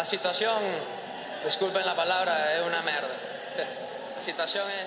A 0.00 0.04
situação, 0.04 0.58
desculpem 1.44 1.82
a 1.86 1.94
palavra, 1.94 2.30
é 2.30 2.62
uma 2.62 2.80
merda. 2.80 3.14
A 4.16 4.20
situação 4.22 4.66
é. 4.66 4.86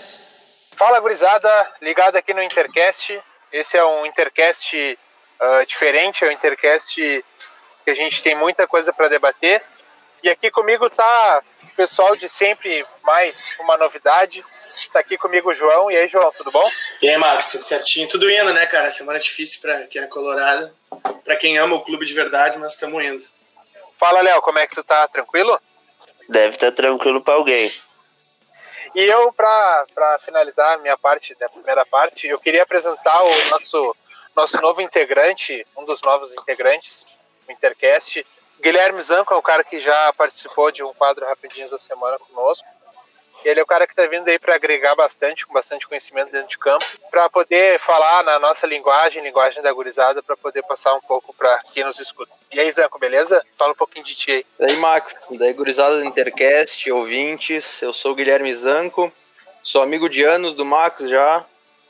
Fala, 0.76 1.00
gurizada, 1.00 1.72
ligado 1.84 2.16
aqui 2.16 2.34
no 2.34 2.42
Intercast. 2.42 3.22
Esse 3.52 3.78
é 3.78 3.86
um 3.86 4.08
Intercast 4.08 4.76
uh, 4.76 5.66
diferente, 5.68 6.26
é 6.26 6.30
um 6.30 6.32
Intercast 6.32 6.96
que 6.96 7.92
a 7.92 7.94
gente 7.94 8.24
tem 8.24 8.34
muita 8.34 8.66
coisa 8.66 8.92
para 8.92 9.08
debater. 9.08 9.62
E 10.24 10.32
aqui 10.32 10.50
comigo 10.50 10.88
está 10.88 11.44
o 11.62 11.76
pessoal 11.76 12.16
de 12.16 12.28
sempre, 12.28 12.84
mais 13.04 13.56
uma 13.60 13.78
novidade. 13.78 14.44
Está 14.50 15.02
aqui 15.02 15.16
comigo 15.16 15.52
o 15.52 15.54
João. 15.54 15.92
E 15.92 15.96
aí, 15.96 16.10
João, 16.10 16.32
tudo 16.36 16.50
bom? 16.50 16.68
E 17.04 17.10
aí, 17.10 17.18
Max, 17.18 17.52
tudo 17.52 17.64
certinho? 17.66 18.08
Tudo 18.08 18.32
indo, 18.32 18.52
né, 18.52 18.66
cara? 18.66 18.90
Semana 18.90 19.20
difícil 19.20 19.62
para 19.62 19.86
quem 19.86 20.02
é 20.02 20.08
colorado, 20.08 20.76
para 21.24 21.36
quem 21.36 21.60
ama 21.60 21.76
o 21.76 21.84
clube 21.84 22.04
de 22.04 22.16
verdade, 22.16 22.58
mas 22.58 22.74
estamos 22.74 23.06
indo. 23.06 23.43
Fala, 24.04 24.20
Léo, 24.20 24.42
como 24.42 24.60
é 24.60 24.68
que 24.68 24.76
tu 24.76 24.84
tá? 24.84 25.08
Tranquilo? 25.08 25.58
Deve 26.28 26.56
estar 26.56 26.72
tá 26.72 26.76
tranquilo 26.76 27.22
para 27.22 27.36
alguém. 27.36 27.72
E 28.94 29.02
eu, 29.02 29.32
para 29.32 30.20
finalizar 30.26 30.74
a 30.74 30.78
minha 30.80 30.98
parte, 30.98 31.34
da 31.36 31.48
primeira 31.48 31.86
parte, 31.86 32.28
eu 32.28 32.38
queria 32.38 32.64
apresentar 32.64 33.24
o 33.24 33.50
nosso, 33.50 33.96
nosso 34.36 34.62
novo 34.62 34.82
integrante, 34.82 35.66
um 35.78 35.86
dos 35.86 36.02
novos 36.02 36.34
integrantes 36.34 37.08
do 37.48 37.54
Intercast, 37.54 38.26
Guilherme 38.60 39.02
Zanco 39.02 39.34
é 39.34 39.38
um 39.38 39.42
cara 39.42 39.64
que 39.64 39.80
já 39.80 40.12
participou 40.18 40.70
de 40.70 40.84
um 40.84 40.94
quadro 40.94 41.26
Rapidinhos 41.26 41.72
da 41.72 41.80
Semana 41.80 42.20
conosco. 42.20 42.68
Ele 43.44 43.60
é 43.60 43.64
o 43.64 43.66
cara 43.66 43.86
que 43.86 43.94
está 43.94 44.06
vindo 44.08 44.28
aí 44.28 44.40
para 44.40 44.56
agregar 44.56 44.96
bastante, 44.96 45.46
com 45.46 45.54
bastante 45.54 45.88
conhecimento 45.88 46.32
dentro 46.32 46.50
de 46.50 46.58
campo, 46.58 46.86
para 47.12 47.30
poder 47.30 47.80
falar 47.80 48.24
na 48.24 48.40
nossa 48.40 48.66
linguagem, 48.66 49.24
linguagem 49.24 49.62
da 49.62 49.72
gurizada, 49.72 50.24
para 50.24 50.38
poder 50.38 50.64
passar 50.66 50.94
um 50.96 51.02
pouco 51.02 51.34
para 51.34 51.62
quem 51.74 51.84
nos 51.84 52.00
escuta. 52.00 52.32
E 52.52 52.60
aí, 52.60 52.72
Zanco, 52.72 53.00
beleza? 53.00 53.44
Fala 53.58 53.72
um 53.72 53.76
pouquinho 53.76 54.06
de 54.06 54.16
ti 54.16 54.32
aí. 54.32 54.46
E 54.60 54.72
aí, 54.72 54.78
Max, 54.78 55.16
daí 55.32 55.54
gurizada 55.54 55.98
do 55.98 56.06
Intercast, 56.06 56.90
ouvintes, 56.92 57.82
eu 57.82 57.92
sou 57.92 58.14
o 58.14 58.16
Guilherme 58.16 58.54
Zanco, 58.54 59.12
sou 59.62 59.82
amigo 59.82 60.10
de 60.10 60.24
anos 60.24 60.56
do 60.56 60.66
Max 60.66 61.08
já, 61.10 61.46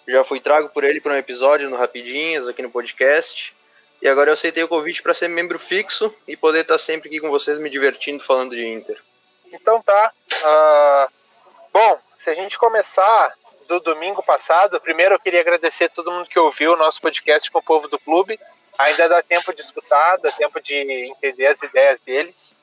já 0.07 0.23
fui 0.23 0.39
trago 0.39 0.69
por 0.69 0.83
ele 0.83 0.99
para 0.99 1.13
um 1.13 1.17
episódio 1.17 1.69
no 1.69 1.77
Rapidinhos, 1.77 2.47
aqui 2.47 2.61
no 2.61 2.69
podcast. 2.69 3.55
E 4.01 4.09
agora 4.09 4.29
eu 4.29 4.33
aceitei 4.33 4.61
o 4.61 4.67
convite 4.67 5.01
para 5.01 5.13
ser 5.13 5.29
membro 5.29 5.57
fixo 5.57 6.13
e 6.27 6.35
poder 6.35 6.61
estar 6.61 6.77
sempre 6.77 7.07
aqui 7.07 7.21
com 7.21 7.29
vocês 7.29 7.57
me 7.57 7.69
divertindo 7.69 8.21
falando 8.21 8.53
de 8.53 8.65
Inter. 8.67 9.01
Então 9.53 9.81
tá. 9.81 10.11
Uh, 10.43 11.22
bom, 11.73 11.99
se 12.19 12.29
a 12.29 12.35
gente 12.35 12.57
começar 12.57 13.33
do 13.67 13.79
domingo 13.79 14.21
passado, 14.21 14.79
primeiro 14.79 15.15
eu 15.15 15.19
queria 15.19 15.41
agradecer 15.41 15.85
a 15.85 15.89
todo 15.89 16.11
mundo 16.11 16.29
que 16.29 16.39
ouviu 16.39 16.73
o 16.73 16.77
nosso 16.77 17.01
podcast 17.01 17.49
com 17.49 17.59
o 17.59 17.63
povo 17.63 17.87
do 17.87 17.99
clube. 17.99 18.39
Ainda 18.77 19.09
dá 19.09 19.21
tempo 19.21 19.53
de 19.53 19.61
escutar, 19.61 20.17
dá 20.17 20.31
tempo 20.31 20.61
de 20.61 20.75
entender 20.75 21.47
as 21.47 21.61
ideias 21.61 21.99
deles. 21.99 22.55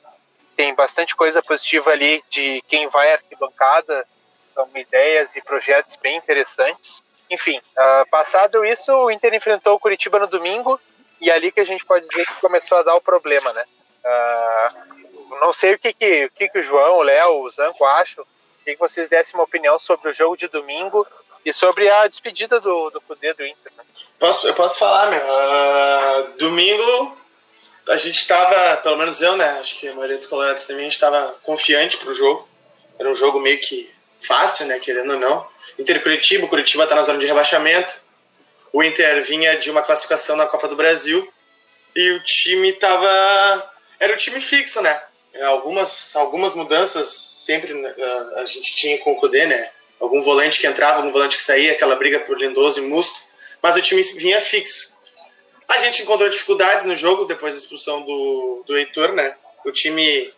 Tem 0.55 0.73
bastante 0.73 1.15
coisa 1.15 1.41
positiva 1.41 1.91
ali 1.91 2.23
de 2.29 2.61
quem 2.67 2.87
vai 2.87 3.11
à 3.11 3.15
arquibancada, 3.15 4.05
são 4.53 4.69
ideias 4.75 5.35
e 5.35 5.41
projetos 5.41 5.95
bem 5.97 6.17
interessantes. 6.17 7.03
Enfim, 7.29 7.57
uh, 7.59 8.09
passado 8.09 8.65
isso, 8.65 8.91
o 8.93 9.11
Inter 9.11 9.33
enfrentou 9.33 9.75
o 9.75 9.79
Curitiba 9.79 10.19
no 10.19 10.27
domingo 10.27 10.79
e 11.19 11.29
é 11.29 11.33
ali 11.33 11.51
que 11.51 11.61
a 11.61 11.65
gente 11.65 11.85
pode 11.85 12.07
dizer 12.07 12.25
que 12.25 12.41
começou 12.41 12.77
a 12.77 12.83
dar 12.83 12.95
o 12.95 13.01
problema, 13.01 13.53
né? 13.53 13.63
Uh, 14.03 15.39
não 15.39 15.53
sei 15.53 15.75
o 15.75 15.79
que, 15.79 15.93
que, 15.93 16.25
o, 16.25 16.31
que, 16.31 16.49
que 16.49 16.59
o 16.59 16.63
João, 16.63 16.97
o 16.97 17.03
Léo, 17.03 17.43
o 17.43 17.49
Zanco 17.49 17.85
acham. 17.85 18.25
Queria 18.63 18.75
que 18.75 18.79
vocês 18.79 19.09
dessem 19.09 19.33
uma 19.35 19.43
opinião 19.43 19.77
sobre 19.77 20.09
o 20.09 20.13
jogo 20.13 20.37
de 20.37 20.47
domingo 20.47 21.05
e 21.45 21.53
sobre 21.53 21.89
a 21.89 22.07
despedida 22.07 22.59
do, 22.59 22.89
do 22.89 23.01
Cudê 23.01 23.33
do 23.33 23.45
Inter. 23.45 23.71
Né? 23.77 23.83
Posso, 24.19 24.47
eu 24.47 24.53
posso 24.53 24.77
falar, 24.79 25.09
meu. 25.09 25.21
Uh, 25.21 26.37
domingo 26.37 27.17
a 27.89 27.97
gente 27.97 28.17
estava, 28.17 28.77
pelo 28.77 28.97
menos 28.97 29.21
eu, 29.21 29.35
né? 29.35 29.57
Acho 29.59 29.79
que 29.79 29.87
a 29.87 29.93
maioria 29.93 30.17
dos 30.17 30.27
colorados 30.27 30.63
também, 30.63 30.81
a 30.81 30.83
gente 30.83 30.93
estava 30.93 31.35
confiante 31.41 31.97
pro 31.97 32.13
jogo. 32.13 32.47
Era 32.99 33.09
um 33.09 33.15
jogo 33.15 33.39
meio 33.39 33.59
que 33.59 33.91
fácil, 34.19 34.67
né? 34.67 34.77
Querendo 34.79 35.13
ou 35.13 35.19
não. 35.19 35.47
Inter 35.79 36.01
Curitiba, 36.03 36.47
Curitiba 36.47 36.85
tá 36.85 36.93
na 36.93 37.01
zona 37.01 37.17
de 37.17 37.25
rebaixamento 37.25 38.01
o 38.73 38.83
Inter 38.83 39.21
vinha 39.23 39.55
de 39.57 39.69
uma 39.69 39.81
classificação 39.81 40.35
na 40.35 40.47
Copa 40.47 40.67
do 40.67 40.75
Brasil 40.75 41.31
e 41.95 42.11
o 42.11 42.23
time 42.23 42.71
tava 42.73 43.71
era 43.99 44.13
o 44.13 44.17
time 44.17 44.39
fixo, 44.39 44.81
né? 44.81 44.99
Algumas 45.43 46.15
algumas 46.15 46.53
mudanças 46.53 47.07
sempre 47.09 47.73
uh, 47.73 48.35
a 48.37 48.45
gente 48.45 48.75
tinha 48.75 48.97
com 48.99 49.13
o 49.13 49.15
Cudê, 49.15 49.45
né? 49.45 49.69
Algum 49.99 50.21
volante 50.21 50.59
que 50.59 50.67
entrava, 50.67 50.97
algum 50.97 51.11
volante 51.11 51.37
que 51.37 51.43
saía, 51.43 51.71
aquela 51.71 51.95
briga 51.95 52.19
por 52.19 52.39
Lindoso 52.39 52.79
e 52.79 52.87
Musto, 52.87 53.21
mas 53.61 53.75
o 53.75 53.81
time 53.81 54.01
vinha 54.01 54.41
fixo. 54.41 54.97
A 55.67 55.77
gente 55.77 56.01
encontrou 56.01 56.27
dificuldades 56.27 56.85
no 56.85 56.95
jogo 56.95 57.25
depois 57.25 57.53
da 57.53 57.59
expulsão 57.59 58.01
do, 58.01 58.63
do 58.65 58.77
Heitor, 58.77 59.13
né? 59.13 59.35
O 59.63 59.71
time 59.71 60.33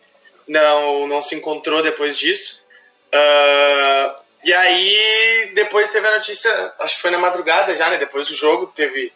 não, 0.46 1.06
não 1.08 1.20
se 1.20 1.34
encontrou 1.34 1.82
depois 1.82 2.16
disso. 2.16 2.64
Uh, 3.12 4.22
e 4.44 4.52
aí, 4.52 5.52
depois 5.54 5.90
teve 5.90 6.06
a 6.06 6.16
notícia, 6.16 6.72
acho 6.78 6.96
que 6.96 7.02
foi 7.02 7.10
na 7.10 7.18
madrugada 7.18 7.74
já, 7.74 7.88
né? 7.90 7.96
Depois 7.96 8.28
do 8.28 8.34
jogo, 8.34 8.66
teve, 8.68 9.12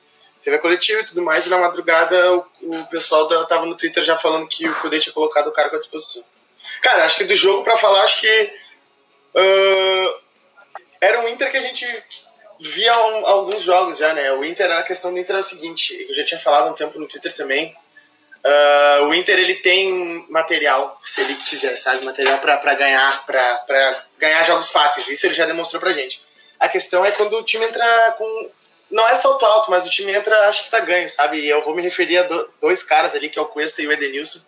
teve 0.49 0.57
a 0.57 0.59
coletiva 0.59 1.01
e 1.01 1.05
tudo 1.05 1.23
mais, 1.23 1.47
e 1.47 1.51
na 1.51 1.59
madrugada 1.59 2.35
o, 2.35 2.47
o 2.63 2.87
pessoal 2.87 3.29
da, 3.29 3.45
tava 3.45 3.67
no 3.67 3.77
Twitter 3.77 4.03
já 4.03 4.17
falando 4.17 4.49
que 4.49 4.67
o 4.67 4.75
Kudê 4.81 4.99
tinha 4.99 5.13
colocado 5.13 5.49
o 5.49 5.53
cargo 5.53 5.77
à 5.77 5.79
disposição. 5.79 6.25
Cara, 6.83 7.05
acho 7.05 7.19
que 7.19 7.25
do 7.25 7.35
jogo, 7.35 7.63
para 7.63 7.77
falar, 7.77 8.03
acho 8.03 8.21
que. 8.21 8.53
Uh, 9.35 10.15
era 11.01 11.21
um 11.21 11.29
Inter 11.29 11.51
que 11.51 11.57
a 11.57 11.61
gente 11.61 11.87
via 12.59 12.99
um, 12.99 13.27
alguns 13.27 13.63
jogos 13.63 13.99
já, 13.99 14.13
né? 14.15 14.33
O 14.33 14.45
Inter, 14.45 14.71
a 14.73 14.83
questão 14.83 15.13
do 15.13 15.19
Inter 15.19 15.37
é 15.37 15.41
o 15.41 15.45
seguinte, 15.45 16.07
eu 16.09 16.15
já 16.15 16.25
tinha 16.25 16.41
falado 16.41 16.71
um 16.71 16.75
tempo 16.75 16.99
no 16.99 17.07
Twitter 17.07 17.33
também. 17.33 17.77
Uh, 18.45 19.05
o 19.05 19.15
Inter 19.15 19.39
ele 19.39 19.57
tem 19.57 20.27
material, 20.31 20.99
se 21.03 21.21
ele 21.21 21.35
quiser, 21.35 21.77
sabe? 21.77 22.05
Material 22.05 22.39
para 22.39 22.75
ganhar, 22.75 23.27
para 23.27 24.05
ganhar 24.19 24.43
jogos 24.45 24.71
fáceis. 24.71 25.09
Isso 25.09 25.27
ele 25.27 25.35
já 25.35 25.45
demonstrou 25.45 25.81
pra 25.81 25.93
gente. 25.93 26.23
A 26.59 26.69
questão 26.69 27.05
é 27.05 27.13
quando 27.13 27.37
o 27.37 27.45
time 27.45 27.67
entra 27.67 28.15
com. 28.17 28.51
Não 28.91 29.06
é 29.09 29.15
salto 29.15 29.44
alto, 29.44 29.71
mas 29.71 29.87
o 29.87 29.91
time 29.91 30.12
entra, 30.12 30.49
acho 30.49 30.65
que 30.65 30.71
tá 30.71 30.81
ganho, 30.81 31.10
sabe? 31.10 31.41
E 31.41 31.49
eu 31.49 31.62
vou 31.62 31.75
me 31.75 31.82
referir 31.82 32.19
a 32.19 32.22
do, 32.22 32.50
dois 32.60 32.82
caras 32.82 33.15
ali, 33.15 33.28
que 33.28 33.38
é 33.38 33.43
o 33.43 33.47
Cuesta 33.47 33.82
e 33.82 33.87
o 33.87 33.93
Edenilson, 33.93 34.41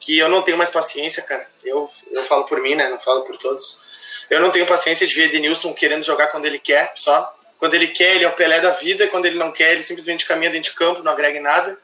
que 0.00 0.18
eu 0.18 0.28
não 0.28 0.42
tenho 0.42 0.58
mais 0.58 0.70
paciência, 0.70 1.22
cara. 1.22 1.48
Eu, 1.62 1.88
eu 2.10 2.24
falo 2.24 2.44
por 2.44 2.60
mim, 2.60 2.74
né? 2.74 2.88
Não 2.88 2.98
falo 2.98 3.22
por 3.22 3.36
todos. 3.36 4.26
Eu 4.28 4.40
não 4.40 4.50
tenho 4.50 4.66
paciência 4.66 5.06
de 5.06 5.14
ver 5.14 5.28
Edenilson 5.28 5.72
querendo 5.72 6.02
jogar 6.02 6.28
quando 6.28 6.46
ele 6.46 6.58
quer, 6.58 6.92
só. 6.96 7.32
Quando 7.58 7.74
ele 7.74 7.88
quer, 7.88 8.16
ele 8.16 8.24
é 8.24 8.28
o 8.28 8.34
Pelé 8.34 8.60
da 8.60 8.70
vida, 8.70 9.06
quando 9.08 9.26
ele 9.26 9.38
não 9.38 9.52
quer, 9.52 9.72
ele 9.72 9.82
simplesmente 9.82 10.26
caminha 10.26 10.50
dentro 10.50 10.70
de 10.70 10.76
campo, 10.76 11.02
não 11.02 11.12
agrega 11.12 11.38
em 11.38 11.42
nada. 11.42 11.78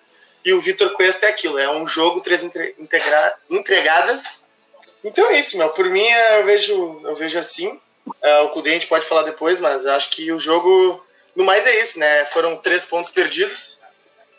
E 0.44 0.52
o 0.52 0.60
Vitor 0.60 0.90
Cuesta 0.94 1.26
é 1.26 1.28
aquilo, 1.30 1.58
é 1.58 1.70
um 1.70 1.86
jogo, 1.86 2.20
três 2.20 2.42
integra 2.42 3.34
entregadas. 3.48 4.44
Então 5.04 5.30
é 5.30 5.38
isso, 5.38 5.56
meu. 5.56 5.70
Por 5.70 5.86
mim, 5.86 6.06
eu 6.06 6.44
vejo, 6.44 7.00
eu 7.04 7.14
vejo 7.14 7.38
assim. 7.38 7.78
Uh, 8.06 8.44
o 8.44 8.48
Cudê 8.50 8.70
a 8.70 8.72
gente 8.74 8.86
pode 8.86 9.06
falar 9.06 9.22
depois, 9.22 9.58
mas 9.58 9.86
acho 9.86 10.10
que 10.10 10.32
o 10.32 10.38
jogo, 10.38 11.04
no 11.40 11.46
mais 11.46 11.66
é 11.66 11.80
isso, 11.80 11.98
né? 11.98 12.24
Foram 12.26 12.56
três 12.56 12.84
pontos 12.84 13.10
perdidos, 13.10 13.80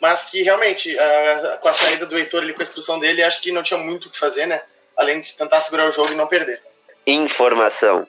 mas 0.00 0.24
que 0.24 0.42
realmente, 0.42 0.94
uh, 0.94 1.58
com 1.60 1.68
a 1.68 1.72
saída 1.72 2.06
do 2.06 2.16
Heitor 2.16 2.42
ali, 2.42 2.54
com 2.54 2.60
a 2.60 2.62
expulsão 2.62 2.98
dele, 2.98 3.22
acho 3.22 3.42
que 3.42 3.52
não 3.52 3.62
tinha 3.62 3.78
muito 3.78 4.06
o 4.06 4.10
que 4.10 4.18
fazer, 4.18 4.46
né? 4.46 4.62
Além 4.96 5.20
de 5.20 5.36
tentar 5.36 5.60
segurar 5.60 5.88
o 5.88 5.92
jogo 5.92 6.12
e 6.12 6.16
não 6.16 6.26
perder. 6.26 6.62
Informação. 7.06 8.06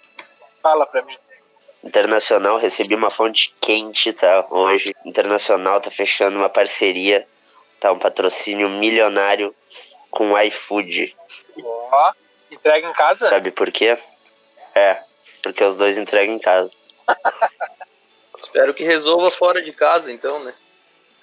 Fala 0.62 0.86
pra 0.86 1.02
mim. 1.02 1.18
Internacional, 1.84 2.58
recebi 2.58 2.96
uma 2.96 3.10
fonte 3.10 3.54
quente, 3.60 4.14
tá? 4.14 4.46
Hoje. 4.50 4.94
Internacional 5.06 5.82
tá 5.82 5.92
fechando 5.92 6.38
uma 6.38 6.50
parceria 6.50 7.28
Tá 7.84 7.92
um 7.92 8.00
patrocínio 8.00 8.70
milionário 8.70 9.54
com 10.10 10.32
o 10.32 10.40
iFood. 10.40 11.14
Ó, 11.62 12.14
entrega 12.50 12.88
em 12.88 12.94
casa? 12.94 13.28
Sabe 13.28 13.52
por 13.52 13.70
quê? 13.74 13.98
É, 14.74 15.04
porque 15.42 15.62
os 15.62 15.76
dois 15.76 15.98
entregam 15.98 16.34
em 16.34 16.40
casa. 16.40 16.72
Espero 18.44 18.74
que 18.74 18.84
resolva 18.84 19.32
fora 19.32 19.62
de 19.62 19.72
casa, 19.72 20.12
então, 20.12 20.44
né? 20.44 20.54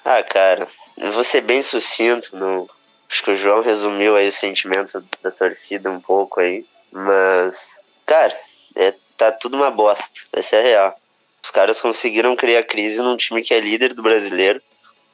Ah, 0.05 0.23
cara, 0.23 0.67
eu 0.97 1.13
vou 1.13 1.23
ser 1.23 1.43
bem 1.43 1.63
sucinto. 1.63 2.35
No... 2.37 2.69
Acho 3.09 3.23
que 3.23 3.31
o 3.33 3.37
João 3.37 3.61
resumiu 3.61 4.17
aí 4.17 4.29
o 4.29 4.33
sentimento 4.33 5.05
da 5.23 5.31
torcida 5.31 5.91
um 5.91 6.01
pouco 6.01 6.41
aí. 6.41 6.65
Mas, 6.91 7.77
cara, 8.07 8.35
é, 8.75 8.95
tá 9.17 9.31
tudo 9.31 9.57
uma 9.57 9.71
bosta. 9.71 10.21
Essa 10.33 10.57
é 10.57 10.59
a 10.59 10.63
real. 10.63 11.01
Os 11.43 11.51
caras 11.51 11.81
conseguiram 11.81 12.37
criar 12.37 12.63
crise 12.65 13.03
num 13.03 13.17
time 13.17 13.43
que 13.43 13.55
é 13.55 13.61
líder 13.61 13.95
do 13.95 14.03
brasileiro 14.03 14.63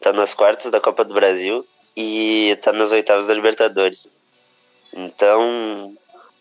tá 0.00 0.12
nas 0.12 0.34
quartas 0.34 0.70
da 0.70 0.80
Copa 0.80 1.04
do 1.04 1.14
Brasil 1.14 1.66
e 1.96 2.56
tá 2.62 2.72
nas 2.72 2.92
oitavas 2.92 3.26
da 3.26 3.34
Libertadores. 3.34 4.06
Então, 4.92 5.96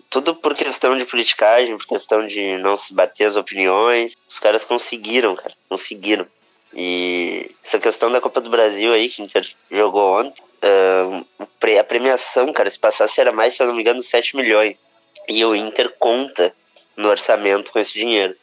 tudo 0.10 0.36
por 0.36 0.54
questão 0.54 0.96
de 0.98 1.06
politicagem, 1.06 1.78
por 1.78 1.88
questão 1.88 2.26
de 2.26 2.58
não 2.58 2.78
se 2.78 2.94
bater 2.94 3.26
as 3.26 3.36
opiniões, 3.36 4.16
os 4.30 4.40
caras 4.40 4.64
conseguiram, 4.64 5.36
cara, 5.36 5.54
conseguiram. 5.68 6.26
E 6.74 7.52
essa 7.64 7.80
questão 7.80 8.12
da 8.12 8.20
Copa 8.20 8.42
do 8.42 8.50
Brasil 8.50 8.92
aí, 8.92 9.10
que 9.10 9.22
o 9.22 9.26
Inter 9.26 9.50
jogou 9.72 10.20
ontem, 10.20 10.44
a 11.80 11.84
premiação, 11.84 12.52
cara, 12.52 12.70
se 12.70 12.80
passasse 12.80 13.20
era 13.22 13.32
mais, 13.32 13.54
se 13.54 13.64
eu 13.64 13.68
não 13.68 13.76
me 13.76 13.82
engano, 13.82 14.02
7 14.02 14.36
milhões. 14.36 14.78
E 15.28 15.44
o 15.46 15.56
Inter 15.56 15.94
conta 15.98 16.54
no 16.96 17.10
orçamento 17.10 17.72
com 17.72 17.80
esse 17.80 17.94
dinheiro. 17.94 18.36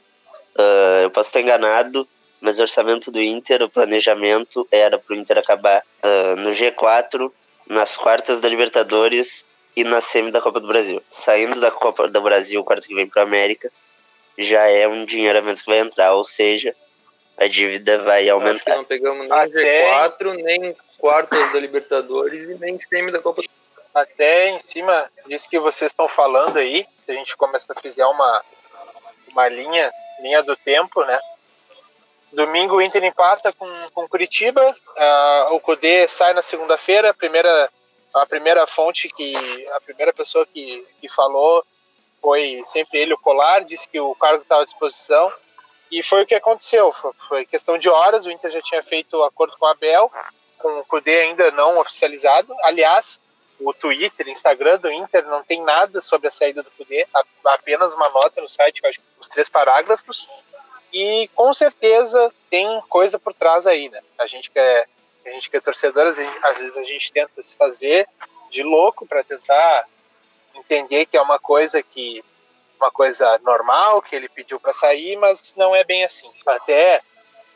Eu 1.03 1.11
posso 1.11 1.29
estar 1.29 1.41
enganado, 1.41 2.09
mas 2.41 2.59
o 2.59 2.63
orçamento 2.63 3.11
do 3.11 3.21
Inter, 3.21 3.63
o 3.63 3.69
planejamento 3.69 4.67
era 4.71 4.99
para 4.99 5.15
o 5.15 5.19
Inter 5.19 5.39
acabar 5.39 5.83
no 6.39 6.51
G4, 6.51 7.31
nas 7.69 7.97
quartas 7.97 8.41
da 8.41 8.49
Libertadores 8.49 9.47
e 9.77 9.85
na 9.85 10.01
semi 10.01 10.31
da 10.31 10.41
Copa 10.41 10.61
do 10.61 10.67
Brasil. 10.67 11.03
Saindo 11.09 11.61
da 11.61 11.71
Copa 11.71 12.09
do 12.09 12.21
Brasil, 12.21 12.63
quarto 12.65 12.87
que 12.87 12.95
vem 12.95 13.07
para 13.07 13.23
América, 13.23 13.71
já 14.39 14.69
é 14.69 14.87
um 14.89 15.05
dinheiro 15.05 15.39
a 15.39 15.43
menos 15.43 15.63
que 15.63 15.71
vai 15.71 15.79
entrar, 15.79 16.13
ou 16.15 16.25
seja, 16.25 16.75
a 17.37 17.47
dívida 17.47 17.99
vai 17.99 18.21
Acho 18.21 18.25
que 18.25 18.31
aumentar. 18.31 18.77
não 18.77 18.85
pegamos 18.85 19.27
nem 19.29 19.33
Até- 19.39 20.09
G4, 20.09 20.35
nem 20.43 20.77
quartas 20.99 21.53
da 21.53 21.59
Libertadores 21.61 22.43
e 22.43 22.55
nem 22.55 22.79
semi 22.79 23.11
da 23.11 23.21
Copa 23.21 23.43
do 23.43 23.49
Até 23.95 24.51
em 24.51 24.61
cima 24.61 25.11
disso 25.27 25.49
que 25.49 25.59
vocês 25.59 25.91
estão 25.93 26.09
falando 26.09 26.59
aí, 26.59 26.87
se 27.05 27.11
a 27.11 27.15
gente 27.15 27.37
começa 27.37 27.73
a 27.75 27.81
fizer 27.81 28.07
uma, 28.07 28.43
uma 29.29 29.49
linha, 29.49 29.91
linha 30.21 30.43
do 30.43 30.57
tempo, 30.57 31.03
né? 31.05 31.19
Domingo 32.33 32.77
o 32.77 32.83
Inter 32.83 33.05
empata 33.05 33.53
com, 33.53 33.67
com 33.93 34.09
Curitiba, 34.09 34.75
ah, 34.97 35.49
o 35.51 35.61
Cudê 35.61 36.09
sai 36.09 36.33
na 36.33 36.41
segunda-feira, 36.41 37.11
a 37.11 37.15
primeira, 37.15 37.69
a 38.15 38.27
primeira 38.27 38.67
fonte 38.67 39.09
que, 39.09 39.35
a 39.71 39.81
primeira 39.81 40.13
pessoa 40.13 40.47
que, 40.47 40.87
que 41.01 41.09
falou 41.09 41.65
foi 42.21 42.63
sempre 42.67 43.01
ele, 43.01 43.15
o 43.15 43.19
Colar, 43.19 43.65
disse 43.65 43.89
que 43.89 43.99
o 44.01 44.15
cargo 44.15 44.43
estava 44.43 44.63
à 44.63 44.65
disposição, 44.65 45.33
e 45.91 46.03
foi 46.03 46.23
o 46.23 46.27
que 46.27 46.35
aconteceu, 46.35 46.93
foi, 46.93 47.13
foi 47.29 47.47
questão 47.47 47.77
de 47.77 47.89
horas, 47.89 48.25
o 48.25 48.31
Inter 48.31 48.51
já 48.51 48.63
tinha 48.63 48.83
feito 48.83 49.23
acordo 49.25 49.57
com 49.59 49.67
o 49.67 49.69
Abel, 49.69 50.11
com 50.59 50.79
o 50.79 50.85
Cudê 50.85 51.21
ainda 51.21 51.51
não 51.51 51.79
oficializado, 51.79 52.55
aliás, 52.63 53.21
o 53.61 53.75
Twitter, 53.75 54.29
Instagram 54.29 54.79
do 54.79 54.91
Inter 54.91 55.27
não 55.27 55.43
tem 55.43 55.63
nada 55.63 56.01
sobre 56.01 56.29
a 56.29 56.33
saída 56.33 56.63
do 56.63 56.71
Cudê, 56.73 57.07
a- 57.13 57.25
apenas 57.55 57.93
uma 57.93 58.09
nota 58.09 58.41
no 58.41 58.49
site, 58.49 58.85
acho 58.87 59.01
que 59.01 59.07
os 59.21 59.29
três 59.29 59.49
parágrafos, 59.49 60.29
e 60.93 61.29
com 61.35 61.53
certeza 61.53 62.33
tem 62.51 62.81
coisa 62.89 63.19
por 63.19 63.33
trás 63.35 63.67
aí, 63.67 63.89
né? 63.89 64.01
A 64.19 64.27
gente 64.27 64.51
que 64.51 64.59
é, 64.59 64.87
a 65.25 65.31
gente 65.31 65.51
que 65.51 65.57
é 65.57 65.61
torcedor, 65.61 66.07
às 66.07 66.17
vezes, 66.59 66.77
a 66.77 66.85
gente 66.85 67.13
tenta 67.13 67.43
se 67.43 67.55
fazer 67.55 68.09
de 68.51 68.63
louco 68.63 69.07
para 69.07 69.25
tentar 69.25 69.87
entender 70.55 71.07
que 71.07 71.17
é 71.17 71.23
uma 71.23 71.39
coisa 71.39 71.83
que 71.83 72.25
uma 72.79 72.91
coisa 72.91 73.39
normal 73.45 74.03
que 74.03 74.17
ele 74.17 74.29
pediu 74.29 74.59
para 74.59 74.73
sair, 74.73 75.17
mas 75.17 75.55
não 75.55 75.75
é 75.75 75.85
bem 75.85 76.05
assim. 76.05 76.29
Até 76.45 77.01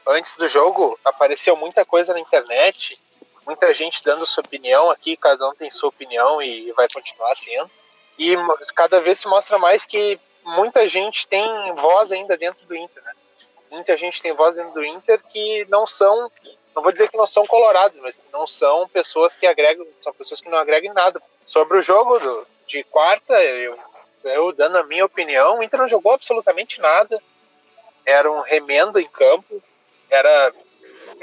antes 0.07 0.37
do 0.37 0.49
jogo 0.49 0.97
apareceu 1.05 1.57
muita 1.57 1.85
coisa 1.85 2.13
na 2.13 2.21
internet, 2.21 2.97
muita 3.45 3.75
gente 3.75 4.05
dando 4.05 4.25
sua 4.25 4.45
opinião 4.45 4.89
aqui, 4.89 5.17
cada 5.17 5.49
um 5.49 5.55
tem 5.55 5.69
sua 5.71 5.89
opinião 5.89 6.41
e 6.41 6.71
vai 6.73 6.87
continuar 6.93 7.35
tendo. 7.45 7.71
E 8.17 8.37
cada 8.75 9.01
vez 9.01 9.19
se 9.19 9.27
mostra 9.27 9.59
mais 9.59 9.85
que 9.85 10.19
muita 10.45 10.87
gente 10.87 11.27
tem 11.27 11.75
voz 11.75 12.13
ainda 12.13 12.37
dentro 12.37 12.65
do 12.65 12.77
Inter, 12.77 13.03
né? 13.03 13.13
Muita 13.71 13.97
gente 13.97 14.23
tem 14.23 14.33
voz 14.33 14.55
dentro 14.55 14.73
do 14.73 14.85
Inter 14.85 15.21
que 15.25 15.67
não 15.69 15.87
são, 15.87 16.31
não 16.77 16.83
vou 16.83 16.93
dizer 16.93 17.11
que 17.11 17.17
não 17.17 17.27
são 17.27 17.47
colorados, 17.47 17.99
mas 18.01 18.21
não 18.31 18.47
são 18.47 18.87
pessoas 18.87 19.35
que 19.35 19.47
agregam, 19.47 19.87
são 20.03 20.13
pessoas 20.13 20.43
que 20.43 20.51
não 20.51 20.59
agregam 20.59 20.93
nada. 20.93 21.21
Sobre 21.47 21.79
o 21.79 21.81
jogo 21.81 22.19
do, 22.19 22.47
de 22.67 22.85
quarta, 22.85 23.33
eu, 23.43 23.79
eu 24.23 24.53
dando 24.53 24.77
a 24.77 24.85
minha 24.85 25.07
opinião, 25.07 25.59
o 25.59 25.63
Inter 25.63 25.81
não 25.81 25.89
jogou 25.89 26.13
absolutamente 26.13 26.79
nada. 26.79 27.21
Era 28.05 28.31
um 28.31 28.43
remendo 28.43 29.01
em 29.01 29.09
campo. 29.09 29.63
Era 30.11 30.53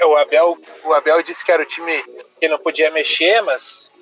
o 0.02 0.16
Abel, 0.16 0.58
o 0.82 0.92
Abel 0.92 1.22
disse 1.22 1.44
que 1.44 1.52
era 1.52 1.62
o 1.62 1.66
time 1.66 2.02
que 2.40 2.48
não 2.48 2.58
podia 2.58 2.90
mexer, 2.90 3.40
mas 3.42 3.92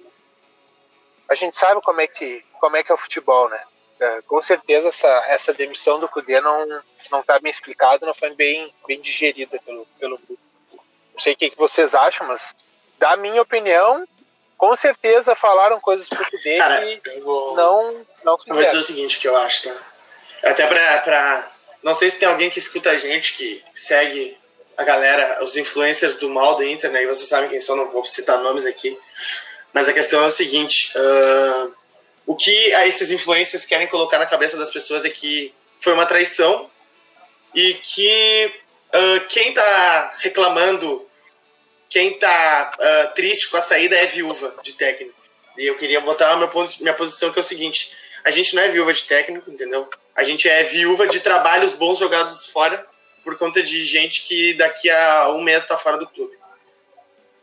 a 1.29 1.35
gente 1.35 1.55
sabe 1.55 1.83
como 1.83 2.01
é 2.01 2.07
que 2.07 2.43
como 2.59 2.77
é 2.79 2.83
que 2.83 2.91
é 2.91 2.95
o 2.95 2.99
futebol, 2.99 3.51
né? 3.51 3.63
É, 4.01 4.23
Com 4.23 4.41
certeza 4.41 4.89
essa, 4.89 5.09
essa 5.27 5.53
demissão 5.53 6.01
do 6.01 6.09
Cudê 6.09 6.41
não 6.41 6.67
não 7.11 7.21
está 7.21 7.39
bem 7.39 7.51
explicada, 7.51 8.07
não 8.07 8.15
foi 8.15 8.31
bem 8.35 8.75
bem 8.87 9.01
digerida 9.03 9.61
pelo 9.65 9.87
pelo 9.99 10.17
grupo. 10.17 10.42
Não 11.15 11.21
sei 11.21 11.35
o 11.35 11.37
que, 11.37 11.51
que 11.51 11.59
vocês 11.59 11.95
acham, 11.95 12.27
mas 12.27 12.55
da 12.99 13.17
minha 13.17 13.43
opinião, 13.43 14.07
com 14.57 14.75
certeza 14.77 15.35
falaram 15.35 15.81
coisas 15.81 16.09
pro 16.09 16.25
Cara, 16.59 16.81
que 16.81 17.21
vou. 17.21 17.57
não 17.57 18.07
não 18.25 18.39
Eu 18.47 18.55
vou 18.55 18.65
dizer 18.65 18.65
fizeram. 18.65 18.79
o 18.81 18.83
seguinte 18.83 19.19
que 19.19 19.29
eu 19.29 19.37
acho, 19.37 19.65
tá? 19.65 19.77
Até 20.45 20.67
pra, 20.67 20.99
pra. 21.01 21.51
Não 21.83 21.95
sei 21.95 22.11
se 22.11 22.19
tem 22.19 22.29
alguém 22.29 22.49
que 22.49 22.59
escuta 22.59 22.91
a 22.91 22.97
gente, 22.97 23.35
que 23.35 23.63
segue 23.75 24.39
a 24.77 24.85
galera, 24.85 25.43
os 25.43 25.57
influencers 25.57 26.17
do 26.17 26.31
mal 26.31 26.55
do 26.55 26.65
Inter, 26.65 26.91
né? 26.91 27.03
E 27.03 27.07
vocês 27.07 27.29
sabem 27.29 27.49
quem 27.51 27.61
são, 27.61 27.77
não 27.77 27.91
vou 27.91 28.05
citar 28.05 28.39
nomes 28.39 28.65
aqui. 28.67 28.99
Mas 29.73 29.89
a 29.89 29.93
questão 29.93 30.23
é 30.23 30.27
o 30.27 30.31
seguinte: 30.31 30.93
ah, 30.97 31.69
o 32.27 32.37
que 32.37 32.73
a 32.75 32.87
esses 32.87 33.11
influencers 33.11 33.67
querem 33.67 33.87
colocar 33.89 34.19
na 34.19 34.27
cabeça 34.27 34.57
das 34.57 34.71
pessoas 34.71 35.05
é 35.05 35.11
que 35.11 35.53
foi 35.81 35.93
uma 35.93 36.07
traição 36.07 36.71
e 37.55 37.75
que 37.75 38.62
ah, 38.93 39.21
quem 39.29 39.55
tá 39.55 40.15
reclamando, 40.19 41.09
quem 41.89 42.19
tá 42.19 42.73
ah, 42.79 43.07
triste 43.15 43.49
com 43.49 43.57
a 43.57 43.61
saída 43.61 43.97
é 43.97 44.07
viúva 44.07 44.55
de 44.63 44.75
técnico. 44.75 45.21
E 45.57 45.67
eu 45.67 45.77
queria 45.77 46.01
botar 46.01 46.37
ponto, 46.49 46.77
minha 46.81 46.95
posição 46.95 47.33
que 47.33 47.39
é 47.39 47.41
o 47.41 47.45
seguinte: 47.45 47.93
a 48.25 48.31
gente 48.31 48.55
não 48.55 48.63
é 48.63 48.69
viúva 48.69 48.93
de 48.93 49.05
técnico, 49.05 49.51
entendeu? 49.51 49.89
A 50.15 50.23
gente 50.25 50.49
é 50.49 50.63
viúva 50.65 51.07
de 51.07 51.21
trabalhos 51.21 51.75
bons 51.75 51.99
jogados 51.99 52.47
fora 52.47 52.87
por 53.25 53.37
conta 53.37 53.63
de 53.63 53.85
gente 53.85 54.23
que 54.23 54.55
daqui 54.55 54.91
a 54.91 55.31
um 55.31 55.43
mês 55.43 55.65
tá 55.65 55.77
fora 55.77 55.97
do 55.97 56.07
clube. 56.07 56.37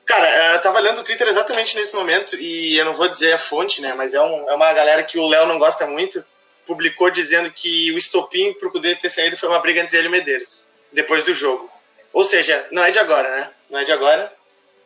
Cara, 0.06 0.28
eh, 0.28 0.56
eu 0.56 0.62
tava 0.62 0.80
lendo 0.80 1.00
o 1.00 1.04
Twitter 1.04 1.28
exatamente 1.28 1.76
nesse 1.76 1.94
momento 1.96 2.36
e 2.36 2.78
eu 2.78 2.86
não 2.86 2.94
vou 2.94 3.08
dizer 3.08 3.34
a 3.34 3.38
fonte, 3.38 3.82
né? 3.82 3.94
Mas 3.94 4.14
é, 4.14 4.22
um, 4.22 4.50
é 4.50 4.56
uma 4.56 4.74
galera 4.74 5.04
que 5.04 5.18
o 5.20 5.28
Léo 5.28 5.46
não 5.46 5.60
gosta 5.60 5.86
muito. 5.86 6.24
Publicou 6.66 7.10
dizendo 7.10 7.52
que 7.52 7.92
o 7.92 7.98
estopim 7.98 8.54
pro 8.54 8.72
Cudê 8.72 8.96
ter 8.96 9.10
saído 9.10 9.38
foi 9.38 9.50
uma 9.50 9.60
briga 9.60 9.82
entre 9.82 9.98
ele 9.98 10.08
e 10.08 10.12
Medeiros, 10.12 10.68
depois 10.92 11.24
do 11.24 11.34
jogo. 11.34 11.70
Ou 12.12 12.24
seja, 12.24 12.68
não 12.72 12.84
é 12.84 12.92
de 12.92 13.00
agora, 13.00 13.30
né? 13.30 13.52
Não 13.70 13.80
é 13.80 13.84
de 13.84 13.92
agora. 13.92 14.32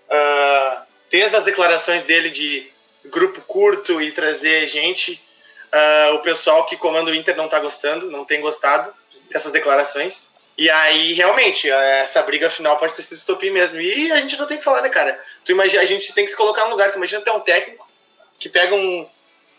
Ah, 0.09 0.83
desde 1.09 1.35
as 1.35 1.43
declarações 1.43 2.03
dele 2.03 2.29
de 2.29 2.71
grupo 3.05 3.41
curto 3.41 4.01
e 4.01 4.11
trazer 4.11 4.67
gente, 4.67 5.23
ah, 5.71 6.11
o 6.13 6.19
pessoal 6.19 6.65
que 6.65 6.77
comanda 6.77 7.11
o 7.11 7.15
Inter 7.15 7.35
não 7.35 7.47
tá 7.47 7.59
gostando, 7.59 8.11
não 8.11 8.25
tem 8.25 8.41
gostado 8.41 8.93
dessas 9.29 9.51
declarações. 9.51 10.31
E 10.55 10.69
aí, 10.69 11.13
realmente, 11.13 11.67
eh, 11.69 11.99
essa 12.01 12.21
briga 12.21 12.47
final 12.47 12.77
pode 12.77 12.93
ter 12.93 13.01
sido 13.01 13.17
estopim 13.17 13.49
mesmo. 13.49 13.81
E 13.81 14.11
a 14.11 14.17
gente 14.17 14.37
não 14.37 14.45
tem 14.45 14.57
que 14.57 14.63
falar, 14.63 14.81
né, 14.81 14.89
cara? 14.89 15.19
Tu 15.43 15.51
imagina, 15.51 15.81
a 15.81 15.85
gente 15.85 16.13
tem 16.13 16.23
que 16.25 16.29
se 16.29 16.37
colocar 16.37 16.65
no 16.65 16.71
lugar. 16.71 16.91
Tu 16.91 16.97
imagina 16.97 17.23
ter 17.23 17.31
um 17.31 17.39
técnico 17.39 17.87
que 18.37 18.47
pega 18.49 18.75
um. 18.75 19.09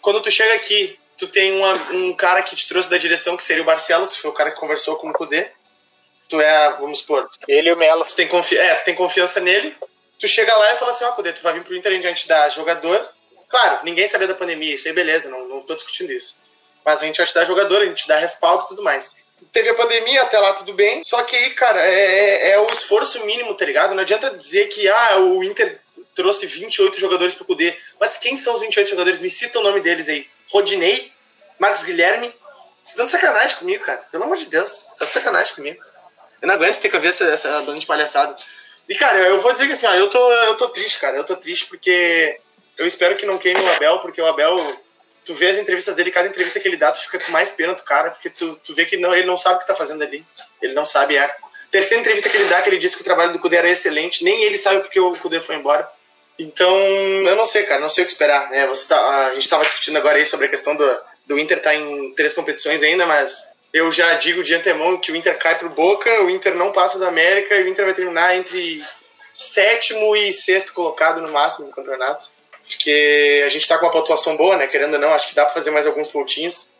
Quando 0.00 0.20
tu 0.20 0.30
chega 0.30 0.54
aqui, 0.54 0.96
tu 1.18 1.26
tem 1.26 1.52
uma- 1.56 1.90
um 1.92 2.14
cara 2.14 2.42
que 2.42 2.54
te 2.54 2.68
trouxe 2.68 2.88
da 2.88 2.96
direção, 2.96 3.36
que 3.36 3.42
seria 3.42 3.62
o 3.62 3.66
Barcelos, 3.66 4.14
que 4.14 4.22
foi 4.22 4.30
o 4.30 4.34
cara 4.34 4.52
que 4.52 4.60
conversou 4.60 4.94
com 4.96 5.10
o 5.10 5.12
Kudê. 5.12 5.50
Tu 6.34 6.40
é, 6.40 6.76
vamos 6.80 6.98
supor, 6.98 7.30
Ele 7.46 7.68
e 7.68 7.72
o 7.72 7.76
Melo. 7.76 8.04
tu 8.04 8.16
tem, 8.16 8.26
confi 8.26 8.58
é, 8.58 8.74
tu 8.74 8.84
tem 8.84 8.94
confiança 8.96 9.38
nele, 9.38 9.76
tu 10.18 10.26
chega 10.26 10.52
lá 10.56 10.72
e 10.72 10.76
fala 10.76 10.90
assim, 10.90 11.04
ó, 11.04 11.12
Cudê, 11.12 11.32
tu 11.32 11.40
vai 11.42 11.52
vir 11.52 11.62
pro 11.62 11.76
Inter, 11.76 11.92
a 11.92 12.00
gente 12.00 12.26
dá 12.26 12.48
jogador. 12.48 13.08
Claro, 13.48 13.78
ninguém 13.84 14.04
sabia 14.08 14.26
da 14.26 14.34
pandemia, 14.34 14.74
isso 14.74 14.88
aí 14.88 14.92
beleza, 14.92 15.28
não, 15.28 15.46
não 15.46 15.60
tô 15.60 15.76
discutindo 15.76 16.12
isso. 16.12 16.42
Mas 16.84 17.00
a 17.00 17.06
gente 17.06 17.18
vai 17.18 17.26
te 17.26 17.32
dar 17.32 17.44
jogador, 17.44 17.82
a 17.82 17.84
gente 17.84 18.02
te 18.02 18.08
dá 18.08 18.18
respaldo 18.18 18.64
e 18.64 18.66
tudo 18.66 18.82
mais. 18.82 19.22
Teve 19.52 19.68
a 19.68 19.74
pandemia, 19.74 20.22
até 20.22 20.40
lá 20.40 20.54
tudo 20.54 20.74
bem, 20.74 21.04
só 21.04 21.22
que 21.22 21.36
aí, 21.36 21.50
cara, 21.50 21.80
é, 21.80 22.50
é 22.50 22.58
o 22.58 22.68
esforço 22.72 23.24
mínimo, 23.24 23.54
tá 23.54 23.64
ligado? 23.64 23.94
Não 23.94 24.02
adianta 24.02 24.36
dizer 24.36 24.66
que, 24.66 24.88
ah, 24.88 25.18
o 25.18 25.44
Inter 25.44 25.80
trouxe 26.16 26.46
28 26.46 26.98
jogadores 26.98 27.34
pro 27.36 27.44
Cudê. 27.44 27.78
Mas 28.00 28.16
quem 28.16 28.36
são 28.36 28.54
os 28.54 28.60
28 28.60 28.90
jogadores? 28.90 29.20
Me 29.20 29.30
cita 29.30 29.60
o 29.60 29.62
nome 29.62 29.80
deles 29.80 30.08
aí. 30.08 30.28
Rodinei, 30.50 31.12
Marcos 31.60 31.84
Guilherme. 31.84 32.34
Você 32.82 32.96
tá 32.96 33.04
de 33.04 33.10
sacanagem 33.12 33.56
comigo, 33.56 33.84
cara. 33.84 33.98
Pelo 34.10 34.24
amor 34.24 34.36
de 34.36 34.46
Deus, 34.46 34.88
tá 34.98 35.04
de 35.04 35.12
sacanagem 35.12 35.54
comigo. 35.54 35.80
Eu 36.44 36.48
não 36.48 36.56
aguento 36.56 36.78
ter 36.78 36.90
que 36.90 36.98
ver 36.98 37.08
essa, 37.08 37.24
essa 37.24 37.62
banda 37.62 37.78
de 37.78 37.86
palhaçada. 37.86 38.36
E, 38.86 38.94
cara, 38.94 39.18
eu 39.18 39.40
vou 39.40 39.50
dizer 39.54 39.66
que 39.66 39.72
assim, 39.72 39.86
ó, 39.86 39.94
eu 39.94 40.10
tô, 40.10 40.30
eu 40.30 40.54
tô 40.56 40.68
triste, 40.68 41.00
cara. 41.00 41.16
Eu 41.16 41.24
tô 41.24 41.34
triste 41.36 41.64
porque 41.64 42.38
eu 42.76 42.86
espero 42.86 43.16
que 43.16 43.24
não 43.24 43.38
queime 43.38 43.62
o 43.62 43.72
Abel, 43.72 43.98
porque 44.00 44.20
o 44.20 44.26
Abel, 44.26 44.78
tu 45.24 45.32
vê 45.32 45.46
as 45.46 45.56
entrevistas 45.56 45.96
dele, 45.96 46.10
cada 46.10 46.28
entrevista 46.28 46.60
que 46.60 46.68
ele 46.68 46.76
dá, 46.76 46.92
tu 46.92 47.00
fica 47.00 47.18
com 47.18 47.32
mais 47.32 47.52
pena 47.52 47.72
do 47.72 47.82
cara, 47.82 48.10
porque 48.10 48.28
tu, 48.28 48.60
tu 48.62 48.74
vê 48.74 48.84
que 48.84 48.98
não, 48.98 49.16
ele 49.16 49.26
não 49.26 49.38
sabe 49.38 49.56
o 49.56 49.58
que 49.60 49.66
tá 49.66 49.74
fazendo 49.74 50.04
ali. 50.04 50.22
Ele 50.60 50.74
não 50.74 50.84
sabe. 50.84 51.16
É 51.16 51.34
terceira 51.70 52.02
entrevista 52.02 52.28
que 52.28 52.36
ele 52.36 52.50
dá, 52.50 52.60
que 52.60 52.68
ele 52.68 52.76
disse 52.76 52.94
que 52.94 53.00
o 53.00 53.06
trabalho 53.06 53.32
do 53.32 53.38
Cudê 53.38 53.56
era 53.56 53.70
excelente, 53.70 54.22
nem 54.22 54.44
ele 54.44 54.58
sabe 54.58 54.80
porque 54.80 55.00
o 55.00 55.12
Cudê 55.12 55.40
foi 55.40 55.56
embora. 55.56 55.88
Então, 56.38 56.76
eu 56.78 57.36
não 57.36 57.46
sei, 57.46 57.62
cara, 57.62 57.80
não 57.80 57.88
sei 57.88 58.04
o 58.04 58.06
que 58.06 58.12
esperar. 58.12 58.52
É, 58.52 58.66
você 58.66 58.86
tá, 58.86 59.28
a 59.28 59.34
gente 59.34 59.48
tava 59.48 59.64
discutindo 59.64 59.96
agora 59.96 60.18
aí 60.18 60.26
sobre 60.26 60.44
a 60.44 60.50
questão 60.50 60.76
do, 60.76 61.00
do 61.26 61.38
Inter 61.38 61.62
tá 61.62 61.74
em 61.74 62.12
três 62.12 62.34
competições 62.34 62.82
ainda, 62.82 63.06
mas 63.06 63.53
eu 63.74 63.90
já 63.90 64.14
digo 64.14 64.44
de 64.44 64.54
antemão 64.54 64.96
que 64.96 65.10
o 65.10 65.16
Inter 65.16 65.36
cai 65.36 65.58
pro 65.58 65.68
Boca, 65.68 66.22
o 66.22 66.30
Inter 66.30 66.54
não 66.54 66.70
passa 66.70 66.96
da 66.96 67.08
América 67.08 67.56
e 67.56 67.64
o 67.64 67.68
Inter 67.68 67.84
vai 67.84 67.92
terminar 67.92 68.36
entre 68.36 68.80
sétimo 69.28 70.14
e 70.14 70.32
sexto 70.32 70.72
colocado 70.72 71.20
no 71.20 71.32
máximo 71.32 71.66
do 71.66 71.74
campeonato. 71.74 72.26
Porque 72.62 73.42
a 73.44 73.48
gente 73.48 73.66
tá 73.66 73.76
com 73.76 73.84
uma 73.84 73.90
pontuação 73.90 74.36
boa, 74.36 74.56
né? 74.56 74.68
Querendo 74.68 74.94
ou 74.94 75.00
não, 75.00 75.12
acho 75.12 75.28
que 75.28 75.34
dá 75.34 75.44
pra 75.44 75.52
fazer 75.52 75.72
mais 75.72 75.86
alguns 75.86 76.06
pontinhos. 76.06 76.76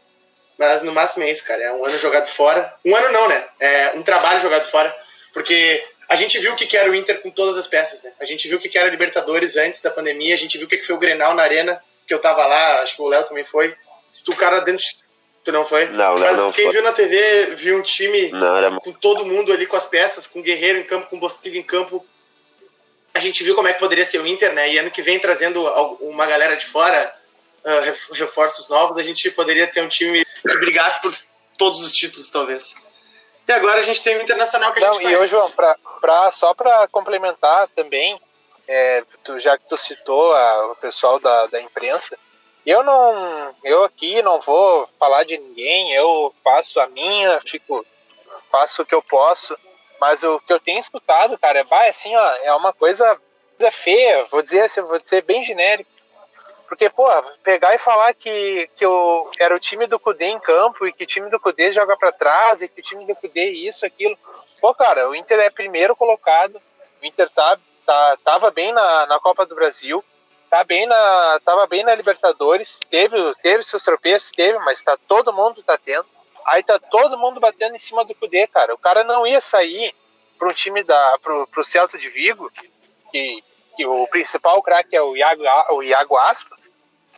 Mas 0.57 0.85
no 0.85 0.93
máximo 0.93 1.25
é 1.25 1.33
isso, 1.33 1.45
cara. 1.45 1.65
É 1.65 1.73
um 1.73 1.85
ano 1.85 1.99
jogado 1.99 2.29
fora. 2.29 2.73
Um 2.85 2.95
ano 2.95 3.11
não, 3.11 3.29
né? 3.29 3.45
É 3.59 3.93
um 3.97 4.03
trabalho 4.03 4.41
jogado 4.41 4.63
fora. 4.63 4.95
Porque 5.33 5.85
a 6.09 6.15
gente 6.15 6.39
viu 6.39 6.53
o 6.53 6.57
que 6.57 6.77
era 6.77 6.89
o 6.89 6.95
Inter 6.95 7.21
com 7.21 7.31
todas 7.31 7.57
as 7.57 7.67
peças, 7.67 8.05
né? 8.05 8.13
A 8.21 8.25
gente 8.25 8.47
viu 8.47 8.57
o 8.57 8.61
que 8.61 8.79
era 8.79 8.87
a 8.87 8.91
Libertadores 8.91 9.57
antes 9.57 9.81
da 9.81 9.91
pandemia. 9.91 10.33
A 10.33 10.39
gente 10.39 10.57
viu 10.57 10.69
o 10.69 10.71
que 10.71 10.81
foi 10.81 10.95
o 10.95 10.99
Grenal 10.99 11.35
na 11.35 11.43
Arena, 11.43 11.83
que 12.07 12.15
eu 12.15 12.21
tava 12.21 12.47
lá, 12.47 12.83
acho 12.83 12.95
que 12.95 13.03
o 13.03 13.09
Léo 13.09 13.25
também 13.25 13.45
foi. 13.45 13.75
Se 14.13 14.25
tu 14.25 14.35
cara 14.37 14.61
dentro. 14.61 14.85
Tu 15.45 15.53
não 15.53 15.65
foi? 15.65 15.87
Não, 15.91 16.15
não, 16.15 16.19
Mas 16.19 16.39
não 16.39 16.53
quem 16.53 16.65
foi. 16.65 16.73
viu 16.73 16.83
na 16.83 16.93
TV 16.93 17.55
viu 17.55 17.77
um 17.77 17.83
time 17.83 18.31
Não, 18.31 18.57
era 18.57 18.75
com 18.81 18.93
todo 18.93 19.27
mundo 19.27 19.53
ali 19.53 19.67
com 19.67 19.77
as 19.77 19.85
peças, 19.85 20.27
com 20.27 20.39
o 20.41 20.43
Guerreiro 20.43 20.79
em 20.79 20.85
campo, 20.85 21.07
com 21.07 21.17
o 21.17 21.21
Bostilho 21.21 21.59
em 21.59 21.63
campo. 21.63 22.05
A 23.13 23.21
gente 23.21 23.45
viu 23.45 23.55
como 23.55 23.69
é 23.69 23.75
que 23.75 23.79
poderia 23.79 24.05
ser 24.07 24.19
o 24.21 24.27
Inter, 24.27 24.53
né? 24.55 24.73
E 24.73 24.79
ano 24.79 24.91
que 24.91 25.03
vem 25.03 25.19
trazendo 25.21 25.63
uma 26.01 26.27
galera 26.27 26.57
de 26.57 26.67
fora, 26.67 27.15
uh, 27.63 28.15
reforços 28.15 28.69
novos, 28.71 28.97
a 28.97 29.03
gente 29.03 29.31
poderia 29.33 29.67
ter 29.67 29.83
um 29.83 29.89
time 29.89 30.25
que 30.25 30.57
brigasse 30.57 31.01
por 31.03 31.15
todos 31.59 31.79
os 31.81 31.93
títulos, 31.93 32.29
talvez. 32.29 32.75
E 33.47 33.53
agora 33.53 33.79
a 33.81 33.83
gente 33.83 34.03
tem 34.03 34.17
o 34.17 34.23
Internacional 34.23 34.73
que 34.73 34.83
a 34.83 34.87
Não, 34.87 34.95
gente 34.95 35.03
e 35.03 35.15
conhece. 35.15 35.23
ô, 35.23 35.27
João, 35.39 35.51
pra, 35.51 35.77
pra, 36.01 36.33
só 36.33 36.55
para 36.55 36.89
complementar 36.89 37.69
também, 37.69 38.19
é, 38.67 39.05
tu, 39.23 39.39
já 39.39 39.59
que 39.59 39.69
tu 39.69 39.77
citou 39.77 40.35
a, 40.35 40.73
o 40.73 40.77
pessoal 40.77 41.21
da, 41.21 41.47
da 41.49 41.61
imprensa, 41.61 42.19
eu 42.67 42.83
não, 42.83 43.55
eu 43.63 43.85
aqui 43.85 44.23
não 44.23 44.41
vou 44.41 44.89
falar 44.99 45.25
de 45.25 45.37
ninguém, 45.37 45.93
eu 45.93 46.35
faço 46.43 46.81
a 46.81 46.87
minha, 46.87 47.41
fico, 47.47 47.85
faço 48.51 48.83
o 48.83 48.87
que 48.87 48.95
eu 48.95 49.03
posso, 49.03 49.57
mas 50.01 50.23
o 50.23 50.41
que 50.41 50.53
eu 50.53 50.61
tenho 50.61 50.79
escutado, 50.79 51.39
cara, 51.39 51.61
é, 51.61 51.65
vai, 51.65 51.89
assim, 51.89 52.15
ó, 52.15 52.35
é 52.43 52.55
uma 52.55 52.73
coisa, 52.73 53.21
coisa 53.57 53.71
feia, 53.71 54.25
vou 54.31 54.43
dizer, 54.43 54.63
assim, 54.63 54.81
vou 54.81 54.99
dizer 54.99 55.23
bem 55.23 55.45
genérico, 55.45 55.91
porque, 56.67 56.89
pô, 56.89 57.07
pegar 57.43 57.75
e 57.75 57.79
falar 57.79 58.15
que, 58.15 58.69
que 58.75 58.85
eu, 58.85 59.31
era 59.39 59.55
o 59.55 59.61
time 59.61 59.87
do 59.87 59.99
Cudê 59.99 60.27
em 60.27 60.41
campo 60.41 60.87
e 60.87 60.93
que 60.93 61.05
o 61.05 61.07
time 61.07 61.31
do 61.31 61.39
Cudê 61.39 61.71
joga 61.71 61.97
para 61.97 62.11
trás 62.11 62.63
e 62.63 62.69
que 62.69 62.81
o 62.81 62.83
time 62.83 63.07
do 63.07 63.15
Cudê 63.15 63.51
isso, 63.51 63.85
aquilo. 63.85 64.17
Pô, 64.61 64.75
cara, 64.75 65.09
o 65.09 65.15
Inter 65.15 65.39
é 65.41 65.51
primeiro 65.51 65.95
colocado, 65.95 66.61
o 67.03 67.07
Inter 67.07 67.29
tá, 67.31 67.59
tá, 67.85 68.19
tava 68.25 68.51
bem 68.51 68.73
na, 68.73 69.07
na 69.07 69.21
Copa 69.21 69.45
do 69.45 69.55
Brasil, 69.55 70.03
tá 70.55 70.63
bem 70.63 70.87
na, 70.87 71.41
tava 71.45 71.67
bem 71.67 71.83
na 71.83 71.97
Libertadores, 71.97 72.79
teve, 72.89 73.17
teve 73.43 73.65
seus 73.65 73.83
tropeços, 73.83 74.31
teve, 74.31 74.57
mas 74.61 74.81
tá, 74.81 74.97
todo 75.09 75.33
mundo 75.33 75.61
tá 75.65 75.77
tendo. 75.77 76.07
Aí 76.47 76.63
tá 76.63 76.79
todo 76.79 77.19
mundo 77.19 77.41
batendo 77.41 77.75
em 77.75 77.79
cima 77.81 78.05
do 78.05 78.15
Cudê, 78.15 78.47
cara. 78.47 78.73
O 78.73 78.79
cara 78.79 79.03
não 79.03 79.27
ia 79.27 79.41
sair 79.41 79.93
para 80.39 80.49
um 80.49 80.53
time 80.53 80.85
da, 80.85 81.19
pro, 81.21 81.45
pro 81.49 81.65
Celta 81.65 81.99
de 81.99 82.09
Vigo, 82.09 82.53
que, 83.11 83.43
que 83.77 83.85
o 83.85 84.07
principal 84.07 84.63
craque 84.63 84.95
é 84.95 85.03
o 85.03 85.17
Iago, 85.17 85.43
o 85.71 85.83
Iago 85.83 86.17
Aspas, 86.17 86.61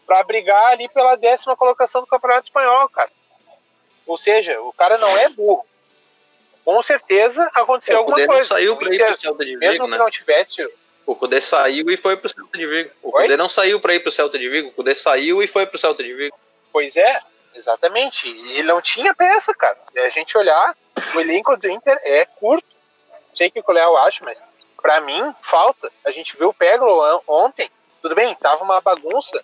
para 0.07 0.23
brigar 0.23 0.73
ali 0.73 0.89
pela 0.89 1.15
décima 1.15 1.55
colocação 1.55 2.01
do 2.01 2.07
Campeonato 2.07 2.47
Espanhol, 2.47 2.89
cara. 2.89 3.11
Ou 4.07 4.17
seja, 4.17 4.59
o 4.63 4.73
cara 4.73 4.97
não 4.97 5.15
é 5.19 5.29
burro. 5.29 5.67
Com 6.65 6.81
certeza 6.83 7.51
aconteceu 7.53 7.97
É, 7.97 7.99
alguma 7.99 8.17
coisa. 8.17 8.33
não 8.33 8.45
saiu 8.45 8.79
para 8.79 8.95
ir 8.95 9.05
pro 9.05 9.21
Celta 9.21 9.45
de 9.45 9.59
mesmo 9.59 9.73
Vigo, 9.73 9.85
que 9.85 9.91
né? 9.91 9.99
não 9.99 10.09
tivesse. 10.11 10.67
O 11.07 11.15
Cudê 11.15 11.41
saiu 11.41 11.89
e 11.91 11.97
foi 11.97 12.17
pro 12.17 12.29
Celta 12.29 12.59
de 12.59 12.67
Vigo. 12.67 12.91
O? 13.03 13.13
Cudê 13.13 13.37
não 13.37 13.49
saiu 13.49 13.81
para 13.81 13.95
ir 13.95 14.01
pro 14.01 14.11
Celta 14.11 14.39
de 14.39 14.49
Vigo. 14.49 14.69
O 14.69 14.73
Cudê 14.73 14.95
saiu 14.95 15.43
e 15.43 15.47
foi 15.47 15.65
pro 15.65 15.79
Celta 15.79 16.03
de 16.03 16.13
Vigo. 16.13 16.37
Pois 16.73 16.97
é, 16.97 17.21
exatamente. 17.55 18.29
E 18.29 18.59
ele 18.59 18.65
não 18.69 18.83
tinha 18.83 19.15
peça, 19.15 19.55
cara. 19.55 19.79
É 19.95 20.07
a 20.07 20.09
gente 20.09 20.37
olhar, 20.37 20.77
o 21.15 21.21
elenco 21.21 21.57
do 21.57 21.69
Inter 21.71 21.97
é 22.03 22.27
curto. 22.27 22.67
Não 23.29 23.37
sei 23.37 23.49
o 23.49 23.51
que 23.53 23.63
o 23.65 23.73
Léo 23.73 23.97
acha, 23.99 24.25
mas 24.25 24.43
pra 24.83 25.01
mim 25.01 25.33
falta. 25.43 25.91
A 26.05 26.11
gente 26.11 26.37
viu 26.37 26.49
o 26.49 26.55
Peglo 26.55 27.01
an- 27.03 27.21
ontem. 27.29 27.71
Tudo 28.03 28.15
bem, 28.15 28.35
tava 28.37 28.63
uma 28.65 28.81
bagunça, 28.81 29.41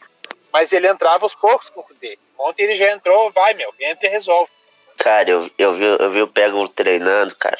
mas 0.53 0.73
ele 0.73 0.89
entrava 0.89 1.25
aos 1.25 1.35
poucos 1.35 1.69
com 1.69 1.81
o 1.81 1.85
Cudê. 1.85 2.19
Ontem 2.39 2.65
ele 2.65 2.77
já 2.77 2.91
entrou, 2.91 3.31
vai, 3.31 3.55
meu, 3.55 3.73
entra 3.79 4.07
e 4.07 4.11
resolve. 4.11 4.51
Cara, 4.99 5.31
eu, 5.31 5.51
eu, 5.59 5.73
vi, 5.73 5.85
eu 5.85 6.11
vi 6.11 6.23
o 6.23 6.29
Pego 6.29 6.69
treinando, 6.69 7.35
cara. 7.37 7.57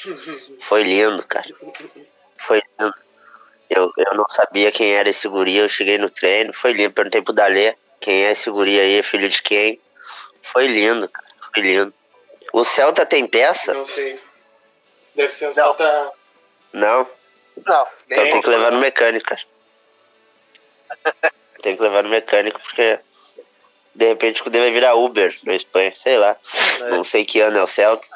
Foi 0.61 0.83
lindo, 0.83 1.25
cara. 1.25 1.47
Foi 2.37 2.61
lindo. 2.81 2.95
Eu, 3.75 3.91
eu 3.97 4.17
não 4.17 4.25
sabia 4.29 4.71
quem 4.71 4.93
era 4.93 5.09
esse 5.09 5.27
guri, 5.27 5.57
eu 5.57 5.69
cheguei 5.69 5.97
no 5.97 6.11
treino, 6.11 6.53
foi 6.53 6.73
lindo. 6.73 6.93
Perguntei 6.93 7.23
pro 7.23 7.33
Dalê 7.33 7.75
quem 8.01 8.25
é 8.25 8.33
esse 8.33 8.51
guri 8.51 8.79
aí, 8.79 9.03
filho 9.03 9.29
de 9.29 9.43
quem. 9.43 9.81
Foi 10.43 10.67
lindo, 10.67 11.09
cara. 11.09 11.27
Foi 11.55 11.63
lindo. 11.63 11.95
O 12.53 12.65
Celta 12.65 13.07
tem 13.07 13.27
peça? 13.27 13.73
Não 13.73 13.85
sei. 13.85 14.21
Deve 15.15 15.33
ser 15.33 15.49
um 15.49 15.53
Celta. 15.53 16.13
Não. 16.73 17.09
Não, 17.67 17.87
Então 18.11 18.29
tem 18.31 18.41
que 18.43 18.49
levar 18.49 18.73
no 18.73 18.79
mecânico, 18.79 19.27
cara. 19.27 19.43
Tem 21.63 21.77
que 21.77 21.83
levar 21.83 22.03
no 22.03 22.11
mecânico 22.11 22.61
porque 22.61 22.99
de 23.95 24.09
repente 24.09 24.41
o 24.41 24.45
Cudê 24.45 24.59
vai 24.59 24.73
virar 24.73 24.95
Uber 24.95 25.39
na 25.45 25.55
Espanha, 25.55 25.93
sei 25.95 26.19
lá. 26.19 26.37
É. 26.81 26.91
Não 26.91 27.05
sei 27.05 27.25
que 27.25 27.41
ano 27.41 27.59
é 27.59 27.63
o 27.63 27.69
Celta. 27.69 28.07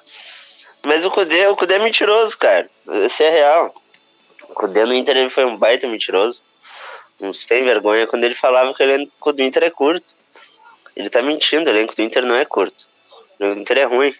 Mas 0.84 1.04
o 1.04 1.10
Cudê, 1.10 1.46
o 1.46 1.56
Cudê 1.56 1.74
é 1.74 1.78
mentiroso, 1.78 2.36
cara. 2.38 2.68
Isso 3.04 3.22
é 3.22 3.28
real. 3.28 3.74
O 4.58 4.66
no 4.86 4.94
Inter 4.94 5.16
ele 5.18 5.28
foi 5.28 5.44
um 5.44 5.56
baita 5.56 5.86
mentiroso. 5.86 6.40
Um 7.20 7.32
sem 7.32 7.62
vergonha 7.62 8.06
quando 8.06 8.24
ele 8.24 8.34
falava 8.34 8.72
que 8.74 8.82
o 8.82 8.84
elenco 8.84 9.32
do 9.32 9.42
Inter 9.42 9.64
é 9.64 9.70
curto. 9.70 10.14
Ele 10.94 11.10
tá 11.10 11.20
mentindo, 11.20 11.68
o 11.68 11.72
elenco 11.72 11.94
do 11.94 12.00
Inter 12.00 12.24
não 12.24 12.34
é 12.34 12.44
curto. 12.44 12.88
O 13.38 13.44
elenco 13.44 13.56
do 13.56 13.60
Inter 13.60 13.78
é 13.78 13.84
ruim. 13.84 14.14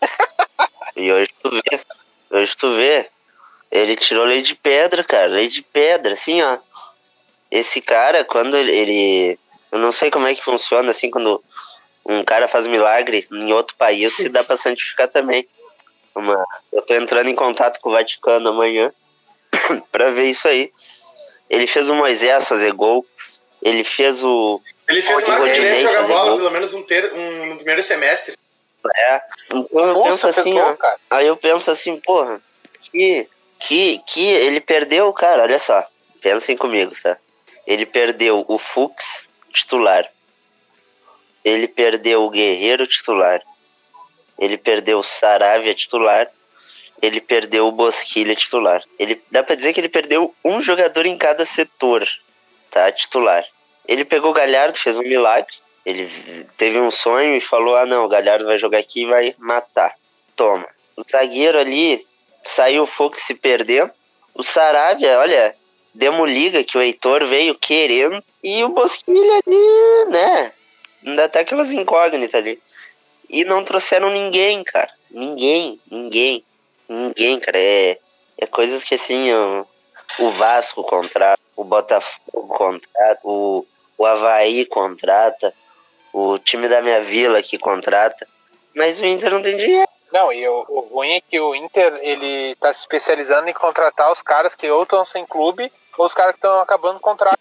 E 0.98 1.12
hoje 1.12 1.28
tu 1.42 1.50
vê, 1.50 1.80
hoje 2.30 2.56
tu 2.56 2.74
vê, 2.74 3.10
ele 3.70 3.96
tirou 3.96 4.24
lei 4.24 4.40
de 4.40 4.54
pedra, 4.56 5.04
cara, 5.04 5.26
lei 5.26 5.46
de 5.46 5.60
pedra, 5.60 6.14
assim, 6.14 6.40
ó. 6.40 6.56
Esse 7.50 7.82
cara, 7.82 8.24
quando 8.24 8.56
ele- 8.56 8.74
ele. 8.74 9.38
Eu 9.70 9.78
não 9.78 9.92
sei 9.92 10.10
como 10.10 10.26
é 10.26 10.34
que 10.34 10.42
funciona, 10.42 10.90
assim, 10.92 11.10
quando 11.10 11.44
um 12.02 12.24
cara 12.24 12.48
faz 12.48 12.66
milagre 12.66 13.26
em 13.30 13.52
outro 13.52 13.76
país, 13.76 14.16
se 14.16 14.30
dá 14.30 14.42
pra 14.42 14.56
santificar 14.56 15.06
também. 15.08 15.46
Uma, 16.14 16.42
eu 16.72 16.80
tô 16.80 16.94
entrando 16.94 17.28
em 17.28 17.34
contato 17.34 17.78
com 17.78 17.90
o 17.90 17.92
Vaticano 17.92 18.48
amanhã 18.48 18.90
pra 19.92 20.10
ver 20.10 20.24
isso 20.24 20.48
aí. 20.48 20.72
Ele 21.48 21.66
fez 21.66 21.88
o 21.88 21.94
Moisés 21.94 22.48
fazer 22.48 22.72
gol, 22.72 23.06
ele 23.62 23.84
fez 23.84 24.22
o. 24.22 24.60
Ele 24.88 25.02
fez 25.02 25.24
o 25.24 25.28
Marcos 25.28 25.52
Guilherme 25.52 25.80
jogar 25.80 26.02
bola, 26.06 26.30
gol. 26.30 26.38
pelo 26.38 26.50
menos 26.50 26.74
um, 26.74 26.82
ter, 26.82 27.12
um 27.12 27.46
no 27.46 27.56
primeiro 27.56 27.82
semestre. 27.82 28.36
É, 28.96 29.20
então 29.46 29.66
eu 29.72 29.94
Nossa, 29.94 30.28
penso 30.28 30.40
assim, 30.40 30.52
gol, 30.52 30.62
ó. 30.62 30.74
cara. 30.76 30.98
Aí 31.10 31.26
eu 31.26 31.36
penso 31.36 31.70
assim, 31.70 32.00
porra, 32.00 32.40
que, 32.80 33.28
que, 33.58 33.98
que 34.06 34.24
ele 34.24 34.60
perdeu, 34.60 35.12
cara, 35.12 35.42
olha 35.42 35.58
só. 35.58 35.84
Pensem 36.20 36.56
comigo, 36.56 36.94
tá? 37.02 37.16
Ele 37.66 37.84
perdeu 37.84 38.44
o 38.48 38.58
Fux 38.58 39.26
titular. 39.52 40.08
Ele 41.44 41.68
perdeu 41.68 42.24
o 42.24 42.30
Guerreiro 42.30 42.86
titular. 42.86 43.42
Ele 44.38 44.56
perdeu 44.56 44.98
o 44.98 45.02
Saravia 45.02 45.74
titular. 45.74 46.28
Ele 47.00 47.20
perdeu 47.20 47.66
o 47.66 47.72
Bosquilha 47.72 48.34
titular. 48.34 48.82
Ele 48.98 49.20
dá 49.30 49.42
pra 49.42 49.54
dizer 49.54 49.72
que 49.72 49.80
ele 49.80 49.88
perdeu 49.88 50.34
um 50.44 50.60
jogador 50.60 51.06
em 51.06 51.16
cada 51.16 51.44
setor, 51.44 52.06
tá? 52.70 52.90
Titular. 52.90 53.44
Ele 53.86 54.04
pegou 54.04 54.30
o 54.30 54.34
Galhardo, 54.34 54.78
fez 54.78 54.96
um 54.96 55.02
milagre. 55.02 55.54
Ele 55.84 56.10
teve 56.56 56.78
um 56.80 56.90
sonho 56.90 57.36
e 57.36 57.40
falou: 57.40 57.76
Ah, 57.76 57.86
não, 57.86 58.04
o 58.04 58.08
Galhardo 58.08 58.46
vai 58.46 58.58
jogar 58.58 58.78
aqui 58.78 59.02
e 59.02 59.06
vai 59.06 59.34
matar. 59.38 59.94
Toma. 60.34 60.66
O 60.96 61.04
zagueiro 61.08 61.58
ali 61.58 62.06
saiu 62.44 62.82
o 62.84 62.86
Fux 62.86 63.22
se 63.22 63.34
perdeu. 63.34 63.90
O 64.34 64.42
Sarabia, 64.42 65.18
olha, 65.18 65.54
demos 65.94 66.30
liga 66.30 66.64
que 66.64 66.76
o 66.76 66.82
Heitor 66.82 67.24
veio 67.26 67.54
querendo. 67.54 68.22
E 68.42 68.64
o 68.64 68.68
Bosquilha 68.68 69.40
ali, 69.46 70.10
né? 70.10 70.52
Ainda 71.04 71.24
até 71.24 71.40
aquelas 71.40 71.72
incógnitas 71.72 72.34
ali. 72.34 72.60
E 73.28 73.44
não 73.44 73.64
trouxeram 73.64 74.10
ninguém, 74.10 74.62
cara. 74.64 74.90
Ninguém, 75.10 75.80
ninguém, 75.90 76.44
ninguém, 76.88 77.38
cara. 77.40 77.58
É, 77.58 77.98
é 78.38 78.46
coisas 78.46 78.84
que 78.84 78.94
assim, 78.94 79.32
ó, 79.32 79.64
o 80.18 80.30
Vasco 80.30 80.82
contrata, 80.84 81.40
o 81.54 81.64
Botafogo 81.64 82.48
contrata, 82.48 83.20
o, 83.24 83.66
o 83.98 84.06
Havaí 84.06 84.64
contrata, 84.66 85.54
o 86.12 86.38
time 86.38 86.68
da 86.68 86.80
minha 86.80 87.02
vila 87.02 87.42
que 87.42 87.58
contrata. 87.58 88.26
Mas 88.74 89.00
o 89.00 89.06
Inter 89.06 89.30
não 89.30 89.42
tem 89.42 89.56
dinheiro. 89.56 89.88
Não, 90.12 90.32
e 90.32 90.46
o, 90.48 90.64
o 90.68 90.80
ruim 90.80 91.14
é 91.14 91.20
que 91.20 91.40
o 91.40 91.54
Inter 91.54 91.98
ele 92.02 92.54
tá 92.56 92.72
se 92.72 92.80
especializando 92.80 93.48
em 93.48 93.52
contratar 93.52 94.12
os 94.12 94.22
caras 94.22 94.54
que 94.54 94.70
ou 94.70 94.82
estão 94.82 95.04
sem 95.04 95.26
clube 95.26 95.72
ou 95.98 96.06
os 96.06 96.14
caras 96.14 96.32
que 96.32 96.38
estão 96.38 96.60
acabando 96.60 96.96
o 96.96 97.00
contrato. 97.00 97.38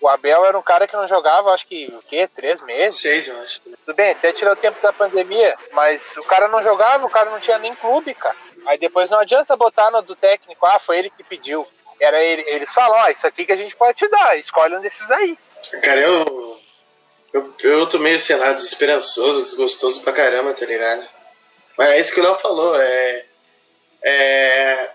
O 0.00 0.08
Abel 0.08 0.44
era 0.44 0.58
um 0.58 0.62
cara 0.62 0.86
que 0.86 0.94
não 0.94 1.08
jogava, 1.08 1.52
acho 1.52 1.66
que 1.66 1.86
o 1.86 2.02
quê? 2.02 2.28
Três 2.28 2.60
meses? 2.60 3.00
Seis, 3.00 3.28
eu 3.28 3.40
acho. 3.40 3.60
Tudo 3.62 3.94
bem, 3.94 4.10
até 4.10 4.30
tirou 4.30 4.52
o 4.52 4.56
tempo 4.56 4.80
da 4.82 4.92
pandemia, 4.92 5.56
mas 5.72 6.16
o 6.18 6.22
cara 6.24 6.48
não 6.48 6.62
jogava, 6.62 7.06
o 7.06 7.10
cara 7.10 7.30
não 7.30 7.40
tinha 7.40 7.58
nem 7.58 7.74
clube, 7.74 8.14
cara. 8.14 8.36
Aí 8.66 8.78
depois 8.78 9.08
não 9.08 9.20
adianta 9.20 9.56
botar 9.56 9.90
no 9.90 10.02
do 10.02 10.16
técnico, 10.16 10.66
ah, 10.66 10.78
foi 10.78 10.98
ele 10.98 11.10
que 11.10 11.22
pediu. 11.22 11.66
Era 12.00 12.22
ele, 12.22 12.42
eles 12.46 12.72
falam, 12.72 12.98
ó, 12.98 13.08
isso 13.08 13.26
aqui 13.26 13.46
que 13.46 13.52
a 13.52 13.56
gente 13.56 13.74
pode 13.74 13.96
te 13.96 14.08
dar, 14.08 14.36
escolhe 14.38 14.76
um 14.76 14.80
desses 14.80 15.10
aí. 15.10 15.38
Cara, 15.82 16.00
eu, 16.00 16.60
eu. 17.32 17.54
Eu 17.62 17.86
tô 17.86 17.98
meio, 17.98 18.18
sei 18.18 18.36
lá, 18.36 18.52
desesperançoso, 18.52 19.42
desgostoso 19.42 20.02
pra 20.02 20.12
caramba, 20.12 20.52
tá 20.52 20.66
ligado? 20.66 21.06
Mas 21.76 21.90
é 21.90 22.00
isso 22.00 22.14
que 22.14 22.20
o 22.20 22.22
Léo 22.22 22.34
falou, 22.34 22.74
é. 22.80 23.24
É. 24.02 24.90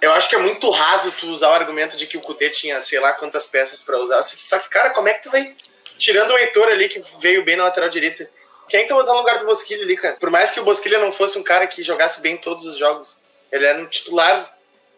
Eu 0.00 0.12
acho 0.12 0.28
que 0.28 0.34
é 0.34 0.38
muito 0.38 0.68
raso 0.70 1.12
tu 1.12 1.28
usar 1.28 1.50
o 1.50 1.54
argumento 1.54 1.96
de 1.96 2.06
que 2.06 2.16
o 2.16 2.20
Kudê 2.20 2.50
tinha 2.50 2.80
sei 2.80 2.98
lá 2.98 3.12
quantas 3.12 3.46
peças 3.46 3.82
pra 3.82 3.98
usar. 3.98 4.22
Só 4.22 4.58
que, 4.58 4.68
cara, 4.68 4.90
como 4.90 5.08
é 5.08 5.14
que 5.14 5.22
tu 5.22 5.30
vai. 5.30 5.54
Tirando 5.98 6.32
o 6.32 6.38
Heitor 6.38 6.68
ali, 6.68 6.88
que 6.88 7.00
veio 7.20 7.44
bem 7.44 7.54
na 7.54 7.64
lateral 7.64 7.88
direita. 7.88 8.28
Quem 8.72 8.80
que 8.80 8.88
tu 8.88 8.94
vai 8.94 9.02
botar 9.02 9.12
no 9.12 9.18
lugar 9.18 9.38
do 9.38 9.44
Bosquilha 9.44 9.82
ali, 9.82 9.94
cara? 9.98 10.16
Por 10.18 10.30
mais 10.30 10.50
que 10.50 10.58
o 10.58 10.64
Bosquilha 10.64 10.98
não 10.98 11.12
fosse 11.12 11.38
um 11.38 11.42
cara 11.42 11.66
que 11.66 11.82
jogasse 11.82 12.22
bem 12.22 12.36
em 12.36 12.38
todos 12.38 12.64
os 12.64 12.78
jogos, 12.78 13.20
ele 13.52 13.66
era 13.66 13.78
um 13.78 13.84
titular 13.84 14.50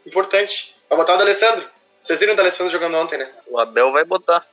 importante. 0.06 0.76
Vai 0.88 0.96
botar 0.96 1.14
o 1.14 1.16
D'Alessandro. 1.18 1.68
Vocês 2.00 2.20
viram 2.20 2.34
o 2.34 2.36
D'Alessandro 2.36 2.70
jogando 2.70 2.96
ontem, 2.96 3.18
né? 3.18 3.28
O 3.48 3.58
Abel 3.58 3.90
vai 3.90 4.04
botar. 4.04 4.46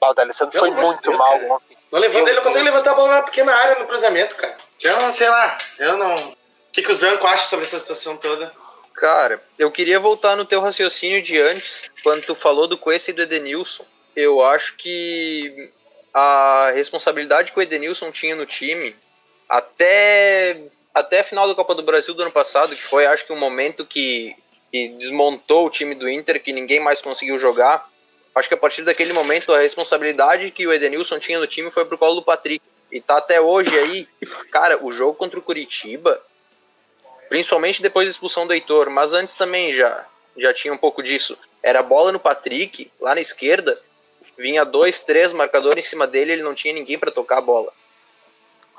Ah, 0.00 0.10
o 0.10 0.14
D'Alessandro 0.14 0.58
foi 0.58 0.68
muito 0.72 1.00
Deus, 1.00 1.16
mal 1.16 1.38
cara. 1.38 1.52
ontem. 1.52 1.78
Não 1.92 2.00
levanta, 2.00 2.28
ele 2.28 2.36
não 2.38 2.42
consegue 2.42 2.64
levantar 2.64 2.90
a 2.90 2.94
bola 2.94 3.14
na 3.18 3.22
pequena 3.22 3.54
área 3.54 3.78
no 3.78 3.86
cruzamento, 3.86 4.34
cara. 4.34 4.56
Eu 4.82 5.12
sei 5.12 5.28
lá, 5.28 5.56
eu 5.78 5.96
não. 5.96 6.30
O 6.30 6.36
que, 6.72 6.82
que 6.82 6.90
o 6.90 6.94
Zanco 6.94 7.28
acha 7.28 7.46
sobre 7.46 7.66
essa 7.66 7.78
situação 7.78 8.16
toda? 8.16 8.52
Cara, 8.94 9.40
eu 9.60 9.70
queria 9.70 10.00
voltar 10.00 10.34
no 10.34 10.44
teu 10.44 10.60
raciocínio 10.60 11.22
de 11.22 11.40
antes, 11.40 11.88
quando 12.02 12.26
tu 12.26 12.34
falou 12.34 12.66
do 12.66 12.76
Cuesta 12.76 13.12
e 13.12 13.14
do 13.14 13.22
Edenilson. 13.22 13.86
Eu 14.16 14.42
acho 14.42 14.74
que 14.74 15.70
a 16.12 16.70
responsabilidade 16.74 17.52
que 17.52 17.58
o 17.58 17.62
Edenilson 17.62 18.10
tinha 18.10 18.34
no 18.34 18.46
time 18.46 18.94
até, 19.48 20.60
até 20.94 21.20
a 21.20 21.24
final 21.24 21.48
da 21.48 21.54
Copa 21.54 21.74
do 21.74 21.82
Brasil 21.82 22.14
do 22.14 22.22
ano 22.22 22.32
passado, 22.32 22.74
que 22.74 22.82
foi 22.82 23.06
acho 23.06 23.26
que 23.26 23.32
um 23.32 23.38
momento 23.38 23.84
que, 23.84 24.36
que 24.70 24.88
desmontou 24.90 25.66
o 25.66 25.70
time 25.70 25.94
do 25.94 26.08
Inter, 26.08 26.42
que 26.42 26.52
ninguém 26.52 26.80
mais 26.80 27.00
conseguiu 27.00 27.38
jogar. 27.38 27.88
Acho 28.34 28.48
que 28.48 28.54
a 28.54 28.58
partir 28.58 28.82
daquele 28.82 29.12
momento 29.12 29.52
a 29.52 29.58
responsabilidade 29.58 30.50
que 30.50 30.66
o 30.66 30.72
Edenilson 30.72 31.18
tinha 31.18 31.38
no 31.38 31.46
time 31.46 31.70
foi 31.70 31.84
pro 31.84 31.98
colo 31.98 32.16
do 32.16 32.22
Patrick. 32.22 32.64
E 32.92 33.00
tá 33.00 33.18
até 33.18 33.40
hoje 33.40 33.76
aí, 33.78 34.08
cara, 34.50 34.84
o 34.84 34.92
jogo 34.92 35.14
contra 35.14 35.38
o 35.38 35.42
Curitiba, 35.42 36.20
principalmente 37.28 37.80
depois 37.80 38.06
da 38.06 38.10
expulsão 38.10 38.46
do 38.46 38.52
Heitor, 38.52 38.90
mas 38.90 39.12
antes 39.12 39.34
também 39.36 39.72
já, 39.72 40.04
já 40.36 40.52
tinha 40.52 40.74
um 40.74 40.76
pouco 40.76 41.02
disso. 41.02 41.38
Era 41.62 41.82
bola 41.82 42.10
no 42.10 42.18
Patrick, 42.18 42.90
lá 43.00 43.14
na 43.14 43.20
esquerda, 43.20 43.80
vinha 44.40 44.64
dois, 44.64 45.00
três 45.00 45.32
marcadores 45.32 45.84
em 45.84 45.88
cima 45.88 46.06
dele, 46.06 46.32
ele 46.32 46.42
não 46.42 46.54
tinha 46.54 46.72
ninguém 46.72 46.98
para 46.98 47.10
tocar 47.10 47.38
a 47.38 47.42
bola. 47.42 47.72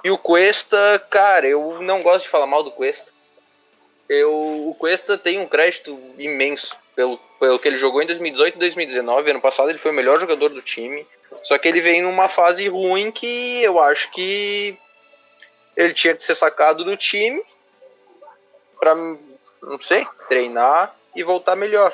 E 0.04 0.10
o 0.10 0.18
Cuesta, 0.18 1.00
cara, 1.10 1.48
eu 1.48 1.80
não 1.82 2.02
gosto 2.02 2.24
de 2.24 2.30
falar 2.30 2.48
mal 2.48 2.64
do 2.64 2.72
Cuesta. 2.72 3.12
Eu, 4.10 4.34
o 4.34 4.76
Cuesta 4.78 5.18
tem 5.18 5.40
um 5.40 5.46
crédito 5.46 5.98
imenso 6.18 6.76
pelo, 6.96 7.18
pelo 7.40 7.60
que 7.60 7.68
ele 7.68 7.78
jogou 7.78 8.02
em 8.02 8.08
2018 8.08 8.56
e 8.56 8.60
2019. 8.60 9.30
Ano 9.30 9.40
passado 9.40 9.70
ele 9.70 9.78
foi 9.78 9.92
o 9.92 9.94
melhor 9.94 10.20
jogador 10.20 10.50
do 10.50 10.62
time. 10.62 11.06
Só 11.44 11.58
que 11.58 11.68
ele 11.68 11.80
vem 11.80 12.02
numa 12.02 12.28
fase 12.28 12.68
ruim 12.68 13.12
que 13.12 13.62
eu 13.62 13.80
acho 13.80 14.10
que 14.12 14.76
ele 15.78 15.94
tinha 15.94 16.16
que 16.16 16.24
ser 16.24 16.36
sacado 16.36 16.84
do 16.84 16.98
time 16.98 17.42
para, 18.80 18.96
não 18.96 19.80
sei, 19.80 20.06
treinar 20.28 20.96
e 21.16 21.24
voltar 21.24 21.56
melhor. 21.56 21.94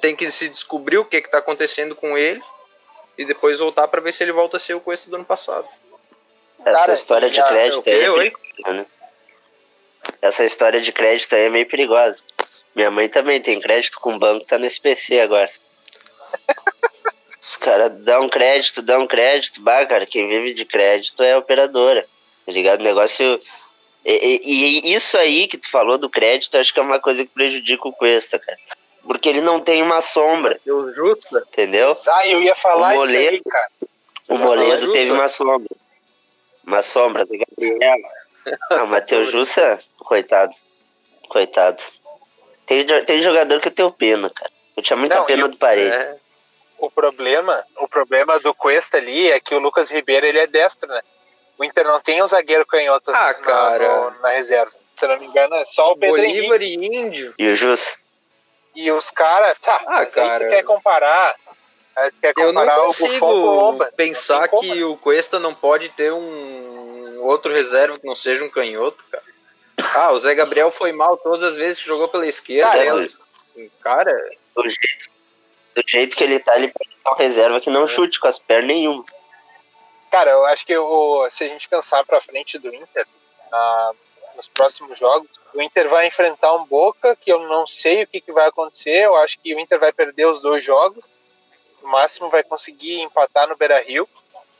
Tem 0.00 0.14
que 0.14 0.30
se 0.30 0.48
descobrir 0.48 0.98
o 0.98 1.04
que 1.04 1.16
está 1.16 1.38
acontecendo 1.38 1.96
com 1.96 2.16
ele 2.16 2.42
e 3.18 3.24
depois 3.24 3.58
voltar 3.58 3.88
para 3.88 4.00
ver 4.00 4.12
se 4.12 4.22
ele 4.22 4.32
volta 4.32 4.56
a 4.56 4.60
ser 4.60 4.74
o 4.74 4.80
Cuesta 4.80 5.08
do 5.10 5.16
ano 5.16 5.24
passado. 5.24 5.66
Essa 6.64 6.78
Cara, 6.78 6.92
história 6.94 7.30
de 7.30 7.42
crédito 7.42 7.88
aí 7.88 7.94
é 7.94 8.08
eu, 8.08 8.16
né? 8.74 8.86
Essa 10.20 10.44
história 10.44 10.80
de 10.80 10.92
crédito 10.92 11.34
aí 11.34 11.42
é 11.42 11.50
meio 11.50 11.66
perigosa. 11.68 12.22
Minha 12.74 12.90
mãe 12.90 13.08
também 13.08 13.40
tem 13.40 13.60
crédito 13.60 13.98
com 14.00 14.14
o 14.14 14.18
banco, 14.18 14.44
tá 14.46 14.58
no 14.58 14.66
SPC 14.66 15.20
agora. 15.20 15.50
Os 17.40 17.56
caras 17.56 17.90
dão 18.04 18.28
crédito, 18.28 18.80
dão 18.82 19.06
crédito. 19.06 19.60
Bah, 19.60 19.84
cara, 19.84 20.06
quem 20.06 20.28
vive 20.28 20.54
de 20.54 20.64
crédito 20.64 21.22
é 21.22 21.32
a 21.32 21.38
operadora. 21.38 22.06
Tá 22.46 22.52
ligado? 22.52 22.80
O 22.80 22.84
negócio. 22.84 23.40
E, 24.04 24.40
e- 24.42 24.80
e 24.90 24.94
isso 24.94 25.16
aí 25.18 25.46
que 25.46 25.58
tu 25.58 25.68
falou 25.70 25.98
do 25.98 26.08
crédito, 26.08 26.56
acho 26.56 26.72
que 26.72 26.78
é 26.80 26.82
uma 26.82 27.00
coisa 27.00 27.24
que 27.24 27.30
prejudica 27.32 27.86
o 27.88 27.92
Cuesta, 27.92 28.38
cara. 28.38 28.58
Porque 29.04 29.28
ele 29.28 29.40
não 29.40 29.60
tem 29.60 29.82
uma 29.82 30.00
sombra, 30.00 30.60
Eu 30.64 30.92
justa. 30.94 31.44
entendeu? 31.52 31.96
Ah, 32.08 32.26
eu 32.26 32.40
ia 32.40 32.54
falar 32.54 32.94
O 32.96 33.04
isso 33.04 33.16
aí, 33.16 33.42
cara. 33.42 33.68
O 34.28 34.38
Moledo 34.38 34.92
teve 34.92 35.10
uma 35.12 35.28
sombra. 35.28 35.68
Uma 36.64 36.82
sombra 36.82 37.24
do 37.26 37.34
Gabriel. 37.36 37.98
Não, 38.70 38.86
Matheus 38.86 39.30
Jussa, 39.30 39.80
coitado. 39.98 40.54
Coitado. 41.28 41.82
Tem, 42.66 42.84
tem 42.86 43.20
jogador 43.22 43.60
que 43.60 43.68
eu 43.68 43.72
tenho 43.72 43.90
pena, 43.92 44.30
cara. 44.30 44.50
Eu 44.76 44.82
tinha 44.82 44.96
muita 44.96 45.16
Não, 45.16 45.24
pena 45.24 45.42
eu- 45.42 45.48
do 45.48 45.56
parede. 45.56 45.94
É, 45.94 46.16
O 46.78 46.90
problema, 46.90 47.64
o 47.78 47.86
problema 47.88 48.38
do 48.40 48.52
Cuesta 48.54 48.96
ali 48.96 49.30
é 49.30 49.38
que 49.38 49.54
o 49.54 49.58
Lucas 49.58 49.90
Ribeiro 49.90 50.26
ele 50.26 50.38
é 50.38 50.46
destro, 50.46 50.88
né? 50.88 51.00
O 51.58 51.64
Inter 51.64 51.84
não 51.84 52.00
tem 52.00 52.22
um 52.22 52.26
zagueiro 52.26 52.64
canhoto 52.66 53.10
Ah, 53.10 53.26
na, 53.28 53.34
cara. 53.34 54.10
no- 54.10 54.20
na 54.20 54.30
reserva. 54.30 54.72
Se 54.96 55.04
eu 55.04 55.08
não 55.10 55.18
me 55.20 55.26
engano, 55.26 55.54
é 55.56 55.64
só 55.64 55.92
o 55.92 55.96
Pedro 55.96 56.18
Henrique. 56.18 56.48
Bolívar 56.48 56.62
e 56.62 56.74
Índio. 56.74 57.34
E 57.38 57.48
o 57.48 57.54
Jussa? 57.56 57.96
E 58.74 58.90
os 58.92 59.10
caras. 59.10 59.58
Tá, 59.58 59.82
Ah, 59.86 60.06
cara. 60.06 60.48
quer 60.48 60.62
comparar. 60.64 61.34
tu 61.94 62.12
quer 62.20 62.32
Eu 62.38 62.52
não 62.52 62.62
comparar 62.62 62.82
o 62.82 62.86
Buffon 62.86 63.06
com 63.06 63.14
o 63.14 63.18
consigo 63.20 63.26
Lomba. 63.60 63.92
pensar 63.96 64.48
Não 64.50 64.60
que 64.60 64.82
o 64.84 64.96
Cuesta 64.96 65.38
não 65.38 65.54
pode 65.54 65.88
ter 65.90 66.12
um 66.12 67.20
outro 67.22 67.52
reserva 67.52 67.98
que 67.98 68.06
não 68.06 68.16
seja 68.16 68.42
um 68.44 68.48
canhoto, 68.50 69.04
cara. 69.10 69.22
Ah, 69.94 70.12
o 70.12 70.18
Zé 70.18 70.34
Gabriel 70.34 70.70
foi 70.70 70.90
mal 70.92 71.16
todas 71.18 71.42
as 71.42 71.54
vezes 71.54 71.78
que 71.80 71.86
jogou 71.86 72.08
pela 72.08 72.26
esquerda. 72.26 72.70
Cara, 72.72 72.84
eu- 72.84 72.96
mas, 72.96 73.18
cara, 73.80 74.30
Do 74.56 74.62
jeito, 74.68 75.10
do 75.74 75.82
jeito 75.86 76.16
que 76.16 76.24
ele 76.24 76.38
tá, 76.38 76.56
ele 76.56 76.68
pode 76.68 76.90
ter 76.90 77.08
uma 77.08 77.16
reserva 77.16 77.60
que 77.60 77.70
não 77.70 77.86
chute 77.86 78.18
com 78.20 78.28
as 78.28 78.38
pernas 78.38 78.68
nenhuma. 78.68 79.04
Cara, 80.10 80.30
eu 80.30 80.44
acho 80.46 80.64
que 80.66 80.76
o, 80.76 81.28
se 81.30 81.44
a 81.44 81.48
gente 81.48 81.68
pensar 81.68 82.04
pra 82.04 82.20
frente 82.20 82.58
do 82.58 82.74
Inter, 82.74 83.06
na- 83.50 83.92
nos 84.36 84.48
próximos 84.48 84.98
jogos, 84.98 85.28
o 85.54 85.62
Inter 85.62 85.88
vai 85.88 86.06
enfrentar 86.06 86.54
um 86.54 86.64
Boca, 86.64 87.14
que 87.16 87.30
eu 87.32 87.40
não 87.40 87.66
sei 87.66 88.02
o 88.02 88.06
que, 88.06 88.20
que 88.20 88.32
vai 88.32 88.46
acontecer. 88.48 89.04
Eu 89.04 89.16
acho 89.16 89.38
que 89.38 89.54
o 89.54 89.60
Inter 89.60 89.78
vai 89.78 89.92
perder 89.92 90.26
os 90.26 90.40
dois 90.40 90.64
jogos. 90.64 91.02
No 91.82 91.88
máximo 91.88 92.30
vai 92.30 92.42
conseguir 92.42 93.00
empatar 93.00 93.48
no 93.48 93.56
Beira 93.56 93.82
Rio. 93.82 94.08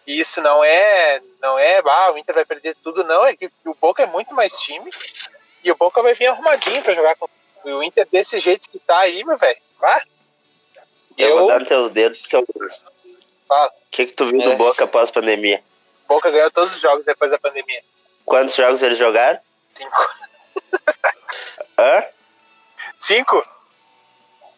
E 0.07 0.19
isso 0.19 0.41
não 0.41 0.65
é, 0.65 1.21
não 1.41 1.59
é, 1.59 1.81
ah, 1.87 2.13
o 2.13 2.19
Inter 2.19 2.35
vai 2.35 2.45
perder 2.45 2.77
tudo, 2.83 3.05
não. 3.05 3.25
É 3.25 3.37
que 3.37 3.51
o 3.65 3.75
Boca 3.75 4.03
é 4.03 4.07
muito 4.07 4.35
mais 4.35 4.53
time. 4.61 4.91
E 5.63 5.71
o 5.71 5.77
Boca 5.77 6.03
vai 6.03 6.15
vir 6.15 6.27
arrumadinho 6.27 6.83
pra 6.83 6.93
jogar 6.93 7.15
com 7.17 7.29
o 7.65 7.83
Inter 7.83 8.07
desse 8.11 8.39
jeito 8.41 8.69
que 8.69 8.79
tá 8.81 8.99
aí, 8.99 9.25
meu 9.25 9.37
velho. 9.37 9.61
Ah, 9.81 10.03
Eu, 11.17 11.29
eu, 11.29 11.39
vou 11.39 11.49
dar 11.49 11.61
nos 11.61 11.69
teus 11.69 11.91
dedos 11.91 12.19
porque 12.19 12.37
eu 12.37 12.45
gosto. 12.55 12.91
Fala. 13.49 13.69
O 13.69 13.91
que, 13.91 14.07
que 14.07 14.13
tu 14.13 14.27
viu 14.27 14.41
É. 14.41 14.45
do 14.45 14.57
Boca 14.57 14.85
após 14.85 15.09
a 15.09 15.13
pandemia? 15.13 15.63
o 16.05 16.15
Boca 16.15 16.31
ganhou 16.31 16.51
todos 16.51 16.75
os 16.75 16.81
jogos 16.81 17.05
depois 17.07 17.31
da 17.31 17.39
pandemia. 17.39 17.83
Quantos 18.25 18.55
jogos 18.55 18.83
eles 18.83 18.99
jogaram? 18.99 19.39
Cinco. 19.75 19.97
Hã? 21.79 22.05
Cinco? 22.99 23.45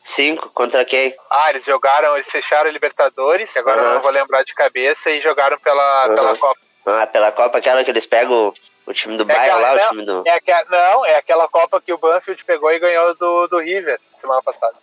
Cinco? 0.03 0.51
Contra 0.51 0.85
quem? 0.85 1.17
Ah, 1.31 1.51
eles 1.51 1.65
jogaram, 1.65 2.15
eles 2.15 2.31
fecharam 2.31 2.69
a 2.69 2.73
Libertadores, 2.73 3.57
agora 3.57 3.81
eu 3.81 3.95
não 3.95 4.03
vou 4.03 4.11
lembrar 4.11 4.43
de 4.45 4.55
cabeça, 4.55 5.11
e 5.11 5.21
jogaram 5.21 5.59
pela, 5.59 6.09
pela 6.09 6.37
Copa. 6.37 6.61
Ah, 6.87 7.07
pela 7.07 7.33
Copa 7.33 7.57
aquela 7.59 7.83
que 7.83 7.91
eles 7.91 8.05
pegam 8.05 8.49
o, 8.49 8.53
o 8.87 8.93
time 8.93 9.17
do 9.17 9.31
É 9.31 9.35
aquela- 9.35 9.61
lá, 9.61 9.73
o 9.73 9.77
não, 9.77 9.89
time 9.89 10.05
do. 10.05 10.23
É 10.27 10.65
não, 10.69 11.07
é 11.07 11.15
aquela 11.17 11.49
Copa 11.49 11.81
que 11.81 11.93
o 11.93 11.99
Banfield 11.99 12.45
pegou 12.45 12.71
e 12.71 12.79
ganhou 12.79 13.15
do, 13.15 13.47
do 13.47 13.59
River 13.59 13.99
semana 14.21 14.43
passada. 14.43 14.75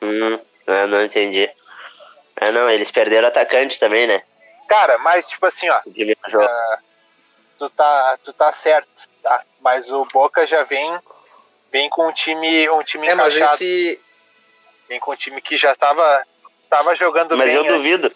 Hum, 0.00 0.38
ah, 0.66 0.86
não 0.86 1.02
entendi. 1.04 1.50
Ah, 2.36 2.50
não, 2.50 2.70
eles 2.70 2.90
perderam 2.90 3.28
atacante 3.28 3.78
também, 3.78 4.06
né? 4.06 4.22
Cara, 4.66 4.96
mas 4.98 5.28
tipo 5.28 5.44
assim, 5.44 5.68
ó, 5.68 5.80
O 5.84 6.30
jogo. 6.30 6.48
Tu 7.60 7.68
tá, 7.68 8.18
tu 8.24 8.32
tá 8.32 8.50
certo, 8.52 8.88
tá? 9.22 9.44
Mas 9.60 9.90
o 9.90 10.06
Boca 10.06 10.46
já 10.46 10.62
vem, 10.62 10.98
vem 11.70 11.90
com 11.90 12.08
um 12.08 12.12
time, 12.12 12.70
um 12.70 12.82
time 12.82 13.06
é, 13.06 13.14
mas 13.14 13.36
encaixado, 13.36 13.56
esse. 13.56 14.00
vem 14.88 14.98
com 14.98 15.12
um 15.12 15.16
time 15.16 15.42
que 15.42 15.58
já 15.58 15.74
tava, 15.74 16.22
tava 16.70 16.94
jogando 16.94 17.36
Mas 17.36 17.48
bem. 17.48 17.56
eu 17.56 17.62
né? 17.64 17.68
duvido. 17.68 18.10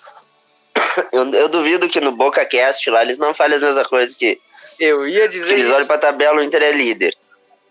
Eu, 1.11 1.29
eu 1.33 1.49
duvido 1.49 1.89
que 1.89 2.01
no 2.01 2.13
Boca 2.13 2.45
Cast 2.47 2.89
lá 2.89 3.03
eles 3.03 3.19
não 3.19 3.35
falem 3.35 3.57
as 3.57 3.63
mesmas 3.63 3.87
coisas 3.89 4.15
que, 4.15 4.41
Eu 4.79 5.07
ia 5.09 5.23
que 5.23 5.29
dizer 5.29 5.53
eles 5.55 5.67
olham 5.67 5.79
isso. 5.79 5.89
pra 5.89 5.99
tabela, 5.99 6.39
o 6.39 6.43
Inter 6.43 6.63
é 6.63 6.71
líder. 6.71 7.17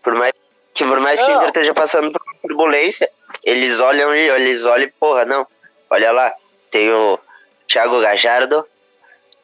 Por 0.02 0.14
mais 0.14 0.34
que, 0.74 0.84
por 0.84 1.00
mais 1.00 1.22
que 1.22 1.32
o. 1.32 1.34
Inter 1.34 1.46
esteja 1.48 1.74
passando 1.74 2.12
por 2.12 2.22
uma 2.22 2.36
turbulência, 2.42 3.10
eles 3.42 3.80
olham 3.80 4.14
e 4.14 4.30
eles 4.30 4.66
olham, 4.66 4.88
e, 4.88 4.92
porra, 4.92 5.24
não. 5.24 5.48
Olha 5.90 6.12
lá, 6.12 6.34
tem 6.70 6.92
o 6.92 7.18
Thiago 7.66 8.02
Gajardo, 8.02 8.68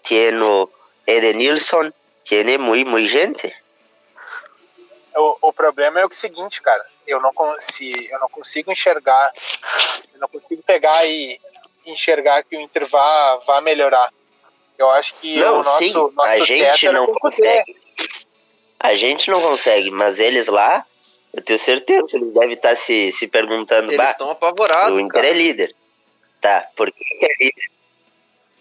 tem 0.04 0.38
o 0.42 0.70
Edenilson, 1.08 1.92
tem 2.30 2.58
muito, 2.58 2.90
muito 2.90 3.08
gente. 3.08 3.54
O, 5.16 5.50
o 5.50 5.54
problema 5.54 6.00
é 6.00 6.06
o 6.06 6.14
seguinte, 6.14 6.62
cara. 6.62 6.84
Eu 7.06 7.20
não, 7.20 7.32
se, 7.60 8.08
eu 8.10 8.20
não 8.20 8.30
consigo 8.30 8.72
enxergar. 8.72 9.32
Eu 10.14 10.20
não 10.20 10.28
consigo 10.28 10.62
pegar 10.64 11.06
e 11.06 11.40
enxergar 11.86 12.44
que 12.44 12.56
o 12.56 12.62
Inter 12.62 12.86
vá, 12.88 13.38
vá 13.46 13.62
melhorar. 13.62 14.14
Eu 14.78 14.90
acho 14.92 15.14
que 15.16 15.38
Não, 15.38 15.56
o 15.56 15.64
nosso, 15.64 15.78
sim, 15.80 15.94
nosso 15.94 16.22
a 16.22 16.40
gente 16.40 16.90
não 16.90 17.08
consegue. 17.14 17.76
A 18.80 18.96
gente 18.96 19.30
não 19.30 19.42
consegue, 19.42 19.92
mas 19.92 20.20
eles 20.20 20.48
lá, 20.48 20.86
eu 21.34 21.44
tenho 21.44 21.60
certeza 21.60 22.08
que 22.08 22.16
eles 22.16 22.34
devem 22.34 22.54
estar 22.54 22.78
se, 22.78 23.12
se 23.12 23.28
perguntando, 23.28 23.92
Eles 23.92 24.10
estão 24.10 24.32
apavorados, 24.32 24.96
o 24.96 25.02
Inter 25.02 25.22
cara. 25.22 25.28
é 25.28 25.34
líder. 25.34 25.76
Tá, 26.40 26.66
por 26.78 26.90
que, 26.90 27.04
que 27.04 27.26
é 27.26 27.34
líder? 27.42 27.72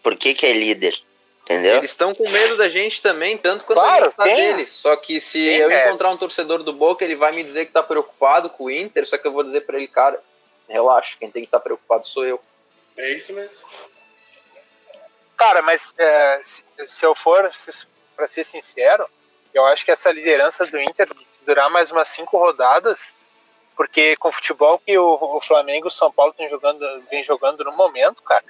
Por 0.03 0.17
que, 0.17 0.35
que 0.35 0.47
é 0.47 0.53
líder? 0.53 1.01
Entendeu? 1.49 1.77
Eles 1.79 1.93
estão 1.93 2.15
com 2.15 2.29
medo 2.29 2.59
da 2.59 2.69
gente 2.69 3.01
também, 3.01 3.39
tanto 3.39 3.65
quanto 3.65 3.79
Claro, 3.79 4.05
a 4.05 4.09
gente 4.09 4.17
tá 4.17 4.25
deles. 4.25 4.69
Só 4.69 4.95
que 4.97 5.19
se 5.19 5.43
Tem, 5.43 5.57
eu 5.57 5.71
é. 5.71 5.87
encontrar 5.87 6.11
um 6.11 6.17
torcedor 6.19 6.63
do 6.63 6.75
Boca, 6.75 7.03
ele 7.03 7.17
vai 7.17 7.33
me 7.33 7.43
dizer 7.43 7.65
que 7.65 7.73
tá 7.73 7.83
preocupado 7.83 8.51
com 8.51 8.65
o 8.65 8.71
Inter, 8.71 9.07
só 9.07 9.17
que 9.17 9.27
eu 9.27 9.33
vou 9.33 9.43
dizer 9.43 9.63
pra 9.63 9.79
ele, 9.79 9.89
cara, 9.89 10.23
relaxa, 10.69 11.17
quem 11.19 11.31
tem 11.31 11.41
que 11.41 11.49
estar 11.49 11.59
preocupado 11.61 12.07
sou 12.07 12.27
eu. 12.27 12.39
É 12.99 13.13
isso 13.13 13.33
mesmo. 13.33 13.67
Cara, 15.39 15.63
mas 15.63 15.95
é, 15.97 16.41
se, 16.45 16.63
se 16.87 17.07
eu 17.07 17.15
for, 17.15 17.51
se, 17.55 17.71
pra 18.15 18.29
ser 18.29 18.45
sincero, 18.45 19.09
eu 19.55 19.65
acho 19.65 19.87
que 19.87 19.91
essa 19.91 20.13
liderança 20.13 20.67
do 20.67 20.79
Inter 20.79 21.09
durar 21.47 21.71
mais 21.71 21.91
umas 21.91 22.11
cinco 22.11 22.37
rodadas, 22.37 23.17
porque 23.75 24.17
com 24.17 24.29
o 24.29 24.33
futebol 24.33 24.79
que 24.79 24.99
o, 24.99 25.37
o 25.37 25.41
Flamengo 25.41 25.87
e 25.87 25.89
o 25.89 25.91
São 25.91 26.13
Paulo 26.13 26.35
tem 26.35 26.47
jogando, 26.51 26.85
vem 27.11 27.25
jogando 27.25 27.65
no 27.65 27.73
momento, 27.73 28.23
cara, 28.23 28.45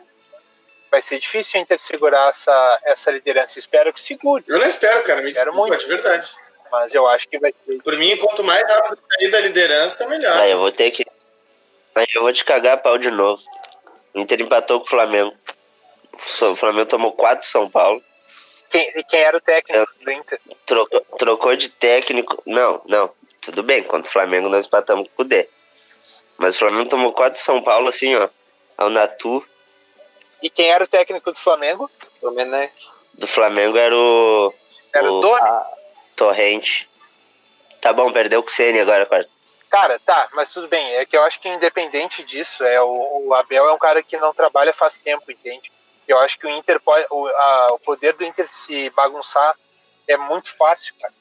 vai 0.90 1.02
ser 1.02 1.18
difícil 1.18 1.58
o 1.60 1.62
Inter 1.62 1.78
segurar 1.78 2.28
essa, 2.30 2.80
essa 2.84 3.10
liderança. 3.10 3.58
Espero 3.58 3.92
que 3.92 4.00
segure, 4.00 4.44
Eu 4.46 4.58
não 4.58 4.66
espero, 4.66 5.02
cara. 5.04 5.20
Me 5.22 5.30
Espero 5.30 5.50
desculpa, 5.50 5.68
muito. 5.70 5.80
de 5.80 5.86
verdade. 5.88 6.30
mas 6.70 6.92
eu 6.94 7.06
acho 7.08 7.28
que 7.28 7.38
vai 7.38 7.54
ser. 7.66 7.82
Por 7.82 7.96
mim, 7.96 8.16
quanto 8.16 8.42
mais 8.44 8.62
rápido 8.62 9.00
sair 9.12 9.30
da 9.30 9.40
liderança, 9.40 10.06
melhor. 10.08 10.36
Aí 10.38 10.50
eu 10.50 10.58
vou 10.58 10.72
ter 10.72 10.90
que. 10.90 11.06
Aí 11.94 12.06
eu 12.14 12.22
vou 12.22 12.32
te 12.32 12.44
cagar 12.44 12.74
a 12.74 12.78
pau 12.78 12.96
de 12.98 13.10
novo. 13.10 13.42
O 14.14 14.20
Inter 14.20 14.40
empatou 14.40 14.80
com 14.80 14.86
o 14.86 14.90
Flamengo. 14.90 15.34
O 16.42 16.56
Flamengo 16.56 16.86
tomou 16.86 17.12
4 17.12 17.46
São 17.46 17.70
Paulo. 17.70 18.02
Quem, 18.70 18.86
e 18.96 19.02
quem 19.04 19.20
era 19.20 19.36
o 19.36 19.40
técnico 19.40 19.86
do 20.04 20.10
Inter? 20.10 20.40
Trocou, 20.66 21.00
trocou 21.18 21.56
de 21.56 21.70
técnico. 21.70 22.42
Não, 22.44 22.82
não. 22.86 23.10
Tudo 23.40 23.62
bem, 23.62 23.82
contra 23.82 24.08
o 24.08 24.12
Flamengo 24.12 24.48
nós 24.48 24.66
empatamos 24.66 25.08
com 25.14 25.22
o 25.22 25.24
D. 25.24 25.48
Mas 26.36 26.56
o 26.56 26.58
Flamengo 26.58 26.88
tomou 26.88 27.12
4 27.12 27.40
São 27.40 27.62
Paulo, 27.62 27.88
assim, 27.88 28.14
ó. 28.16 28.28
Ao 28.76 28.90
Natu. 28.90 29.44
E 30.42 30.48
quem 30.50 30.70
era 30.70 30.84
o 30.84 30.88
técnico 30.88 31.32
do 31.32 31.38
Flamengo? 31.38 31.90
Domenech. 32.22 32.72
Do 33.14 33.26
Flamengo 33.26 33.76
era 33.76 33.94
o. 33.96 34.54
Era 34.94 35.10
o, 35.10 35.18
O- 35.18 35.20
Doni? 35.20 35.50
Torrente. 36.16 36.88
Tá 37.80 37.92
bom, 37.92 38.10
perdeu 38.12 38.40
o 38.40 38.48
Ceni 38.50 38.80
agora, 38.80 39.06
cara. 39.06 39.28
Cara, 39.70 39.98
tá, 40.00 40.28
mas 40.32 40.52
tudo 40.52 40.66
bem. 40.66 40.94
É 40.96 41.04
que 41.04 41.16
eu 41.16 41.22
acho 41.22 41.38
que 41.40 41.48
independente 41.48 42.22
disso, 42.24 42.64
é 42.64 42.80
o, 42.80 43.26
o 43.28 43.34
Abel 43.34 43.68
é 43.68 43.72
um 43.72 43.78
cara 43.78 44.02
que 44.02 44.16
não 44.16 44.32
trabalha 44.32 44.72
faz 44.72 44.96
tempo, 44.98 45.30
entende? 45.30 45.70
Eu 46.06 46.18
acho 46.20 46.38
que 46.38 46.46
o 46.46 46.50
Inter 46.50 46.80
pode. 46.80 47.06
O, 47.10 47.26
a- 47.26 47.68
o 47.72 47.78
poder 47.78 48.14
do 48.14 48.24
Inter 48.24 48.48
se 48.48 48.90
bagunçar 48.90 49.54
é 50.06 50.16
muito 50.16 50.56
fácil, 50.56 50.94
cara. 51.00 51.12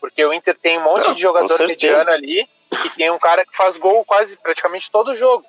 Porque 0.00 0.24
o 0.24 0.32
Inter 0.32 0.56
tem 0.56 0.78
um 0.78 0.82
monte 0.82 1.04
Não, 1.04 1.14
de 1.14 1.20
jogador 1.22 1.58
mediano 1.66 2.10
ali 2.10 2.48
e 2.84 2.90
tem 2.90 3.10
um 3.10 3.18
cara 3.18 3.44
que 3.44 3.56
faz 3.56 3.76
gol 3.76 4.04
quase 4.04 4.36
praticamente 4.36 4.90
todo 4.90 5.16
jogo. 5.16 5.44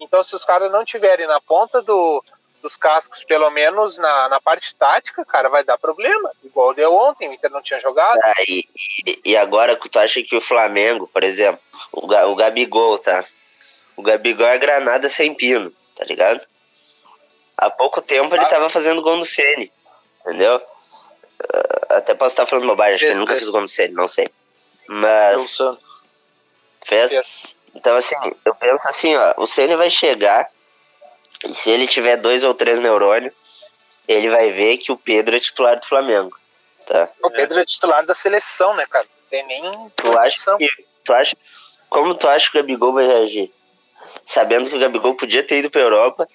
Então, 0.00 0.22
se 0.22 0.34
os 0.34 0.44
caras 0.44 0.70
não 0.70 0.84
tiverem 0.84 1.26
na 1.26 1.40
ponta 1.40 1.80
do, 1.82 2.22
dos 2.62 2.76
cascos, 2.76 3.24
pelo 3.24 3.48
menos 3.50 3.96
na, 3.98 4.28
na 4.28 4.40
parte 4.40 4.74
tática, 4.74 5.24
cara, 5.24 5.48
vai 5.48 5.64
dar 5.64 5.78
problema. 5.78 6.30
Igual 6.42 6.74
deu 6.74 6.94
ontem, 6.94 7.28
o 7.28 7.32
Inter 7.32 7.50
não 7.50 7.62
tinha 7.62 7.80
jogado. 7.80 8.18
Tá, 8.20 8.34
e, 8.48 8.64
e- 9.24 9.36
agora 9.36 9.76
tu 9.76 9.98
acha 9.98 10.22
que 10.22 10.36
o 10.36 10.40
Flamengo, 10.40 11.06
por 11.12 11.22
exemplo, 11.24 11.60
o, 11.92 12.06
o 12.06 12.34
Gabigol, 12.36 12.98
tá? 12.98 13.24
O 13.96 14.02
Gabigol 14.02 14.46
é 14.46 14.58
granada 14.58 15.08
sem 15.08 15.32
pino, 15.34 15.72
tá 15.96 16.04
ligado? 16.04 16.40
Há 17.56 17.70
pouco 17.70 18.02
tempo 18.02 18.34
ele 18.34 18.44
tava 18.46 18.68
fazendo 18.68 19.00
gol 19.00 19.16
no 19.16 19.24
Ceni, 19.24 19.72
entendeu? 20.26 20.60
Ah, 21.88 21.96
Até 21.98 22.12
posso 22.14 22.30
estar 22.32 22.46
falando 22.46 22.66
bobagem, 22.66 22.94
acho 22.94 23.00
que 23.00 23.06
Fez, 23.06 23.16
ele 23.16 23.20
nunca 23.20 23.32
fez. 23.34 23.44
fez 23.44 23.52
gol 23.52 23.60
no 23.60 23.68
Ceni, 23.68 23.94
não 23.94 24.08
sei. 24.08 24.28
Mas 24.88 25.50
Santos. 25.50 25.82
fez. 26.84 27.56
Então, 27.74 27.96
assim, 27.96 28.16
eu 28.44 28.54
penso 28.54 28.88
assim, 28.88 29.16
ó, 29.16 29.34
o 29.36 29.46
Ceni 29.46 29.76
vai 29.76 29.90
chegar 29.90 30.48
e 31.46 31.52
se 31.52 31.70
ele 31.70 31.86
tiver 31.86 32.16
dois 32.16 32.44
ou 32.44 32.54
três 32.54 32.78
neurônios, 32.78 33.34
ele 34.06 34.30
vai 34.30 34.52
ver 34.52 34.78
que 34.78 34.92
o 34.92 34.96
Pedro 34.96 35.36
é 35.36 35.40
titular 35.40 35.78
do 35.78 35.86
Flamengo, 35.86 36.36
tá? 36.86 37.08
O 37.22 37.30
Pedro 37.30 37.58
é 37.58 37.64
titular 37.64 38.04
da 38.04 38.14
seleção, 38.14 38.74
né, 38.74 38.86
cara? 38.86 39.04
Não 39.04 39.28
tem 39.30 39.46
nem 39.46 39.90
Tu 39.96 40.18
acha 40.18 40.56
que, 40.56 40.86
tu 41.02 41.12
acha, 41.12 41.36
como 41.88 42.14
tu 42.14 42.28
acha 42.28 42.50
que 42.50 42.58
o 42.58 42.60
Gabigol 42.60 42.92
vai 42.92 43.06
reagir? 43.06 43.52
Sabendo 44.24 44.70
que 44.70 44.76
o 44.76 44.80
Gabigol 44.80 45.14
podia 45.14 45.42
ter 45.42 45.58
ido 45.58 45.70
pra 45.70 45.80
Europa, 45.80 46.28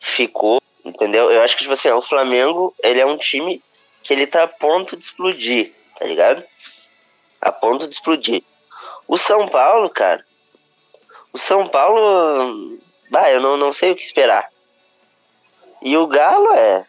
ficou, 0.00 0.60
entendeu? 0.84 1.30
Eu 1.30 1.42
acho 1.42 1.56
que, 1.56 1.62
tipo 1.62 1.74
assim, 1.74 1.88
ó, 1.90 1.98
o 1.98 2.02
Flamengo, 2.02 2.74
ele 2.82 3.00
é 3.00 3.06
um 3.06 3.18
time 3.18 3.62
que 4.02 4.12
ele 4.12 4.26
tá 4.26 4.44
a 4.44 4.48
ponto 4.48 4.96
de 4.96 5.04
explodir, 5.04 5.72
tá 5.98 6.04
ligado? 6.04 6.42
A 7.40 7.52
ponto 7.52 7.86
de 7.86 7.94
explodir. 7.94 8.42
O 9.06 9.18
São 9.18 9.48
Paulo, 9.48 9.90
cara, 9.90 10.24
o 11.32 11.38
São 11.38 11.66
Paulo, 11.68 12.78
bah, 13.10 13.30
eu 13.30 13.40
não, 13.40 13.56
não 13.56 13.72
sei 13.72 13.92
o 13.92 13.96
que 13.96 14.02
esperar. 14.02 14.50
E 15.80 15.96
o 15.96 16.06
Galo 16.06 16.52
é, 16.54 16.84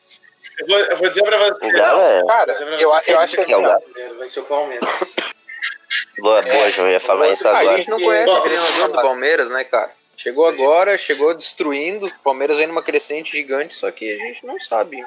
Eu 0.59 0.67
vou, 0.67 0.77
eu 0.77 0.97
vou 0.97 1.07
dizer 1.09 1.23
pra 1.23 1.37
você. 1.39 1.65
o 1.65 1.71
Galo 1.71 2.01
é, 2.01 2.25
Cara, 2.27 2.51
eu, 2.51 2.89
você, 2.89 3.13
eu 3.13 3.19
acho 3.19 3.35
que 3.35 3.41
esse 3.41 3.53
assim, 3.53 3.65
ó, 3.65 3.67
brasileiro 3.69 4.17
Vai 4.19 4.29
ser 4.29 4.39
o 4.41 4.45
Palmeiras. 4.45 5.15
boa, 6.19 6.41
boa, 6.41 6.69
João, 6.69 6.87
eu 6.87 6.93
ia 6.93 6.99
falar 6.99 7.29
isso 7.29 7.47
A 7.47 7.57
agora. 7.57 7.77
gente 7.77 7.89
não 7.89 7.99
conhece 7.99 8.31
Bom, 8.31 8.37
a 8.37 8.41
treinador 8.41 8.87
do 8.89 9.01
Palmeiras, 9.01 9.49
né, 9.49 9.63
cara? 9.63 9.91
Chegou 10.15 10.45
agora, 10.47 10.97
chegou 10.97 11.33
destruindo. 11.33 12.05
O 12.05 12.19
Palmeiras 12.23 12.55
vem 12.57 12.67
numa 12.67 12.83
crescente 12.83 13.31
gigante, 13.31 13.75
só 13.75 13.89
que 13.91 14.13
a 14.13 14.17
gente 14.17 14.45
não 14.45 14.59
sabe 14.59 15.03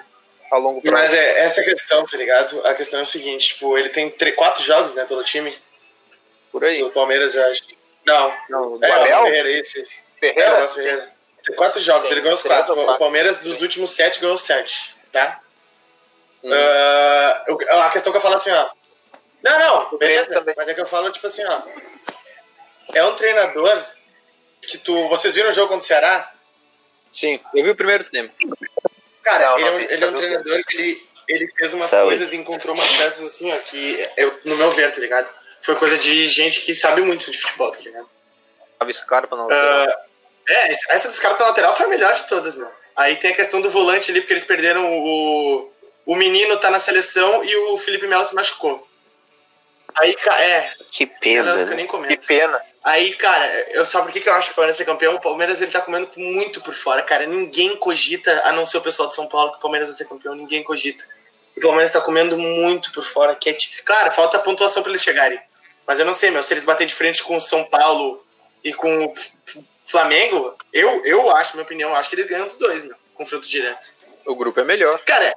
a 0.50 0.58
longo 0.58 0.82
prazo. 0.82 0.96
Mas 0.96 1.14
é 1.14 1.40
essa 1.40 1.60
a 1.60 1.64
questão, 1.64 2.04
tá 2.04 2.16
ligado? 2.16 2.66
A 2.66 2.74
questão 2.74 2.98
é 3.00 3.02
o 3.04 3.06
seguinte, 3.06 3.48
tipo, 3.54 3.78
ele 3.78 3.88
tem 3.88 4.10
tre- 4.10 4.32
quatro 4.32 4.62
jogos, 4.64 4.92
né, 4.94 5.04
pelo 5.04 5.22
time. 5.22 5.56
por 6.50 6.64
aí. 6.64 6.80
Do 6.80 6.90
Palmeiras, 6.90 7.34
eu 7.36 7.44
acho. 7.50 7.62
Não, 8.06 8.34
Não, 8.48 8.78
é, 8.84 8.88
o 8.88 9.00
Abel? 9.02 9.22
Ferreira, 9.24 9.50
esse, 9.50 9.80
esse. 9.80 9.98
É, 9.98 10.00
o 10.00 10.32
Ferreira, 10.34 10.50
Abel 10.56 10.68
Ferreira. 10.68 11.12
Tem 11.44 11.56
quatro 11.56 11.80
jogos, 11.80 12.08
Tem 12.08 12.12
ele 12.12 12.20
ganhou 12.22 12.34
os 12.34 12.42
quatro. 12.42 12.72
ou 12.74 12.80
O 12.80 12.84
quatro. 12.84 12.98
Palmeiras, 13.00 13.38
dos 13.38 13.60
últimos 13.62 13.90
sete, 13.90 14.20
ganhou 14.20 14.34
os 14.34 14.42
sete, 14.42 14.96
tá? 15.12 15.38
Hum. 16.42 16.50
Eu- 17.46 17.80
a 17.82 17.90
questão 17.90 18.12
que 18.12 18.18
eu 18.18 18.22
falo 18.22 18.34
assim, 18.36 18.50
ó. 18.50 18.68
Não, 19.42 19.58
não, 19.90 19.98
beleza. 19.98 20.44
Mas 20.56 20.68
é 20.68 20.74
que 20.74 20.80
eu 20.80 20.86
falo, 20.86 21.10
tipo 21.10 21.26
assim, 21.26 21.44
ó. 21.44 21.62
É 22.94 23.04
um 23.04 23.14
treinador 23.14 23.84
que 24.62 24.78
tu. 24.78 25.08
Vocês 25.08 25.34
viram 25.34 25.50
o 25.50 25.52
jogo 25.52 25.68
contra 25.68 25.84
o 25.84 25.86
Ceará? 25.86 26.32
Sim, 27.10 27.40
eu 27.54 27.64
vi 27.64 27.70
o 27.70 27.76
primeiro 27.76 28.04
tempo. 28.04 28.32
Cara, 29.22 29.50
Não, 29.50 29.58
ele, 29.58 29.64
é 29.64 29.70
não 29.70 29.74
um, 29.74 29.78
vi, 29.78 29.84
ele 29.92 30.04
é 30.04 30.08
um 30.08 30.14
treinador 30.14 30.64
que 30.64 30.76
ele, 30.76 31.08
ele 31.28 31.52
fez 31.56 31.74
umas 31.74 31.90
Saúde. 31.90 32.08
coisas 32.16 32.32
e 32.32 32.36
encontrou 32.36 32.74
umas 32.74 32.96
peças 32.96 33.24
assim, 33.24 33.52
ó, 33.52 33.56
que 33.58 34.08
eu, 34.16 34.38
no 34.44 34.56
meu 34.56 34.70
ver, 34.72 34.92
tá 34.92 35.00
ligado? 35.00 35.32
Foi 35.66 35.74
coisa 35.74 35.98
de 35.98 36.28
gente 36.28 36.60
que 36.60 36.72
sabe 36.72 37.00
muito 37.00 37.28
de 37.28 37.36
futebol, 37.36 37.72
tá 37.72 37.80
ligado? 37.80 38.08
Tava 38.78 38.92
Scarpa 38.92 39.34
na 39.34 39.42
lateral. 39.42 39.88
Ah, 39.88 40.06
é, 40.48 40.72
essa 40.90 41.08
dos 41.08 41.18
caras 41.18 41.36
pela 41.36 41.48
lateral 41.48 41.74
foi 41.74 41.86
a 41.86 41.88
melhor 41.88 42.14
de 42.14 42.22
todas, 42.28 42.54
meu. 42.54 42.70
Aí 42.94 43.16
tem 43.16 43.32
a 43.32 43.34
questão 43.34 43.60
do 43.60 43.68
volante 43.68 44.12
ali, 44.12 44.20
porque 44.20 44.32
eles 44.32 44.44
perderam 44.44 44.88
o. 44.88 45.72
O 46.06 46.14
menino 46.14 46.56
tá 46.58 46.70
na 46.70 46.78
seleção 46.78 47.42
e 47.42 47.56
o 47.56 47.78
Felipe 47.78 48.06
Melo 48.06 48.24
se 48.24 48.32
machucou. 48.32 48.86
Aí, 49.96 50.14
é, 50.38 50.70
Que 50.92 51.04
pena, 51.04 51.50
eu 51.50 51.66
né? 51.66 52.16
que 52.16 52.26
pena. 52.28 52.62
Aí, 52.84 53.16
cara, 53.16 53.44
eu 53.70 53.84
sabe 53.84 54.04
por 54.06 54.12
que, 54.12 54.20
que 54.20 54.28
eu 54.28 54.34
acho 54.34 54.46
que 54.46 54.52
o 54.52 54.54
Palmeiras 54.54 54.76
ser 54.76 54.84
campeão? 54.84 55.16
O 55.16 55.20
Palmeiras 55.20 55.60
ele 55.60 55.72
tá 55.72 55.80
comendo 55.80 56.08
muito 56.16 56.60
por 56.60 56.74
fora, 56.74 57.02
cara. 57.02 57.26
Ninguém 57.26 57.74
cogita, 57.76 58.40
a 58.44 58.52
não 58.52 58.64
ser 58.64 58.76
o 58.78 58.82
pessoal 58.82 59.08
de 59.08 59.16
São 59.16 59.26
Paulo, 59.26 59.50
que 59.50 59.58
o 59.58 59.60
Palmeiras 59.60 59.88
vai 59.88 59.96
ser 59.96 60.08
campeão. 60.08 60.36
Ninguém 60.36 60.62
cogita. 60.62 61.04
O 61.56 61.60
Palmeiras 61.60 61.90
tá 61.90 62.00
comendo 62.00 62.38
muito 62.38 62.92
por 62.92 63.02
fora. 63.02 63.34
Que 63.34 63.50
é 63.50 63.56
Claro, 63.84 64.12
falta 64.12 64.38
pontuação 64.38 64.80
pra 64.80 64.92
eles 64.92 65.02
chegarem. 65.02 65.40
Mas 65.86 66.00
eu 66.00 66.04
não 66.04 66.12
sei, 66.12 66.30
meu. 66.30 66.42
Se 66.42 66.52
eles 66.52 66.64
baterem 66.64 66.88
de 66.88 66.94
frente 66.94 67.22
com 67.22 67.36
o 67.36 67.40
São 67.40 67.64
Paulo 67.64 68.24
e 68.64 68.72
com 68.72 69.04
o 69.04 69.14
Flamengo, 69.84 70.56
eu, 70.72 71.04
eu 71.04 71.30
acho, 71.36 71.52
minha 71.54 71.64
opinião, 71.64 71.94
acho 71.94 72.10
que 72.10 72.16
eles 72.16 72.26
ganham 72.26 72.46
dos 72.46 72.56
dois, 72.56 72.84
meu. 72.84 72.96
Confronto 73.14 73.48
direto. 73.48 73.94
O 74.26 74.34
grupo 74.34 74.58
é 74.58 74.64
melhor. 74.64 74.98
Cara, 75.04 75.32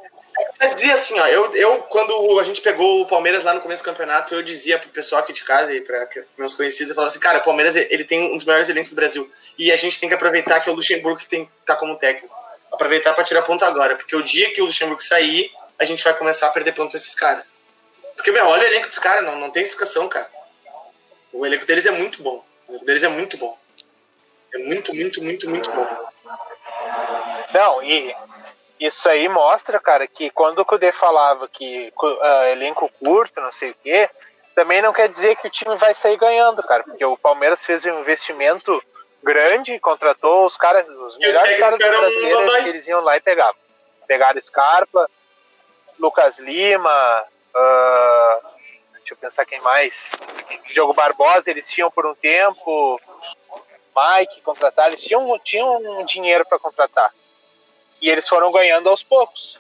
eu 0.60 0.70
dizia 0.70 0.94
assim, 0.94 1.20
ó, 1.20 1.28
eu, 1.28 1.54
eu 1.54 1.78
quando 1.84 2.40
a 2.40 2.44
gente 2.44 2.62
pegou 2.62 3.02
o 3.02 3.06
Palmeiras 3.06 3.44
lá 3.44 3.54
no 3.54 3.62
começo 3.62 3.84
do 3.84 3.86
campeonato, 3.86 4.34
eu 4.34 4.42
dizia 4.42 4.80
pro 4.80 4.90
pessoal 4.90 5.22
aqui 5.22 5.32
de 5.32 5.44
casa 5.44 5.74
e 5.74 5.82
para 5.82 6.08
meus 6.38 6.54
conhecidos, 6.54 6.90
eu 6.90 6.96
falava 6.96 7.12
assim, 7.12 7.20
cara, 7.20 7.38
o 7.38 7.44
Palmeiras 7.44 7.76
ele 7.76 8.04
tem 8.04 8.34
um 8.34 8.36
dos 8.36 8.46
melhores 8.46 8.68
elencos 8.70 8.90
do 8.90 8.96
Brasil 8.96 9.30
e 9.58 9.72
a 9.72 9.78
gente 9.78 10.00
tem 10.00 10.10
que 10.10 10.16
aproveitar 10.16 10.60
que 10.60 10.70
é 10.70 10.72
o 10.72 10.76
Luxemburgo 10.76 11.20
que 11.20 11.28
tem 11.28 11.50
tá 11.66 11.76
como 11.76 11.96
técnico. 11.98 12.34
Aproveitar 12.72 13.14
para 13.14 13.24
tirar 13.24 13.42
ponto 13.44 13.64
agora, 13.64 13.96
porque 13.96 14.16
o 14.16 14.24
dia 14.24 14.52
que 14.52 14.62
o 14.62 14.66
Luxemburgo 14.66 15.04
sair, 15.04 15.52
a 15.78 15.86
gente 15.86 16.04
vai 16.04 16.16
começar 16.16 16.48
a 16.48 16.52
perder 16.52 16.74
ponto 16.74 16.90
pra 16.90 16.98
esses 16.98 17.16
caras. 17.16 17.44
Porque, 18.16 18.32
meu, 18.32 18.46
olha 18.46 18.64
o 18.64 18.68
elenco 18.68 18.88
dos 18.88 19.00
caras, 19.00 19.24
não, 19.24 19.40
não 19.40 19.50
tem 19.50 19.64
explicação, 19.64 20.08
cara. 20.10 20.30
O 21.32 21.46
elenco 21.46 21.66
deles 21.66 21.86
é 21.86 21.92
muito 21.92 22.22
bom. 22.24 22.44
O 22.68 22.72
elenco 22.72 22.86
deles 22.86 23.04
é 23.04 23.10
muito 23.10 23.38
bom. 23.38 23.58
É 24.54 24.58
muito, 24.58 24.94
muito, 24.94 25.24
muito, 25.24 25.50
muito 25.50 25.72
bom. 25.72 25.88
Não, 27.54 27.84
e 27.84 28.14
isso 28.80 29.10
aí 29.10 29.28
mostra, 29.28 29.80
cara, 29.80 30.08
que 30.08 30.30
quando 30.30 30.60
o 30.60 30.66
Kudê 30.66 30.92
falava 30.92 31.48
que 31.48 31.94
ah, 32.22 32.50
elenco 32.50 32.90
curto, 33.00 33.42
não 33.42 33.52
sei 33.52 33.72
o 33.72 33.76
quê, 33.84 34.10
também 34.56 34.82
não 34.82 34.94
quer 34.94 35.10
dizer 35.10 35.36
que 35.36 35.48
o 35.48 35.52
time 35.52 35.76
vai 35.76 35.94
sair 35.94 36.18
ganhando, 36.18 36.62
cara, 36.64 36.84
porque 36.84 37.04
o 37.04 37.18
Palmeiras 37.18 37.64
fez 37.64 37.86
um 37.86 38.00
investimento 38.00 38.82
grande, 39.22 39.80
contratou 39.80 40.46
os 40.46 40.56
caras, 40.56 40.88
os 40.88 41.18
melhores 41.18 41.60
caras 41.60 41.80
um 41.80 41.88
brasileiros 41.88 42.40
Dodói. 42.40 42.64
que 42.64 42.70
eles 42.70 42.88
iam 42.88 43.02
lá 43.02 43.18
e 43.18 43.22
pegavam. 43.22 43.56
Pegaram 44.08 44.42
Scarpa, 44.42 45.10
Lucas 46.00 46.40
Lima, 46.40 47.26
ah, 47.56 48.09
deixa 49.10 49.14
eu 49.14 49.18
pensar 49.18 49.46
quem 49.46 49.60
mais. 49.62 50.12
Diogo 50.68 50.94
Barbosa, 50.94 51.50
eles 51.50 51.68
tinham 51.70 51.90
por 51.90 52.06
um 52.06 52.14
tempo, 52.14 53.02
Mike 53.96 54.42
contratar, 54.42 54.88
eles 54.88 55.04
tinham, 55.04 55.40
tinham 55.40 55.78
um 56.00 56.06
dinheiro 56.06 56.46
para 56.46 56.60
contratar. 56.60 57.14
E 58.02 58.10
eles 58.10 58.28
foram 58.28 58.52
ganhando 58.52 58.90
aos 58.90 59.04
poucos. 59.04 59.60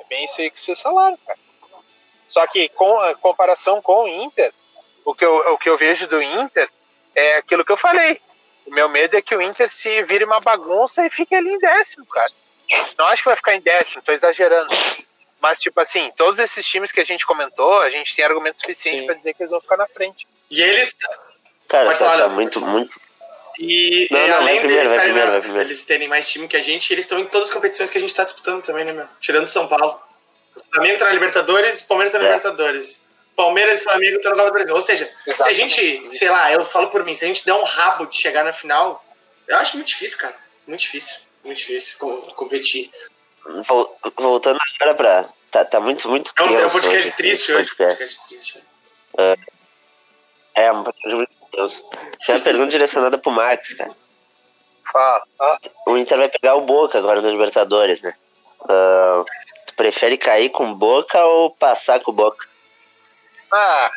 É 0.00 0.04
bem 0.04 0.24
isso 0.24 0.40
aí 0.40 0.50
que 0.50 0.60
vocês 0.60 0.80
falaram, 0.80 1.16
cara. 1.26 1.38
Só 2.28 2.46
que 2.46 2.68
com 2.70 2.98
a 3.00 3.14
comparação 3.14 3.82
com 3.82 4.04
o 4.04 4.08
Inter, 4.08 4.52
o 5.04 5.14
que, 5.14 5.24
eu, 5.24 5.52
o 5.52 5.58
que 5.58 5.68
eu 5.68 5.76
vejo 5.76 6.06
do 6.06 6.22
Inter 6.22 6.70
é 7.14 7.36
aquilo 7.36 7.64
que 7.64 7.72
eu 7.72 7.76
falei. 7.76 8.20
O 8.66 8.70
meu 8.70 8.88
medo 8.88 9.16
é 9.16 9.22
que 9.22 9.34
o 9.36 9.42
Inter 9.42 9.68
se 9.68 10.02
vire 10.04 10.24
uma 10.24 10.40
bagunça 10.40 11.04
e 11.04 11.10
fique 11.10 11.34
ali 11.34 11.50
em 11.50 11.58
décimo, 11.58 12.06
cara. 12.06 12.30
Não 12.96 13.06
acho 13.06 13.22
que 13.22 13.28
vai 13.28 13.36
ficar 13.36 13.54
em 13.54 13.60
décimo, 13.60 14.02
tô 14.02 14.12
exagerando. 14.12 14.72
Mas, 15.44 15.60
tipo 15.60 15.78
assim, 15.78 16.10
todos 16.16 16.38
esses 16.38 16.64
times 16.66 16.90
que 16.90 17.02
a 17.02 17.04
gente 17.04 17.26
comentou, 17.26 17.82
a 17.82 17.90
gente 17.90 18.16
tem 18.16 18.24
argumento 18.24 18.60
suficiente 18.60 19.04
para 19.04 19.14
dizer 19.14 19.34
que 19.34 19.42
eles 19.42 19.50
vão 19.50 19.60
ficar 19.60 19.76
na 19.76 19.86
frente. 19.86 20.26
E 20.50 20.62
eles, 20.62 20.96
Cara, 21.68 21.84
Pode 21.84 21.98
tá, 21.98 22.04
falar, 22.06 22.28
tá 22.30 22.34
muito, 22.34 22.62
muito. 22.62 22.98
E, 23.58 24.08
Não, 24.10 24.18
e 24.18 24.22
não, 24.22 24.28
vai 24.28 24.36
além 24.38 24.58
primeiro, 24.60 24.68
deles, 24.68 24.88
vai 24.90 25.00
primeiro, 25.00 25.30
vai 25.32 25.40
primeiro. 25.42 25.68
eles 25.68 25.84
terem 25.84 26.08
mais 26.08 26.26
time 26.30 26.48
que 26.48 26.56
a 26.56 26.62
gente, 26.62 26.90
eles 26.94 27.04
estão 27.04 27.18
em 27.18 27.26
todas 27.26 27.48
as 27.48 27.54
competições 27.54 27.90
que 27.90 27.98
a 27.98 28.00
gente 28.00 28.08
está 28.08 28.24
disputando 28.24 28.62
também, 28.64 28.86
né, 28.86 28.92
meu? 28.94 29.06
Tirando 29.20 29.46
São 29.46 29.68
Paulo. 29.68 30.00
O 30.56 30.74
Flamengo 30.74 30.98
tá 30.98 31.04
na 31.04 31.10
Libertadores, 31.12 31.82
o 31.82 31.88
Palmeiras 31.88 32.12
tá 32.12 32.18
na 32.18 32.24
É. 32.24 32.28
Libertadores. 32.28 33.06
Palmeiras 33.36 33.80
e 33.80 33.84
Flamengo 33.84 34.16
estão 34.16 34.30
na 34.30 34.36
Copa 34.38 34.48
do 34.50 34.54
Brasil. 34.54 34.74
Ou 34.74 34.80
seja, 34.80 35.04
se 35.04 35.30
a 35.30 35.34
Exatamente. 35.34 35.56
gente, 35.56 36.16
sei 36.16 36.30
lá, 36.30 36.50
eu 36.52 36.64
falo 36.64 36.88
por 36.88 37.04
mim, 37.04 37.14
se 37.14 37.22
a 37.24 37.28
gente 37.28 37.44
der 37.44 37.52
um 37.52 37.64
rabo 37.64 38.06
de 38.06 38.16
chegar 38.18 38.44
na 38.44 38.52
final, 38.54 39.04
eu 39.46 39.56
acho 39.58 39.76
muito 39.76 39.88
difícil, 39.88 40.16
cara. 40.16 40.34
Muito 40.66 40.80
difícil. 40.80 41.16
Muito 41.44 41.58
difícil 41.58 41.98
co- 41.98 42.22
competir. 42.34 42.90
Vol- 43.66 43.98
voltando 44.18 44.58
agora 44.80 44.94
pra. 44.94 45.28
Tá, 45.50 45.64
tá 45.64 45.78
muito, 45.80 46.08
muito 46.08 46.32
É 46.36 46.42
um, 46.42 46.46
é 46.46 46.50
um 46.50 46.56
tenso 46.56 46.72
podcast 46.72 46.98
hoje, 47.08 47.16
triste 47.16 47.52
hoje. 47.52 47.68
podcast. 47.76 47.96
Podcast 47.98 48.28
triste. 48.28 48.64
É, 50.54 50.72
um 50.72 50.82
podcast 50.82 51.14
muito 51.14 51.32
tenso. 51.52 51.84
Tem 52.26 52.34
uma 52.36 52.40
pergunta 52.42 52.70
direcionada 52.70 53.18
pro 53.18 53.30
Max, 53.30 53.74
cara. 53.74 53.94
Fala. 54.92 55.22
Ah, 55.40 55.58
O 55.86 55.96
Inter 55.96 56.18
vai 56.18 56.28
pegar 56.28 56.54
o 56.56 56.62
Boca 56.62 56.98
agora 56.98 57.20
na 57.22 57.30
Libertadores, 57.30 58.00
né? 58.02 58.14
Ah, 58.68 59.24
tu 59.66 59.74
prefere 59.74 60.16
cair 60.18 60.50
com 60.50 60.70
o 60.70 60.74
Boca 60.74 61.22
ou 61.24 61.50
passar 61.50 62.00
com 62.00 62.10
o 62.10 62.14
Boca? 62.14 62.46
Ah, 63.52 63.90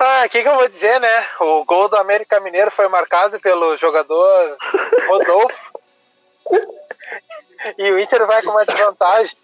ah, 0.00 0.22
o 0.26 0.28
que, 0.28 0.42
que 0.42 0.48
eu 0.48 0.54
vou 0.56 0.68
dizer, 0.68 1.00
né? 1.00 1.28
O 1.40 1.64
gol 1.64 1.88
do 1.88 1.96
América 1.96 2.40
Mineiro 2.40 2.70
foi 2.70 2.88
marcado 2.88 3.38
pelo 3.40 3.76
jogador 3.76 4.56
Rodolfo. 5.08 5.80
E 7.78 7.90
o 7.90 7.98
Inter 7.98 8.26
vai 8.26 8.42
com 8.42 8.50
uma 8.50 8.64
desvantagem 8.64 9.36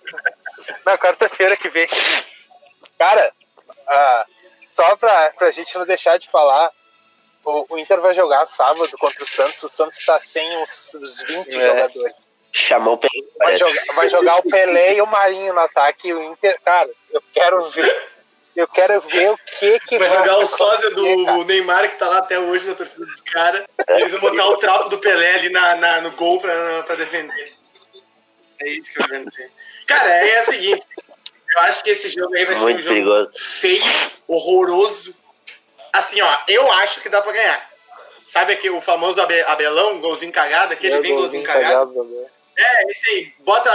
na 0.85 0.98
quarta-feira 0.98 1.57
que 1.57 1.68
vem. 1.68 1.87
Cara, 2.98 3.33
ah, 3.88 4.27
só 4.70 4.96
pra, 4.96 5.31
pra 5.37 5.51
gente 5.51 5.77
não 5.77 5.85
deixar 5.85 6.18
de 6.18 6.29
falar, 6.31 6.70
o, 7.44 7.75
o 7.75 7.79
Inter 7.79 8.01
vai 8.01 8.14
jogar 8.14 8.46
sábado 8.46 8.90
contra 8.98 9.25
o 9.25 9.27
Santos. 9.29 9.62
O 9.62 9.68
Santos 9.68 10.05
tá 10.05 10.20
sem 10.20 10.57
uns, 10.59 10.94
uns 10.94 11.20
20 11.22 11.48
É. 11.57 11.68
jogadores. 11.68 12.14
Chamou 12.55 12.94
o 12.94 12.98
Pelé. 12.98 13.12
Vai 13.38 13.57
jogar, 13.57 13.83
vai 13.94 14.11
jogar 14.11 14.37
o 14.37 14.42
Pelé 14.42 14.94
e 14.94 15.01
o 15.03 15.07
Marinho 15.07 15.55
no 15.55 15.61
ataque. 15.61 16.09
E 16.09 16.14
o 16.14 16.22
Inter, 16.22 16.61
cara, 16.62 16.90
eu 17.11 17.22
quero 17.33 17.68
ver. 17.70 18.12
Eu 18.55 18.68
quero 18.68 19.01
ver 19.01 19.31
o 19.31 19.38
que 19.59 19.81
que 19.81 19.98
Vai 19.98 20.09
jogar 20.11 20.37
o 20.37 20.44
sósia 20.44 20.90
cara. 20.90 21.01
do 21.01 21.44
Neymar, 21.46 21.88
que 21.88 21.96
tá 21.96 22.07
lá 22.07 22.18
até 22.18 22.38
hoje 22.38 22.68
na 22.68 22.75
torcida 22.75 23.07
dos 23.07 23.22
caras. 23.22 23.64
Eles 23.88 24.12
vão 24.12 24.20
botar 24.20 24.46
o 24.46 24.59
trapo 24.59 24.90
do 24.90 24.98
Pelé 24.98 25.37
ali 25.37 25.48
na, 25.48 25.75
na- 25.77 26.01
no 26.03 26.11
gol 26.12 26.38
pra, 26.38 26.83
pra 26.83 26.94
defender. 26.94 27.55
É 28.62 28.68
isso 28.70 28.92
que 28.92 29.03
eu 29.03 29.09
quero 29.09 29.25
dizer. 29.25 29.51
Cara, 29.87 30.09
é, 30.11 30.40
o 30.40 30.44
seguinte. 30.44 30.87
Eu 31.55 31.61
acho 31.64 31.85
que 31.85 31.90
esse 31.90 32.09
jogo 32.11 32.35
aí 32.35 32.44
vai 32.46 32.55
ser 32.55 32.61
um 32.61 32.64
Muito 32.64 32.81
jogo 32.83 32.94
perigoso. 32.94 33.31
feio, 33.38 33.83
horroroso. 34.27 35.16
Assim, 35.92 36.20
ó, 36.22 36.38
eu 36.48 36.70
acho 36.72 37.01
que 37.01 37.09
dá 37.09 37.20
pra 37.20 37.33
ganhar. 37.33 37.70
Sabe 38.27 38.55
aquele, 38.55 38.75
o 38.75 38.81
famoso 38.81 39.20
abe- 39.20 39.42
Abelão, 39.42 40.01
golzinho 40.01 40.33
cagado? 40.33 40.72
Aquele 40.72 40.94
É, 40.94 41.01
vem 41.01 41.14
golzinho 41.14 41.42
cagado. 41.44 41.88
cagado. 41.92 42.27
É, 42.57 42.90
esse 42.90 43.09
aí. 43.11 43.33
Bota, 43.40 43.70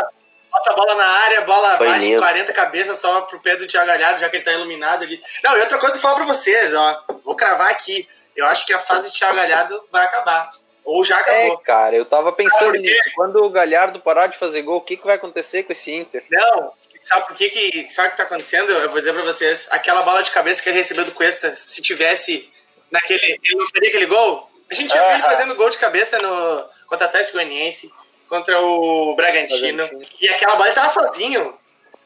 bota 0.51 0.71
a 0.71 0.73
bola 0.75 0.95
na 0.95 1.05
área, 1.05 1.41
bola 1.41 1.77
Foi 1.77 1.87
baixa 1.87 2.05
em 2.05 2.09
lindo. 2.09 2.21
40 2.21 2.53
cabeças 2.53 2.99
só 2.99 3.21
pro 3.21 3.39
pé 3.39 3.55
do 3.55 3.67
Thiago 3.67 3.85
Galhardo, 3.85 4.19
já 4.19 4.29
que 4.29 4.37
ele 4.37 4.43
tá 4.43 4.53
iluminado 4.53 5.03
ali. 5.03 5.21
Não, 5.43 5.55
e 5.55 5.59
outra 5.59 5.77
coisa 5.77 5.93
que 5.93 5.99
eu 5.99 6.09
falo 6.09 6.15
pra 6.15 6.25
vocês, 6.33 6.73
ó. 6.73 7.03
Vou 7.23 7.35
cravar 7.35 7.69
aqui. 7.69 8.07
Eu 8.35 8.45
acho 8.47 8.65
que 8.65 8.73
a 8.73 8.79
fase 8.79 9.11
de 9.11 9.17
Thiago 9.17 9.35
Galhardo 9.35 9.83
vai 9.91 10.03
acabar. 10.05 10.51
Ou 10.89 11.03
já 11.03 11.17
É, 11.17 11.19
acabou. 11.19 11.57
cara, 11.59 11.95
eu 11.97 12.05
tava 12.05 12.31
pensando 12.31 12.71
nisso. 12.71 13.11
Quando 13.13 13.43
o 13.43 13.49
Galhardo 13.49 13.99
parar 13.99 14.27
de 14.27 14.37
fazer 14.37 14.61
gol, 14.61 14.77
o 14.77 14.81
que, 14.81 14.95
que 14.95 15.05
vai 15.05 15.15
acontecer 15.17 15.63
com 15.63 15.73
esse 15.73 15.91
Inter? 15.93 16.23
Não, 16.31 16.71
sabe 17.01 17.27
por 17.27 17.35
que 17.35 17.49
que... 17.49 17.89
Sabe 17.89 18.07
o 18.07 18.11
que 18.11 18.17
tá 18.17 18.23
acontecendo? 18.23 18.71
Eu 18.71 18.89
vou 18.89 18.99
dizer 18.99 19.13
pra 19.13 19.21
vocês. 19.23 19.67
Aquela 19.69 20.01
bola 20.03 20.23
de 20.23 20.31
cabeça 20.31 20.63
que 20.63 20.69
ele 20.69 20.77
recebeu 20.77 21.03
do 21.03 21.11
Cuesta, 21.11 21.53
se 21.57 21.81
tivesse 21.81 22.49
naquele... 22.89 23.19
Ele 23.43 23.55
não 23.57 23.67
faria 23.67 23.89
aquele 23.89 24.05
gol? 24.05 24.49
A 24.71 24.73
gente 24.73 24.93
já 24.93 25.01
viu 25.01 25.11
ele 25.15 25.23
Ah. 25.23 25.25
fazendo 25.25 25.55
gol 25.55 25.69
de 25.69 25.77
cabeça 25.77 26.17
no, 26.19 26.69
contra 26.87 27.05
o 27.05 27.09
Atlético 27.09 27.33
Goianiense, 27.37 27.91
contra 28.29 28.57
o 28.61 29.13
Bragantino. 29.15 29.85
Bragantino. 29.85 30.17
E 30.21 30.29
aquela 30.29 30.55
bola 30.55 30.67
ele 30.69 30.75
tava 30.75 30.89
sozinho. 30.89 31.57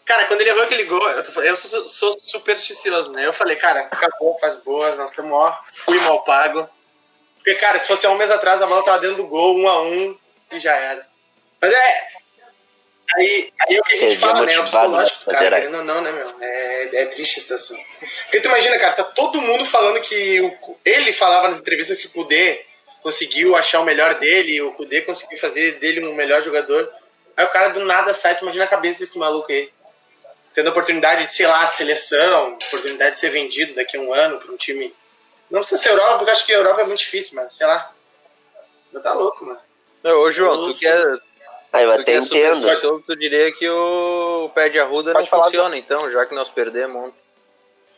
Cara, 0.06 0.26
quando 0.26 0.42
ele 0.42 0.50
errou 0.50 0.64
aquele 0.64 0.86
gol, 0.86 1.08
eu, 1.12 1.22
tô- 1.24 1.42
eu 1.44 1.56
sou, 1.56 1.88
sou 1.88 2.12
supersticioso, 2.14 3.12
né? 3.12 3.28
Eu 3.28 3.32
falei, 3.34 3.56
cara, 3.56 3.82
acabou, 3.92 4.36
faz 4.40 4.56
boas, 4.58 4.98
nós 4.98 5.12
estamos, 5.12 5.32
ó, 5.32 5.56
fui 5.72 6.00
mal 6.02 6.24
pago. 6.24 6.68
Porque, 7.44 7.56
cara, 7.56 7.80
se 7.80 7.88
fosse 7.88 8.06
há 8.06 8.12
um 8.12 8.18
mês 8.18 8.30
atrás, 8.30 8.62
a 8.62 8.68
bola 8.68 8.84
tava 8.84 9.00
dentro 9.00 9.18
do 9.18 9.26
gol, 9.26 9.58
um 9.58 9.68
a 9.68 9.82
um, 9.82 10.16
e 10.52 10.60
já 10.60 10.76
era. 10.76 11.08
Mas 11.60 11.74
é. 11.74 12.08
Aí, 13.16 13.52
aí 13.60 13.76
é 13.76 13.80
o 13.80 13.84
que 13.84 13.94
a 13.94 13.96
gente 13.96 14.12
Seria 14.12 14.28
fala, 14.28 14.46
né? 14.46 14.54
É 14.54 14.60
o 14.60 14.64
psicológico 14.64 15.18
né, 15.18 15.26
do 15.26 15.26
cara, 15.26 15.38
fazer 15.38 15.56
querendo 15.56 15.78
ou 15.80 15.84
não, 15.84 16.02
né, 16.02 16.12
meu? 16.12 16.34
É, 16.40 17.02
é 17.02 17.06
triste 17.08 17.40
a 17.40 17.42
situação. 17.42 17.78
Porque 18.24 18.40
tu 18.40 18.48
imagina, 18.48 18.80
cara, 18.80 18.94
tá 18.94 19.04
todo 19.04 19.42
mundo 19.42 19.66
falando 19.66 20.00
que. 20.02 20.40
O, 20.40 20.80
ele 20.86 21.12
falava 21.12 21.50
nas 21.50 21.60
entrevistas 21.60 22.00
que 22.00 22.08
o 22.08 22.12
Kudê 22.12 22.64
conseguiu 23.02 23.56
achar 23.56 23.80
o 23.80 23.84
melhor 23.84 24.14
dele, 24.16 24.62
o 24.62 24.74
Kudê 24.74 25.02
conseguiu 25.02 25.38
fazer 25.38 25.80
dele 25.80 26.06
um 26.06 26.14
melhor 26.14 26.42
jogador. 26.42 26.90
Aí 27.36 27.44
o 27.44 27.50
cara 27.50 27.70
do 27.70 27.84
nada 27.84 28.14
sai, 28.14 28.36
tu 28.36 28.44
imagina 28.44 28.66
a 28.66 28.68
cabeça 28.68 29.00
desse 29.00 29.18
maluco 29.18 29.52
aí. 29.52 29.70
Tendo 30.54 30.68
a 30.68 30.72
oportunidade 30.72 31.26
de, 31.26 31.34
sei 31.34 31.48
lá, 31.48 31.66
seleção, 31.66 32.54
oportunidade 32.54 33.16
de 33.16 33.20
ser 33.20 33.30
vendido 33.30 33.74
daqui 33.74 33.98
a 33.98 34.00
um 34.00 34.14
ano 34.14 34.38
pra 34.38 34.52
um 34.52 34.58
time. 34.58 34.94
Não 35.52 35.60
precisa 35.60 35.82
ser 35.82 35.90
Europa, 35.90 36.18
porque 36.18 36.32
acho 36.32 36.46
que 36.46 36.54
a 36.54 36.58
Europa 36.58 36.82
é 36.82 36.86
muito 36.86 37.00
difícil, 37.00 37.36
mas 37.36 37.54
sei 37.54 37.68
lá. 37.68 37.94
Mas 38.92 39.04
tá 39.04 39.14
louco, 39.14 39.46
mano. 39.46 39.60
Não, 40.02 40.20
Ô, 40.22 40.32
João, 40.32 40.56
tu 40.56 40.68
Nossa. 40.68 40.80
que 40.80 40.88
é, 40.88 41.04
Aí 41.74 41.84
eu 41.84 41.92
tu 41.92 41.96
que 41.98 42.02
até 42.02 42.14
é 42.14 42.18
entendo. 42.18 42.56
supersticioso, 42.56 43.04
tu 43.06 43.16
diria 43.16 43.52
que 43.54 43.70
o 43.70 44.50
pé 44.56 44.70
de 44.70 44.80
arruda 44.80 45.12
não 45.12 45.20
Pode 45.20 45.30
falar, 45.30 45.44
funciona, 45.46 45.78
então, 45.78 46.10
já 46.10 46.26
que 46.26 46.34
nós 46.34 46.50
perdemos 46.50 46.96
ontem. 47.06 47.20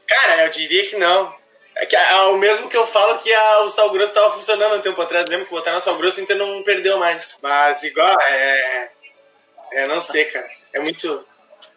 Cara, 0.07 0.43
eu 0.43 0.49
diria 0.49 0.85
que 0.85 0.95
não. 0.97 1.33
É 1.75 1.85
que 1.87 1.95
é 1.95 2.15
o 2.25 2.37
mesmo 2.37 2.69
que 2.69 2.77
eu 2.77 2.85
falo 2.85 3.17
que 3.17 3.33
a, 3.33 3.61
o 3.61 3.69
Sal 3.69 3.89
Grosso 3.89 4.13
tava 4.13 4.31
funcionando 4.31 4.75
um 4.75 4.81
tempo 4.81 5.01
atrás. 5.01 5.27
Lembra 5.27 5.45
que 5.45 5.51
botaram 5.51 5.77
o 5.77 5.81
Sal 5.81 5.95
Grosso 5.95 6.19
e 6.19 6.21
o 6.21 6.23
Inter 6.23 6.37
não 6.37 6.61
perdeu 6.63 6.99
mais. 6.99 7.37
Mas 7.41 7.83
igual, 7.83 8.15
é. 8.29 8.91
É, 9.71 9.87
não 9.87 9.99
sei, 9.99 10.25
cara. 10.25 10.47
É 10.71 10.79
muito. 10.79 11.25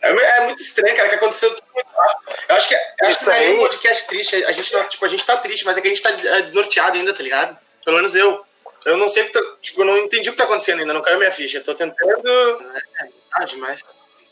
É, 0.02 0.10
é 0.10 0.40
muito 0.44 0.60
estranho, 0.60 0.94
cara, 0.96 1.08
que 1.08 1.14
aconteceu 1.14 1.54
tudo 1.54 1.66
muito 1.74 1.88
rápido. 1.88 2.32
Eu 2.48 2.56
acho 2.56 2.68
que, 2.68 2.74
eu 2.74 3.08
acho 3.08 3.18
que 3.18 3.26
não 3.26 3.32
é 3.32 3.38
nem 3.40 3.48
aí- 3.48 3.54
um 3.56 3.60
podcast 3.62 4.06
triste. 4.06 4.44
A 4.44 4.52
gente, 4.52 4.72
não, 4.72 4.84
tipo, 4.84 5.04
a 5.04 5.08
gente 5.08 5.24
tá 5.26 5.36
triste, 5.36 5.64
mas 5.64 5.76
é 5.76 5.80
que 5.80 5.86
a 5.88 5.90
gente 5.90 6.02
tá 6.02 6.10
é, 6.10 6.40
desnorteado 6.42 6.96
ainda, 6.96 7.12
tá 7.14 7.22
ligado? 7.22 7.58
Pelo 7.84 7.96
menos 7.96 8.14
eu. 8.16 8.44
Eu 8.84 8.96
não 8.96 9.08
sei 9.08 9.24
o 9.24 9.26
que 9.26 9.32
tá. 9.32 9.40
Tipo, 9.60 9.80
eu 9.80 9.84
não 9.86 9.98
entendi 9.98 10.28
o 10.28 10.32
que 10.32 10.38
tá 10.38 10.44
acontecendo 10.44 10.80
ainda, 10.80 10.92
não 10.92 11.02
caiu 11.02 11.18
minha 11.18 11.32
ficha. 11.32 11.58
Eu 11.58 11.64
tô 11.64 11.74
tentando. 11.74 12.12
É, 12.28 13.08
tá 13.30 13.44
demais. 13.44 13.84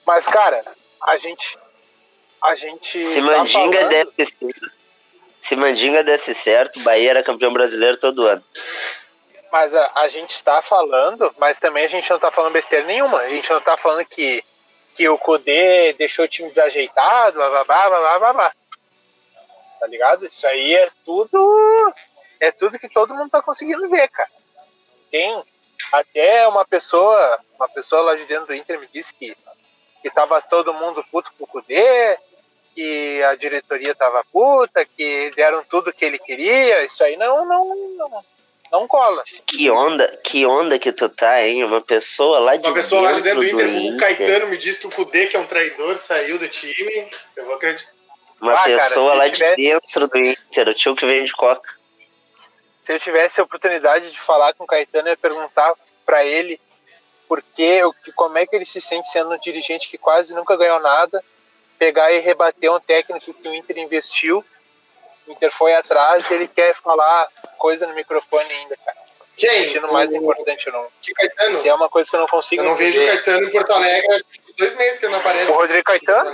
Mas, 0.07 0.27
cara, 0.27 0.64
a 1.03 1.17
gente. 1.17 1.59
A 2.43 2.55
gente. 2.55 3.03
Se 3.05 3.21
tá 3.21 3.27
Mandinga 3.27 3.79
falando- 3.88 4.12
desse 4.17 4.33
certo, 4.38 4.71
se 5.40 5.57
Mandinga 5.57 6.05
desse 6.05 6.35
certo, 6.35 6.81
Bahia 6.81 7.11
era 7.11 7.23
campeão 7.23 7.53
brasileiro 7.53 7.97
todo 7.97 8.27
ano. 8.27 8.45
Mas 9.51 9.75
a, 9.75 9.93
a 9.97 10.09
gente 10.09 10.31
está 10.33 10.61
falando, 10.62 11.33
mas 11.38 11.59
também 11.61 11.85
a 11.85 11.88
gente 11.88 12.09
não 12.11 12.17
está 12.17 12.31
falando 12.31 12.53
besteira 12.53 12.85
nenhuma. 12.87 13.19
A 13.21 13.29
gente 13.29 13.49
não 13.51 13.59
está 13.59 13.77
falando 13.77 14.05
que, 14.05 14.43
que 14.95 15.09
o 15.09 15.19
Kudê 15.19 15.93
deixou 15.95 16.25
o 16.25 16.29
time 16.29 16.49
desajeitado, 16.49 17.37
blá 17.37 17.51
blá 17.51 17.65
blá 17.65 17.89
blá 17.89 18.19
blá 18.19 18.33
blá. 18.33 18.53
Tá 19.81 19.87
ligado? 19.87 20.27
Isso 20.27 20.47
aí 20.47 20.75
é 20.75 20.91
tudo. 21.05 21.95
É 22.41 22.51
tudo 22.51 22.79
que 22.79 22.89
todo 22.89 23.15
mundo 23.15 23.31
tá 23.31 23.43
conseguindo 23.43 23.89
ver, 23.89 24.09
cara. 24.09 24.31
Tem 25.11 25.43
até 25.93 26.47
uma 26.49 26.65
pessoa, 26.65 27.39
uma 27.57 27.69
pessoa 27.69 28.03
lá 28.03 28.15
de 28.15 28.25
dentro 28.27 28.47
do 28.47 28.55
Inter 28.55 28.79
me 28.79 28.89
disse 28.93 29.15
que, 29.15 29.37
que 30.03 30.11
tava 30.11 30.41
todo 30.43 30.75
mundo 30.75 31.05
puto 31.11 31.33
com 31.37 31.45
o 31.45 31.47
Kudê, 31.47 32.19
que 32.75 33.23
a 33.25 33.35
diretoria 33.35 33.95
tava 33.95 34.25
puta, 34.25 34.85
que 34.85 35.31
deram 35.37 35.65
tudo 35.65 35.93
que 35.93 36.05
ele 36.05 36.19
queria. 36.19 36.85
Isso 36.85 37.03
aí 37.05 37.17
não, 37.17 37.45
não, 37.45 37.77
não, 37.97 38.25
não 38.70 38.87
cola. 38.88 39.22
Que 39.46 39.70
onda, 39.70 40.09
que 40.24 40.44
onda 40.46 40.79
que 40.79 40.92
tu 40.92 41.09
tá, 41.09 41.42
hein? 41.42 41.64
Uma 41.64 41.81
pessoa 41.81 42.38
lá 42.40 42.57
de 42.57 42.66
Uma 42.66 42.74
pessoa 42.74 43.03
lá 43.03 43.12
de 43.12 43.22
dentro 43.22 43.40
do 43.40 43.46
Inter, 43.46 43.66
o 43.66 43.70
Inter, 43.70 44.00
Caetano 44.00 44.46
me 44.48 44.57
disse 44.57 44.81
que 44.81 44.87
o 44.87 44.90
Kudê, 44.90 45.27
que 45.27 45.37
é 45.37 45.40
um 45.40 45.46
traidor, 45.46 45.96
saiu 45.98 46.38
do 46.38 46.48
time. 46.48 47.09
Eu 47.37 47.44
vou 47.46 47.55
acreditar. 47.55 47.92
Uma 48.40 48.53
Ah, 48.53 48.57
cara, 48.57 48.70
pessoa 48.70 49.12
se 49.12 49.18
lá 49.18 49.31
tivesse- 49.31 49.57
de 49.57 49.62
dentro 49.70 50.09
do 50.09 50.18
Inter, 50.18 50.68
o 50.68 50.74
tio 50.74 50.96
que 50.96 51.07
vende 51.07 51.33
coca. 51.33 51.68
se 52.85 52.92
eu 52.92 53.00
tivesse 53.00 53.40
a 53.40 53.44
oportunidade 53.44 54.11
de 54.11 54.20
falar 54.20 54.53
com 54.53 54.64
o 54.64 54.66
Caetano, 54.66 55.09
eu 55.09 55.12
ia 55.12 55.16
perguntar 55.16 55.74
para 56.05 56.22
ele 56.24 56.61
por 57.27 57.40
que, 57.42 57.83
o 57.83 57.92
que- 57.94 58.12
como 58.12 58.37
é 58.37 58.46
que 58.46 58.55
ele 58.55 58.66
se 58.66 58.79
sente 58.81 59.09
sendo 59.11 59.33
um 59.35 59.38
dirigente 59.38 59.88
que 59.88 59.96
quase 59.96 60.35
nunca 60.35 60.55
ganhou 60.55 60.79
nada, 60.81 61.24
pegar 61.79 62.12
e 62.12 62.18
rebater 62.18 62.70
um 62.70 62.79
técnico 62.79 63.33
que 63.33 63.48
o 63.48 63.55
Inter 63.55 63.79
investiu, 63.79 64.44
o 65.27 65.33
Inter 65.33 65.50
foi 65.50 65.74
atrás 65.74 66.31
e 66.31 66.35
ele 66.35 66.46
quer 66.46 66.74
falar 66.74 67.27
coisa 67.64 67.87
no 67.87 67.94
microfone 67.94 68.53
ainda, 68.53 68.77
cara. 68.85 68.98
Quem? 69.38 69.64
Sentindo 69.64 69.90
mais 69.90 70.12
O- 70.12 70.16
importante 70.16 70.70
não. 70.70 70.87
Que 71.00 71.14
Caetano? 71.14 71.57
Se 71.57 71.66
é 71.68 71.74
uma 71.74 71.88
coisa 71.88 72.11
que 72.11 72.14
eu 72.14 72.20
não 72.20 72.27
consigo 72.29 72.61
Eu 72.62 72.66
não 72.68 72.74
vejo 72.77 73.00
o 73.00 73.03
entender. 73.05 73.22
Caetano 73.22 73.46
em 73.46 73.50
Porto 73.50 73.72
Alegre, 73.72 74.12
acho 74.14 74.24
que 74.24 74.38
faz 74.42 74.55
dois 74.55 74.77
meses 74.77 74.98
que 74.98 75.07
ele 75.07 75.12
não 75.12 75.20
aparece. 75.20 75.50
O 75.50 75.55
Rodrigo 75.55 75.83
Caetano? 75.85 76.31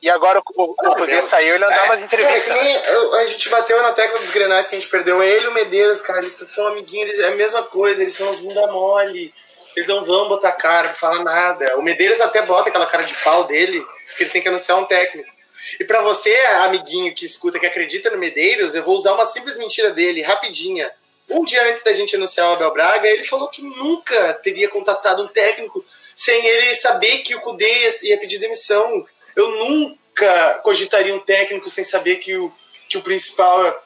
E 0.00 0.08
agora 0.08 0.38
o, 0.38 0.42
Cudê 0.74 1.14
meu. 1.14 1.22
saiu, 1.24 1.56
ele 1.56 1.64
andava 1.64 1.96
É, 1.96 2.00
entrevistas. 2.00 2.44
que 2.44 2.52
nem 2.62 2.76
eu- 2.76 3.14
a 3.14 3.26
gente 3.26 3.48
bateu 3.48 3.82
na 3.82 3.92
tecla 3.92 4.18
dos 4.20 4.30
grenais 4.30 4.68
que 4.68 4.76
a 4.76 4.78
gente 4.78 4.88
perdeu. 4.90 5.22
Ele 5.24 5.46
e 5.46 5.48
o 5.48 5.52
Medeiros, 5.54 6.00
cara, 6.02 6.20
eles 6.20 6.34
são 6.34 6.68
amiguinhos, 6.68 7.08
eles, 7.10 7.20
é 7.20 7.28
a 7.28 7.30
mesma 7.32 7.62
coisa, 7.64 8.00
eles 8.02 8.14
são 8.14 8.30
os 8.30 8.38
bunda 8.38 8.64
mole. 8.68 9.34
Eles 9.74 9.88
não 9.88 10.04
vão 10.04 10.28
botar 10.28 10.52
cara, 10.52 10.88
não 10.88 10.94
falar 10.94 11.24
nada. 11.24 11.76
O 11.78 11.82
Medeiros 11.82 12.20
até 12.20 12.42
bota 12.42 12.68
aquela 12.68 12.86
cara 12.86 13.02
de 13.02 13.14
pau 13.24 13.42
dele, 13.44 13.80
porque 14.06 14.22
ele 14.22 14.30
tem 14.30 14.40
que 14.42 14.48
anunciar 14.48 14.78
um 14.78 14.84
técnico. 14.84 15.33
E 15.78 15.84
pra 15.84 16.02
você, 16.02 16.34
amiguinho 16.62 17.14
que 17.14 17.24
escuta, 17.24 17.58
que 17.58 17.66
acredita 17.66 18.10
no 18.10 18.18
Medeiros, 18.18 18.74
eu 18.74 18.84
vou 18.84 18.96
usar 18.96 19.12
uma 19.12 19.26
simples 19.26 19.56
mentira 19.56 19.90
dele, 19.90 20.22
rapidinha. 20.22 20.90
Um 21.30 21.44
dia 21.44 21.68
antes 21.70 21.82
da 21.82 21.92
gente 21.92 22.16
anunciar 22.16 22.50
o 22.50 22.52
Abel 22.54 22.72
Braga, 22.72 23.08
ele 23.08 23.24
falou 23.24 23.48
que 23.48 23.62
nunca 23.62 24.34
teria 24.34 24.68
contatado 24.68 25.22
um 25.22 25.28
técnico 25.28 25.84
sem 26.14 26.46
ele 26.46 26.74
saber 26.74 27.18
que 27.18 27.34
o 27.34 27.40
Cudê 27.40 27.88
ia 28.02 28.18
pedir 28.18 28.38
demissão. 28.38 29.06
Eu 29.34 29.50
nunca 29.50 30.60
cogitaria 30.62 31.14
um 31.14 31.20
técnico 31.20 31.70
sem 31.70 31.82
saber 31.82 32.16
que 32.16 32.36
o, 32.36 32.52
que 32.88 32.98
o 32.98 33.02
principal 33.02 33.82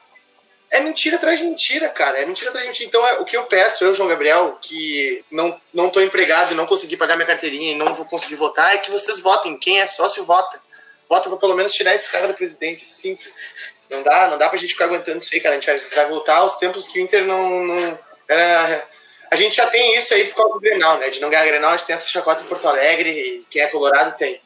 é 0.71 0.79
mentira 0.79 1.15
atrás 1.15 1.39
de 1.39 1.45
mentira, 1.45 1.89
cara. 1.89 2.19
É 2.19 2.25
mentira 2.25 2.49
atrás 2.49 2.63
de 2.63 2.69
mentira. 2.69 2.87
Então, 2.87 3.07
é, 3.07 3.13
o 3.19 3.25
que 3.25 3.35
eu 3.35 3.45
peço, 3.45 3.83
eu, 3.83 3.93
João 3.93 4.07
Gabriel, 4.07 4.57
que 4.61 5.23
não, 5.31 5.59
não 5.73 5.89
tô 5.89 6.01
empregado 6.01 6.53
não 6.53 6.65
consegui 6.65 6.95
pagar 6.95 7.15
minha 7.15 7.25
carteirinha 7.25 7.71
e 7.71 7.75
não 7.75 7.93
vou 7.93 8.05
conseguir 8.05 8.35
votar, 8.35 8.75
é 8.75 8.77
que 8.77 8.91
vocês 8.91 9.19
votem. 9.19 9.57
Quem 9.57 9.79
é 9.79 9.87
sócio, 9.87 10.23
vota. 10.23 10.61
Vota 11.09 11.27
pra 11.27 11.37
pelo 11.37 11.55
menos 11.55 11.73
tirar 11.73 11.95
esse 11.95 12.09
cara 12.09 12.27
da 12.27 12.33
presidência. 12.33 12.87
Simples. 12.87 13.55
Não 13.89 14.03
dá, 14.03 14.27
não 14.27 14.37
dá 14.37 14.47
pra 14.47 14.59
gente 14.59 14.73
ficar 14.73 14.85
aguentando 14.85 15.17
isso 15.17 15.33
aí, 15.33 15.41
cara. 15.41 15.55
A 15.55 15.59
gente 15.59 15.65
vai, 15.65 15.77
vai 15.77 16.05
voltar 16.05 16.35
aos 16.37 16.57
tempos 16.57 16.87
que 16.87 16.99
o 16.99 17.01
Inter 17.01 17.25
não, 17.25 17.65
não 17.65 17.99
era. 18.27 18.87
A 19.31 19.35
gente 19.35 19.55
já 19.55 19.67
tem 19.67 19.95
isso 19.97 20.13
aí 20.13 20.27
por 20.27 20.35
causa 20.35 20.53
do 20.53 20.59
Grenal, 20.59 20.99
né? 20.99 21.09
De 21.09 21.19
não 21.19 21.29
ganhar 21.29 21.45
Grenal, 21.45 21.71
a 21.71 21.77
gente 21.77 21.87
tem 21.87 21.95
essa 21.95 22.07
chacota 22.07 22.43
em 22.43 22.47
Porto 22.47 22.67
Alegre 22.67 23.09
e 23.09 23.45
quem 23.49 23.61
é 23.61 23.67
colorado 23.67 24.15
tem. 24.15 24.39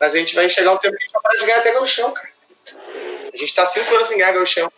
Mas 0.00 0.14
a 0.14 0.18
gente 0.18 0.34
vai 0.34 0.48
chegar 0.48 0.72
um 0.72 0.76
tempo 0.76 0.96
que 0.96 1.02
a 1.02 1.06
gente 1.06 1.12
vai 1.12 1.22
parar 1.22 1.36
de 1.36 1.46
ganhar 1.46 1.58
até 1.58 1.72
gauchão, 1.72 2.12
cara. 2.12 2.28
A 3.32 3.36
gente 3.36 3.54
tá 3.54 3.66
cinco 3.66 3.94
anos 3.94 4.08
sem 4.08 4.18
ganhar 4.18 4.32
gauchão. 4.32 4.72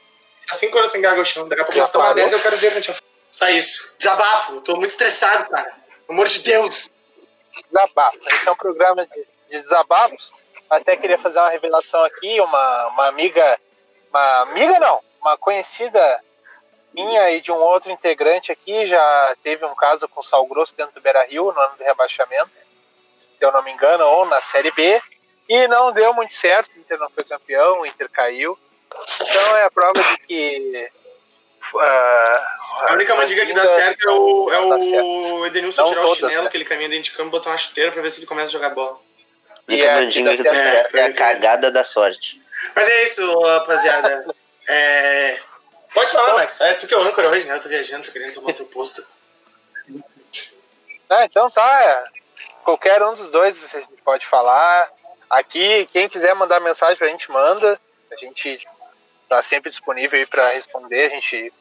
Tá 0.47 0.55
cinco 0.55 0.79
anos 0.79 0.91
sem 0.91 1.01
ganhar 1.01 1.15
gauchão. 1.15 1.49
Daqui 1.49 1.63
a 1.63 1.65
pouco 1.65 1.79
nós 1.79 1.89
estamos 1.89 2.09
a 2.09 2.13
10 2.13 2.33
e 2.33 2.35
eu 2.35 2.41
quero 2.41 2.57
ver 2.57 2.73
pra 2.73 2.81
gente. 2.81 3.03
Só 3.31 3.49
isso. 3.49 3.95
Desabafo. 3.99 4.61
Tô 4.61 4.77
muito 4.77 4.91
estressado, 4.91 5.49
cara. 5.49 5.73
Pelo 6.07 6.19
amor 6.19 6.27
de 6.27 6.41
Deus. 6.41 6.91
Desabafo. 7.71 8.19
Esse 8.27 8.49
é 8.49 8.51
um 8.51 8.57
programa 8.57 9.07
de, 9.07 9.27
de 9.51 9.63
desabafos. 9.63 10.33
Até 10.71 10.97
queria 10.97 11.19
fazer 11.19 11.39
uma 11.39 11.51
revelação 11.51 12.03
aqui. 12.05 12.41
Uma, 12.41 12.87
uma 12.89 13.07
amiga. 13.09 13.59
Uma 14.11 14.41
amiga 14.43 14.79
não. 14.79 15.01
Uma 15.21 15.37
conhecida 15.37 16.21
minha 16.95 17.31
e 17.31 17.41
de 17.41 17.53
um 17.53 17.57
outro 17.57 17.91
integrante 17.91 18.51
aqui 18.51 18.87
já 18.87 19.37
teve 19.43 19.65
um 19.65 19.75
caso 19.75 20.09
com 20.09 20.23
Sal 20.23 20.47
Grosso 20.47 20.77
dentro 20.77 20.95
do 20.95 21.01
Beira 21.01 21.25
Rio 21.25 21.53
no 21.53 21.61
ano 21.61 21.77
do 21.77 21.85
rebaixamento, 21.85 22.51
se 23.17 23.45
eu 23.45 23.53
não 23.53 23.63
me 23.63 23.71
engano, 23.71 24.05
ou 24.05 24.27
na 24.27 24.41
Série 24.41 24.71
B. 24.73 25.01
E 25.49 25.67
não 25.69 25.93
deu 25.93 26.13
muito 26.13 26.35
certo, 26.35 26.75
o 26.75 26.79
Inter 26.79 26.99
não 26.99 27.09
foi 27.11 27.25
campeão, 27.25 27.81
o 27.81 27.87
Inter 27.87 28.11
caiu. 28.11 28.59
Então 29.21 29.57
é 29.57 29.65
a 29.65 29.71
prova 29.71 30.03
de 30.03 30.19
que. 30.27 30.91
Uh, 31.73 32.89
a 32.89 32.93
única 32.93 33.15
mandiga 33.15 33.45
que 33.45 33.53
dá 33.53 33.67
certo 33.67 34.09
é 34.09 34.13
o, 34.13 34.51
é 34.51 34.59
o 34.61 35.47
Edenilson 35.47 35.85
tirar 35.85 36.05
o 36.05 36.15
chinelo, 36.15 36.33
certo. 36.33 36.51
que 36.51 36.57
ele 36.57 36.65
caminha 36.65 36.89
dentro 36.89 37.05
de 37.05 37.11
campo, 37.13 37.31
botar 37.31 37.51
uma 37.51 37.59
chuteira 37.59 37.93
pra 37.93 38.01
ver 38.01 38.11
se 38.11 38.21
ele 38.21 38.27
começa 38.27 38.49
a 38.49 38.53
jogar 38.53 38.71
bola. 38.71 38.99
Mandinga 39.69 40.37
que 40.37 40.43
dá 40.43 40.53
certo 40.53 40.97
é, 40.97 41.01
é 41.01 41.05
a 41.05 41.13
cagada 41.13 41.71
da 41.71 41.85
sorte. 41.85 42.41
Mas 42.75 42.89
é 42.89 43.05
isso, 43.05 43.39
rapaziada. 43.41 44.27
é, 44.69 45.39
Pode 45.95 46.13
falar, 46.13 46.35
Max. 46.35 46.61
É 46.61 46.75
tu 46.75 46.87
que 46.87 46.95
é 46.95 46.97
o 46.97 47.03
âncora 47.03 47.29
hoje, 47.29 47.47
né? 47.47 47.55
Eu 47.55 47.61
tô 47.61 47.69
viajando, 47.69 48.07
tô 48.07 48.13
querendo 48.13 48.35
tomar 48.35 48.53
teu 48.53 48.67
posto. 48.67 49.07
Ah, 51.09 51.25
então 51.25 51.51
tá. 51.51 51.83
É. 51.83 52.05
Qualquer 52.63 53.03
um 53.03 53.15
dos 53.15 53.31
dois 53.31 53.75
a 53.75 53.79
gente 53.79 54.03
pode 54.05 54.27
falar. 54.27 54.91
Aqui, 55.31 55.87
quem 55.93 56.09
quiser 56.09 56.35
mandar 56.35 56.61
mensagem 56.61 56.97
pra 56.97 57.09
gente, 57.09 57.31
manda. 57.31 57.81
A 58.13 58.17
gente 58.17 58.67
tá 59.29 59.43
sempre 59.43 59.71
disponível 59.71 60.19
aí 60.19 60.27
pra 60.27 60.51
responder. 60.51 61.07
A 61.07 61.15
gente 61.15 61.53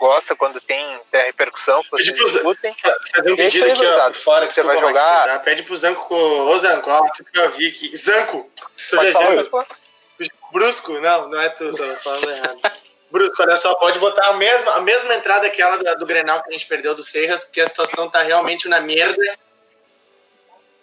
gosta 0.00 0.34
quando 0.34 0.58
tem, 0.62 0.98
tem 1.10 1.26
repercussão, 1.26 1.82
que 1.82 1.90
vocês 1.90 2.12
discutem. 2.14 2.74
Fazer 3.14 3.32
um 3.32 3.36
pedido 3.36 3.70
aqui, 3.70 3.86
ó, 3.86 4.12
fora, 4.14 4.46
que 4.46 4.54
você 4.54 4.62
vai 4.62 4.80
jogar. 4.80 5.26
Tá? 5.26 5.38
Pede 5.40 5.62
pro 5.62 5.76
Zanco, 5.76 6.14
ô 6.14 6.58
Zanco, 6.58 6.90
ó, 6.90 7.06
tu 7.10 7.22
que 7.22 7.38
eu 7.38 7.50
vi 7.50 7.68
aqui. 7.68 7.94
Zanco! 7.94 8.50
Tô 8.88 8.96
pode 8.96 9.12
viajando. 9.12 9.50
Falar, 9.50 9.66
Brusco? 10.52 10.98
Não, 10.98 11.28
não 11.28 11.40
é 11.40 11.50
tu, 11.50 11.72
tô 11.72 11.84
falando 11.96 12.30
errado. 12.30 12.60
Bruno, 13.10 13.30
olha 13.40 13.56
só, 13.56 13.74
pode 13.74 13.98
botar 13.98 14.26
a 14.28 14.32
mesma, 14.34 14.72
a 14.72 14.80
mesma 14.80 15.14
entrada 15.14 15.50
que 15.50 15.60
ela 15.60 15.76
do, 15.76 15.98
do 15.98 16.06
Grenal 16.06 16.42
que 16.42 16.48
a 16.48 16.52
gente 16.52 16.66
perdeu 16.66 16.94
do 16.94 17.02
Serras, 17.02 17.44
porque 17.44 17.60
a 17.60 17.68
situação 17.68 18.08
tá 18.08 18.22
realmente 18.22 18.68
na 18.68 18.80
merda. 18.80 19.22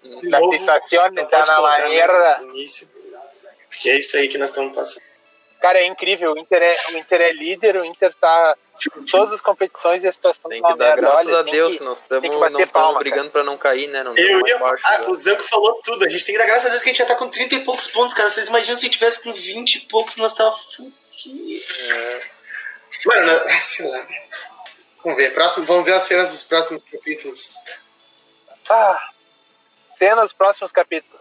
a 0.04 0.58
situação 0.58 1.08
então 1.08 1.26
tá 1.26 1.46
na 1.46 1.90
merda. 1.90 2.42
Porque 3.70 3.90
é 3.90 3.98
isso 3.98 4.16
aí 4.18 4.28
que 4.28 4.38
nós 4.38 4.50
estamos 4.50 4.76
passando. 4.76 5.07
Cara, 5.62 5.80
é 5.80 5.86
incrível. 5.86 6.34
O 6.34 6.38
Inter 6.38 6.62
é, 6.62 6.76
o 6.92 6.98
Inter 6.98 7.22
é 7.22 7.32
líder, 7.32 7.78
o 7.78 7.86
Inter 7.86 8.14
tá 8.14 8.56
em 8.96 9.06
todas 9.06 9.34
as 9.34 9.42
competições 9.42 10.04
e 10.04 10.08
a 10.08 10.12
situação 10.12 10.50
tem 10.50 10.62
tá 10.62 10.72
que 10.72 10.78
dar 10.78 10.86
merda. 10.86 11.02
graças 11.02 11.28
Olha, 11.28 11.40
a 11.40 11.42
Deus 11.42 11.72
que, 11.72 11.78
que 11.80 11.84
nós 11.84 12.02
estamos 12.02 13.00
brigando 13.00 13.32
para 13.32 13.44
não 13.44 13.58
cair, 13.58 13.88
né? 13.88 14.04
Não 14.04 14.14
Eu 14.16 14.46
ia, 14.46 14.60
baixo, 14.60 14.84
ah, 14.86 15.10
o 15.10 15.16
Zanco 15.16 15.42
falou 15.44 15.82
tudo. 15.84 16.06
A 16.06 16.10
gente 16.10 16.24
tem 16.24 16.36
que 16.36 16.40
dar 16.40 16.46
graças 16.46 16.68
a 16.68 16.70
Deus 16.70 16.82
que 16.82 16.90
a 16.90 16.94
gente 16.94 17.00
já 17.00 17.06
tá 17.06 17.16
com 17.16 17.28
30 17.28 17.56
e 17.56 17.64
poucos 17.64 17.88
pontos, 17.88 18.14
cara. 18.14 18.30
Vocês 18.30 18.48
imaginam 18.48 18.78
se 18.78 18.90
tivesse 18.90 19.24
com 19.24 19.34
20 19.34 19.76
e 19.76 19.80
poucos, 19.88 20.18
nós 20.18 20.34
tava 20.34 20.52
fudido. 20.52 21.66
É. 21.90 22.22
Mano, 23.06 23.50
sei 23.64 23.90
lá. 23.90 24.08
Vamos 25.04 25.18
ver. 25.18 25.34
Próximo, 25.34 25.66
vamos 25.66 25.86
ver 25.86 25.94
as 25.94 26.04
cenas 26.04 26.32
dos 26.32 26.44
próximos 26.44 26.84
capítulos. 26.84 27.56
Ah, 28.70 29.10
cenas 29.98 30.26
dos 30.26 30.34
próximos 30.34 30.72
capítulos. 30.72 31.18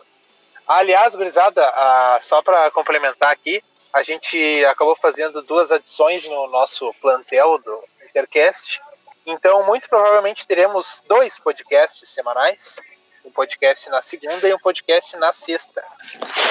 Aliás, 0.67 1.15
gurizada, 1.15 1.65
ah, 1.65 2.19
só 2.21 2.43
para 2.43 2.71
complementar 2.73 3.31
aqui, 3.31 3.63
a 3.97 4.03
gente 4.03 4.63
acabou 4.67 4.95
fazendo 4.95 5.41
duas 5.41 5.73
adições 5.73 6.29
no 6.29 6.47
nosso 6.49 6.91
plantel 7.01 7.57
do 7.59 7.85
Intercast. 8.11 8.79
Então, 9.25 9.65
muito 9.65 9.89
provavelmente 9.89 10.47
teremos 10.47 11.03
dois 11.09 11.39
podcasts 11.39 12.07
semanais. 12.11 12.77
Um 13.25 13.31
podcast 13.31 13.89
na 13.89 14.03
segunda 14.03 14.47
e 14.47 14.53
um 14.53 14.59
podcast 14.59 15.17
na 15.17 15.33
sexta. 15.33 15.83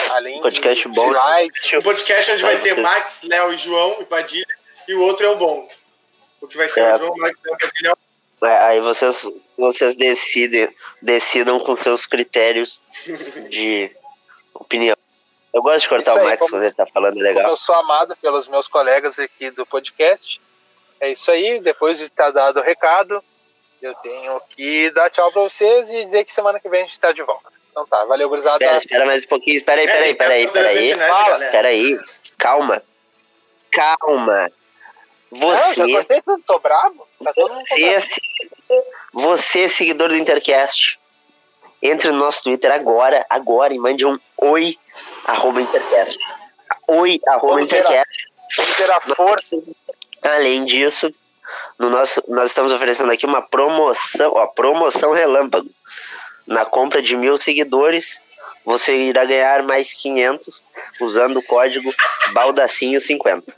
Além 0.10 0.42
podcast 0.42 0.90
de 0.90 0.96
bom. 0.96 1.12
live. 1.12 1.54
Um 1.76 1.82
podcast 1.84 2.32
onde 2.32 2.42
vai 2.42 2.60
ter 2.60 2.82
Max, 2.82 3.22
Léo 3.24 3.54
e 3.54 3.58
João 3.58 3.98
e 4.02 4.06
Padilha. 4.06 4.58
E 4.88 4.96
o 4.96 5.04
outro 5.04 5.28
é 5.28 5.30
o 5.30 5.36
bom. 5.36 5.68
O 6.42 6.48
que 6.48 6.58
vai 6.58 6.68
ser 6.68 6.80
é. 6.80 6.96
o 6.96 6.98
João, 6.98 7.16
Max, 7.16 7.38
Léo 7.46 7.56
e 7.56 7.58
Padilha 7.60 7.98
é 8.44 8.58
aí 8.58 8.82
vocês, 8.82 9.26
vocês 9.56 9.96
decidem, 9.96 10.68
decidam 11.02 11.60
com 11.60 11.78
seus 11.78 12.08
critérios 12.08 12.82
de 13.50 13.92
opinião. 14.54 14.98
Eu 15.56 15.62
gosto 15.62 15.84
de 15.84 15.90
cortar 15.90 16.18
aí, 16.18 16.20
o 16.20 16.24
Max 16.26 16.38
como, 16.38 16.52
quando 16.52 16.64
ele 16.64 16.74
tá 16.74 16.86
falando 16.86 17.18
legal. 17.18 17.50
eu 17.50 17.56
sou 17.56 17.74
amado 17.76 18.14
pelos 18.18 18.46
meus 18.46 18.68
colegas 18.68 19.18
aqui 19.18 19.50
do 19.50 19.66
podcast. 19.66 20.42
É 21.00 21.10
isso 21.10 21.32
aí. 21.32 21.62
Depois 21.62 21.98
de 21.98 22.04
estar 22.04 22.30
dado 22.32 22.60
o 22.60 22.62
recado, 22.62 23.24
eu 23.82 23.96
tenho 23.96 24.42
que 24.50 24.92
dar 24.92 25.10
tchau 25.10 25.32
pra 25.32 25.44
vocês 25.44 25.90
e 25.90 26.04
dizer 26.04 26.26
que 26.26 26.34
semana 26.34 26.60
que 26.60 26.68
vem 26.68 26.84
a 26.84 26.86
gente 26.86 27.00
tá 27.00 27.14
de 27.14 27.24
volta. 27.24 27.54
Então 27.72 27.88
tá, 27.88 28.04
valeu, 28.04 28.28
gurizada. 28.28 28.58
Espera, 28.58 28.78
espera 28.78 29.06
mais 29.06 29.24
um 29.24 29.28
pouquinho. 29.28 29.56
Espera 29.56 29.80
aí, 29.80 29.88
espera 29.88 30.04
aí, 30.04 30.12
espera 30.12 30.34
aí, 30.34 30.44
espera 30.44 30.68
aí. 30.68 30.90
Espera 31.46 31.68
aí. 31.70 32.00
Calma. 32.38 32.84
Calma. 33.72 34.52
Você. 35.32 35.80
Não, 35.80 35.88
já 35.88 36.00
contei 36.00 36.22
tudo, 36.22 36.44
tô 36.46 36.60
bravo. 36.60 37.08
Tá 37.24 37.32
todo 37.34 37.54
mundo 37.54 37.66
você, 37.66 37.98
você, 39.14 39.64
é 39.64 39.68
seguidor 39.70 40.10
do 40.10 40.18
Intercast, 40.18 41.00
entre 41.82 42.12
no 42.12 42.18
nosso 42.18 42.44
Twitter 42.44 42.74
agora, 42.74 43.26
agora, 43.30 43.74
e 43.74 43.80
mande 43.80 44.06
um 44.06 44.20
oi, 44.38 44.78
arroba 45.26 45.62
Intercast. 45.62 46.20
Oi, 46.88 47.20
arroba 47.28 47.62
Intercast. 47.62 48.28
Vamos 48.56 48.78
ter 48.78 48.92
a 48.92 49.02
força. 49.02 49.58
Além 50.22 50.66
disso, 50.66 51.14
no 51.78 51.90
nosso, 51.90 52.24
nós 52.28 52.48
estamos 52.48 52.72
oferecendo 52.72 53.12
aqui 53.12 53.26
uma 53.26 53.42
promoção, 53.42 54.34
ó, 54.34 54.48
promoção 54.48 55.12
relâmpago. 55.12 55.70
Na 56.48 56.66
compra 56.66 57.02
de 57.02 57.18
mil 57.18 57.38
seguidores, 57.38 58.20
você 58.64 58.96
irá 58.96 59.26
ganhar 59.26 59.64
mais 59.64 59.94
500 59.94 60.64
usando 61.02 61.38
o 61.38 61.44
código 61.44 61.92
Baldacinho50. 62.34 63.44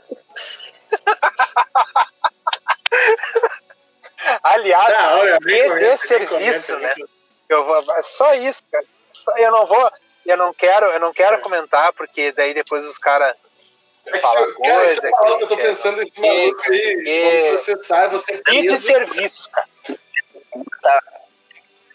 Aliás, 4.42 4.94
ah, 4.94 5.38
que 5.40 5.68
de 5.78 5.98
serviço, 5.98 6.76
né? 6.78 6.92
Eu 7.48 7.64
vou, 7.64 7.78
é 7.78 8.02
só 8.02 8.34
isso, 8.34 8.62
cara. 8.70 8.84
Eu 9.36 9.50
não 9.52 9.66
vou, 9.66 9.90
eu 10.30 10.36
não 10.36 10.52
quero, 10.52 10.86
eu 10.86 11.00
não 11.00 11.12
quero 11.12 11.38
comentar 11.40 11.92
porque 11.92 12.32
daí 12.32 12.54
depois 12.54 12.84
os 12.84 12.98
cara 12.98 13.34
é 14.06 14.18
falam 14.18 14.54
coisa. 14.54 15.00
Cara, 15.00 15.36
que, 15.36 15.42
eu 15.42 15.48
tô 15.48 15.56
pensando 15.56 15.96
nesse 15.98 16.20
maluco 16.20 16.62
aí, 16.70 17.04
vamos 17.04 17.48
processar, 17.48 18.08
você 18.08 18.34
é 18.34 18.36
preso. 18.38 18.76
de 18.76 18.78
serviço, 18.80 19.50
cara. 19.50 19.68
Tá. 20.82 21.02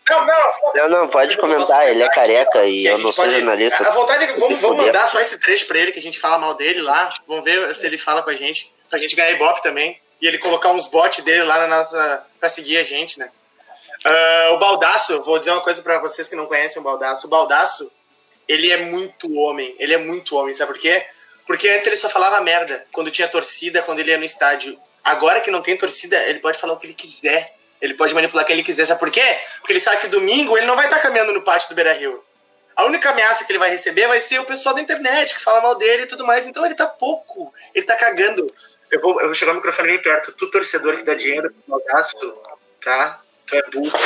Não, 0.09 0.25
não, 0.25 0.73
não, 0.75 0.89
não, 0.89 1.07
pode 1.07 1.37
comentar, 1.37 1.87
ele 1.87 2.03
é 2.03 2.09
careca 2.09 2.65
e 2.65 2.85
eu 2.85 2.97
não 2.97 3.13
sou 3.13 3.29
jornalista. 3.29 3.87
A 3.87 3.91
vontade 3.91 4.25
é 4.25 4.33
vamos, 4.33 4.59
vamos 4.59 4.85
mandar 4.85 5.07
só 5.07 5.19
esse 5.21 5.39
trecho 5.39 5.65
pra 5.65 5.79
ele, 5.79 5.93
que 5.93 5.99
a 5.99 6.01
gente 6.01 6.19
fala 6.19 6.37
mal 6.37 6.55
dele 6.55 6.81
lá. 6.81 7.15
Vamos 7.25 7.45
ver 7.45 7.73
se 7.73 7.85
ele 7.85 7.97
fala 7.97 8.21
com 8.21 8.29
a 8.29 8.35
gente, 8.35 8.69
pra 8.89 8.99
gente 8.99 9.15
ganhar 9.15 9.31
ibope 9.31 9.63
também. 9.63 9.99
E 10.21 10.27
ele 10.27 10.37
colocar 10.37 10.69
uns 10.71 10.87
bots 10.87 11.23
dele 11.23 11.43
lá 11.43 11.59
na 11.59 11.67
nossa. 11.67 12.25
pra 12.39 12.49
seguir 12.49 12.77
a 12.77 12.83
gente, 12.83 13.17
né? 13.17 13.29
Uh, 14.05 14.53
o 14.53 14.57
Baldaço, 14.57 15.21
vou 15.21 15.39
dizer 15.39 15.51
uma 15.51 15.61
coisa 15.61 15.81
para 15.81 15.99
vocês 15.99 16.27
que 16.27 16.35
não 16.35 16.45
conhecem 16.45 16.81
o 16.81 16.83
Baldaço. 16.83 17.27
O 17.27 17.29
Baldaço, 17.29 17.89
ele 18.47 18.71
é 18.71 18.77
muito 18.77 19.33
homem. 19.37 19.75
Ele 19.79 19.93
é 19.93 19.97
muito 19.97 20.35
homem, 20.35 20.53
sabe 20.53 20.73
por 20.73 20.81
quê? 20.81 21.05
Porque 21.45 21.67
antes 21.69 21.87
ele 21.87 21.95
só 21.95 22.09
falava 22.09 22.39
merda 22.41 22.85
quando 22.91 23.11
tinha 23.11 23.27
torcida, 23.27 23.81
quando 23.81 23.99
ele 23.99 24.11
ia 24.11 24.17
no 24.17 24.23
estádio. 24.23 24.79
Agora 25.03 25.41
que 25.41 25.51
não 25.51 25.61
tem 25.61 25.75
torcida, 25.75 26.17
ele 26.23 26.39
pode 26.39 26.57
falar 26.57 26.73
o 26.73 26.77
que 26.77 26.87
ele 26.87 26.93
quiser. 26.93 27.55
Ele 27.81 27.95
pode 27.95 28.13
manipular 28.13 28.43
o 28.43 28.47
que 28.47 28.53
ele 28.53 28.63
quiser. 28.63 28.85
Sabe 28.85 28.99
por 28.99 29.11
quê? 29.11 29.37
Porque 29.59 29.73
ele 29.73 29.79
sabe 29.79 29.99
que 29.99 30.07
domingo 30.07 30.57
ele 30.57 30.65
não 30.65 30.75
vai 30.75 30.85
estar 30.85 30.99
caminhando 30.99 31.33
no 31.33 31.43
pátio 31.43 31.67
do 31.67 31.75
Beira 31.75 31.91
Rio. 31.93 32.23
A 32.75 32.85
única 32.85 33.09
ameaça 33.09 33.43
que 33.43 33.51
ele 33.51 33.59
vai 33.59 33.69
receber 33.69 34.07
vai 34.07 34.19
ser 34.19 34.39
o 34.39 34.45
pessoal 34.45 34.73
da 34.73 34.81
internet 34.81 35.35
que 35.35 35.41
fala 35.41 35.61
mal 35.61 35.75
dele 35.75 36.03
e 36.03 36.07
tudo 36.07 36.25
mais. 36.25 36.47
Então 36.47 36.65
ele 36.65 36.75
tá 36.75 36.87
pouco. 36.87 37.53
Ele 37.75 37.85
tá 37.85 37.95
cagando. 37.95 38.47
Eu 38.89 39.01
vou, 39.01 39.19
eu 39.19 39.27
vou 39.27 39.35
chegar 39.35 39.51
o 39.51 39.55
microfone 39.55 39.89
bem 39.89 40.01
perto. 40.01 40.31
Tu, 40.31 40.49
torcedor 40.49 40.95
que 40.95 41.03
dá 41.03 41.13
dinheiro 41.13 41.51
pro 41.51 41.79
Baldaço, 41.79 42.15
tá? 42.81 43.21
Tu 43.45 43.55
é 43.55 43.61
burro. 43.69 43.99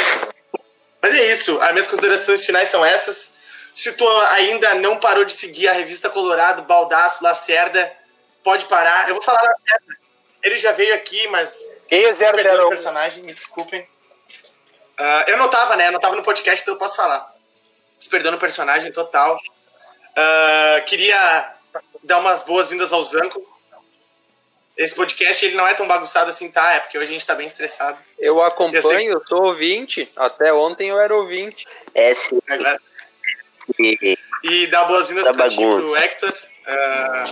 Mas 1.02 1.14
é 1.14 1.32
isso. 1.32 1.62
As 1.62 1.72
minhas 1.72 1.88
considerações 1.88 2.46
finais 2.46 2.70
são 2.70 2.84
essas. 2.84 3.37
Se 3.78 3.94
tu 3.94 4.10
ainda 4.32 4.74
não 4.74 4.98
parou 4.98 5.24
de 5.24 5.32
seguir 5.32 5.68
a 5.68 5.72
revista 5.72 6.10
Colorado, 6.10 6.64
Baldaço, 6.64 7.24
Lacerda, 7.24 7.96
pode 8.44 8.66
parar. 8.66 9.08
Eu 9.08 9.14
vou 9.14 9.24
falar 9.24 9.40
Lacerda. 9.40 9.98
ele 10.42 10.58
já 10.58 10.72
veio 10.72 10.96
aqui, 10.96 11.28
mas 11.28 11.80
E 11.92 12.12
se 12.16 12.32
perdeu 12.32 12.58
no 12.58 12.66
001. 12.66 12.70
personagem, 12.70 13.24
me 13.24 13.36
desculpem. 13.36 13.88
Ah, 14.98 15.26
eu 15.28 15.38
não 15.38 15.48
tava, 15.48 15.76
né? 15.76 15.90
Eu 15.90 15.92
não 15.92 16.00
tava 16.00 16.16
no 16.16 16.24
podcast, 16.24 16.64
então 16.64 16.74
eu 16.74 16.80
posso 16.80 16.96
falar. 16.96 17.32
Se 18.00 18.10
perdeu 18.10 18.32
no 18.32 18.40
personagem 18.40 18.92
total. 18.92 19.40
Ah, 20.16 20.82
queria 20.88 21.54
dar 22.02 22.18
umas 22.18 22.42
boas-vindas 22.42 22.92
ao 22.92 23.04
Zanco. 23.04 23.48
Esse 24.76 24.96
podcast 24.96 25.46
ele 25.46 25.56
não 25.56 25.68
é 25.68 25.76
tão 25.76 25.88
bagunçado 25.88 26.32
assim, 26.32 26.50
tá? 26.50 26.74
É 26.74 26.80
porque 26.80 26.98
hoje 26.98 27.10
a 27.10 27.14
gente 27.14 27.28
tá 27.28 27.36
bem 27.36 27.46
estressado. 27.46 28.04
Eu 28.18 28.42
acompanho, 28.42 29.12
eu 29.14 29.28
sou 29.28 29.46
ouvinte. 29.46 30.12
Até 30.16 30.52
ontem 30.52 30.90
eu 30.90 31.00
era 31.00 31.16
ouvinte. 31.16 31.68
S 31.94 32.36
Agora, 32.50 32.82
e 33.80 34.18
E 34.44 34.68
dar 34.68 34.86
boas-vindas 34.86 35.26
ti, 35.26 35.34
pro 35.34 35.38
bagunça. 35.38 36.00
Hector. 36.00 36.34
Ah, 36.66 37.24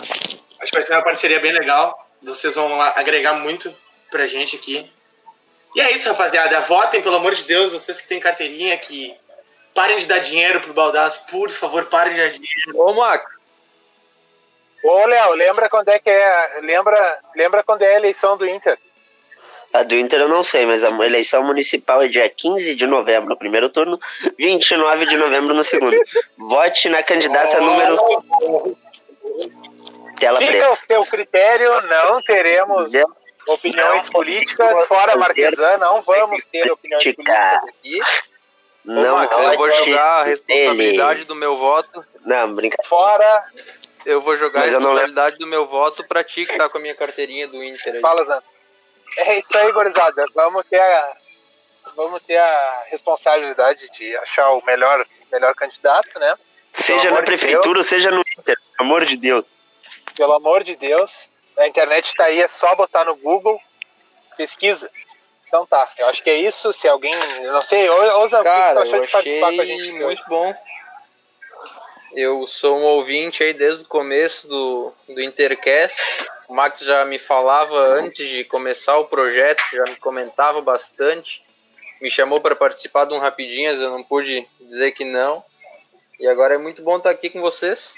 acho 0.59 0.71
que 0.71 0.73
vai 0.73 0.83
ser 0.83 0.93
uma 0.93 1.03
parceria 1.03 1.39
bem 1.39 1.51
legal. 1.51 2.07
Vocês 2.21 2.55
vão 2.55 2.81
agregar 2.81 3.33
muito 3.33 3.75
pra 4.09 4.27
gente 4.27 4.55
aqui. 4.55 4.89
E 5.75 5.81
é 5.81 5.93
isso, 5.93 6.07
rapaziada. 6.07 6.59
Votem, 6.61 7.01
pelo 7.01 7.17
amor 7.17 7.33
de 7.33 7.43
Deus, 7.43 7.73
vocês 7.73 7.99
que 8.01 8.07
têm 8.07 8.19
carteirinha, 8.19 8.77
que 8.77 9.15
parem 9.73 9.97
de 9.97 10.07
dar 10.07 10.19
dinheiro 10.19 10.61
pro 10.61 10.73
Baldaço. 10.73 11.25
Por 11.27 11.51
favor, 11.51 11.85
parem 11.85 12.13
de 12.13 12.21
dar 12.21 12.29
dinheiro. 12.29 12.79
Ô, 12.79 12.93
Max, 12.93 13.35
Ô, 14.87 15.05
Léo, 15.07 15.33
lembra 15.33 15.67
quando 15.67 15.89
é 15.89 15.97
que 15.97 16.09
é. 16.09 16.59
Lembra, 16.61 17.19
lembra 17.35 17.63
quando 17.63 17.81
é 17.81 17.87
a 17.87 17.97
eleição 17.97 18.37
do 18.37 18.47
Inter? 18.47 18.77
A 19.79 19.83
do 19.83 19.95
Inter 19.95 20.21
eu 20.21 20.29
não 20.29 20.41
sei, 20.43 20.65
mas 20.65 20.83
a 20.83 20.89
eleição 21.05 21.43
municipal 21.43 22.01
é 22.01 22.07
dia 22.07 22.29
15 22.29 22.75
de 22.75 22.87
novembro 22.87 23.29
no 23.29 23.37
primeiro 23.37 23.69
turno, 23.69 23.99
29 24.37 25.05
de 25.05 25.17
novembro 25.17 25.53
no 25.53 25.63
segundo. 25.63 25.97
Vote 26.37 26.89
na 26.89 27.03
candidata 27.03 27.59
número. 27.59 27.95
Tela 30.19 30.37
Fica 30.37 30.51
preta. 30.51 30.69
o 30.71 30.75
seu 30.87 31.05
critério, 31.05 31.81
não 31.81 32.21
teremos 32.21 32.91
opiniões 33.47 34.09
políticas 34.09 34.87
fora 34.87 35.15
Marquesan, 35.17 35.77
não 35.77 36.01
vamos 36.01 36.45
ter 36.47 36.71
opiniões 36.71 37.03
Política. 37.03 37.23
políticas 37.23 37.69
aqui. 37.69 37.99
ô, 38.87 38.91
Não 38.91 39.15
Max, 39.17 39.37
eu 39.37 39.43
vou 39.43 39.57
vote 39.57 39.89
jogar 39.89 40.21
a 40.21 40.23
responsabilidade 40.23 41.13
nele. 41.15 41.25
do 41.25 41.35
meu 41.35 41.55
voto. 41.57 42.05
Não, 42.25 42.53
brincadeira. 42.53 42.89
Fora. 42.89 43.43
Eu 44.05 44.21
vou 44.21 44.37
jogar 44.37 44.59
Mas 44.61 44.71
a 44.73 44.77
eu 44.77 44.79
não 44.79 44.89
responsabilidade 44.91 45.37
do 45.37 45.47
meu 45.47 45.67
voto 45.67 46.03
pra 46.07 46.23
ti 46.23 46.45
que 46.45 46.55
tá 46.57 46.69
com 46.69 46.77
a 46.77 46.81
minha 46.81 46.93
carteirinha 46.95 47.47
do 47.47 47.63
Inter 47.63 47.95
aí. 47.95 48.01
Fala, 48.01 48.23
Zan. 48.23 48.41
É 49.17 49.39
isso 49.39 49.57
aí, 49.57 49.71
gurizada. 49.71 50.25
Vamos 50.33 50.63
ter 50.69 50.79
a, 50.79 51.17
vamos 51.95 52.21
ter 52.23 52.37
a 52.37 52.83
responsabilidade 52.87 53.89
de 53.91 54.15
achar 54.17 54.51
o 54.51 54.63
melhor, 54.65 55.05
melhor 55.31 55.53
candidato, 55.55 56.19
né? 56.19 56.35
Seja 56.73 57.09
na 57.09 57.19
de 57.19 57.25
prefeitura 57.25 57.79
ou 57.79 57.83
seja 57.83 58.11
no 58.11 58.21
Inter, 58.21 58.57
pelo 58.57 58.89
amor 58.89 59.05
de 59.05 59.15
Deus. 59.15 59.45
Pelo 60.15 60.33
amor 60.33 60.63
de 60.63 60.75
Deus. 60.75 61.29
A 61.57 61.67
internet 61.67 62.13
tá 62.15 62.25
aí, 62.25 62.41
é 62.41 62.47
só 62.47 62.75
botar 62.75 63.05
no 63.05 63.15
Google, 63.15 63.61
pesquisa. 64.35 64.89
Então 65.47 65.65
tá, 65.65 65.89
eu 65.97 66.07
acho 66.07 66.21
que 66.21 66.29
é 66.29 66.35
isso. 66.35 66.73
Se 66.73 66.87
alguém. 66.87 67.13
Eu 67.41 67.53
não 67.53 67.61
sei, 67.61 67.89
ô, 67.89 68.19
ô 68.19 68.27
Zan, 68.27 68.41
o 68.41 68.43
que 68.43 68.49
tu 68.49 68.55
Cara, 68.55 68.81
achou 68.81 69.01
de 69.01 69.11
participar 69.11 69.55
com 69.55 69.61
a 69.61 69.65
gente 69.65 69.83
aqui 69.83 69.93
hoje? 69.93 70.03
muito 70.03 70.23
bom. 70.27 70.53
Eu 72.13 72.47
sou 72.47 72.77
um 72.77 72.83
ouvinte 72.83 73.43
aí 73.43 73.53
desde 73.53 73.85
o 73.85 73.87
começo 73.87 74.47
do, 74.47 74.93
do 75.07 75.21
Intercast. 75.21 76.27
O 76.47 76.53
Max 76.53 76.79
já 76.79 77.03
me 77.05 77.17
falava 77.17 77.75
antes 77.99 78.27
de 78.29 78.43
começar 78.43 78.97
o 78.97 79.05
projeto, 79.05 79.63
já 79.73 79.83
me 79.85 79.95
comentava 79.95 80.61
bastante. 80.61 81.43
Me 82.01 82.09
chamou 82.11 82.39
para 82.39 82.55
participar 82.55 83.05
de 83.05 83.13
um 83.13 83.19
Rapidinhas, 83.19 83.79
eu 83.79 83.89
não 83.89 84.03
pude 84.03 84.47
dizer 84.61 84.91
que 84.91 85.03
não. 85.03 85.43
E 86.19 86.27
agora 86.27 86.55
é 86.55 86.57
muito 86.57 86.81
bom 86.83 86.97
estar 86.97 87.09
aqui 87.09 87.29
com 87.29 87.41
vocês. 87.41 87.95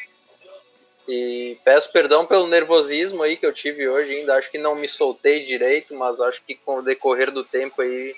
E 1.07 1.57
peço 1.63 1.91
perdão 1.91 2.25
pelo 2.25 2.47
nervosismo 2.47 3.23
aí 3.23 3.37
que 3.37 3.45
eu 3.45 3.53
tive 3.53 3.87
hoje 3.87 4.11
ainda. 4.13 4.35
Acho 4.35 4.49
que 4.51 4.57
não 4.57 4.75
me 4.75 4.87
soltei 4.87 5.45
direito, 5.45 5.93
mas 5.95 6.19
acho 6.21 6.41
que 6.45 6.55
com 6.55 6.77
o 6.79 6.81
decorrer 6.81 7.31
do 7.31 7.43
tempo 7.43 7.81
aí 7.81 8.15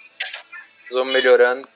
vamos 0.91 1.13
melhorando. 1.13 1.67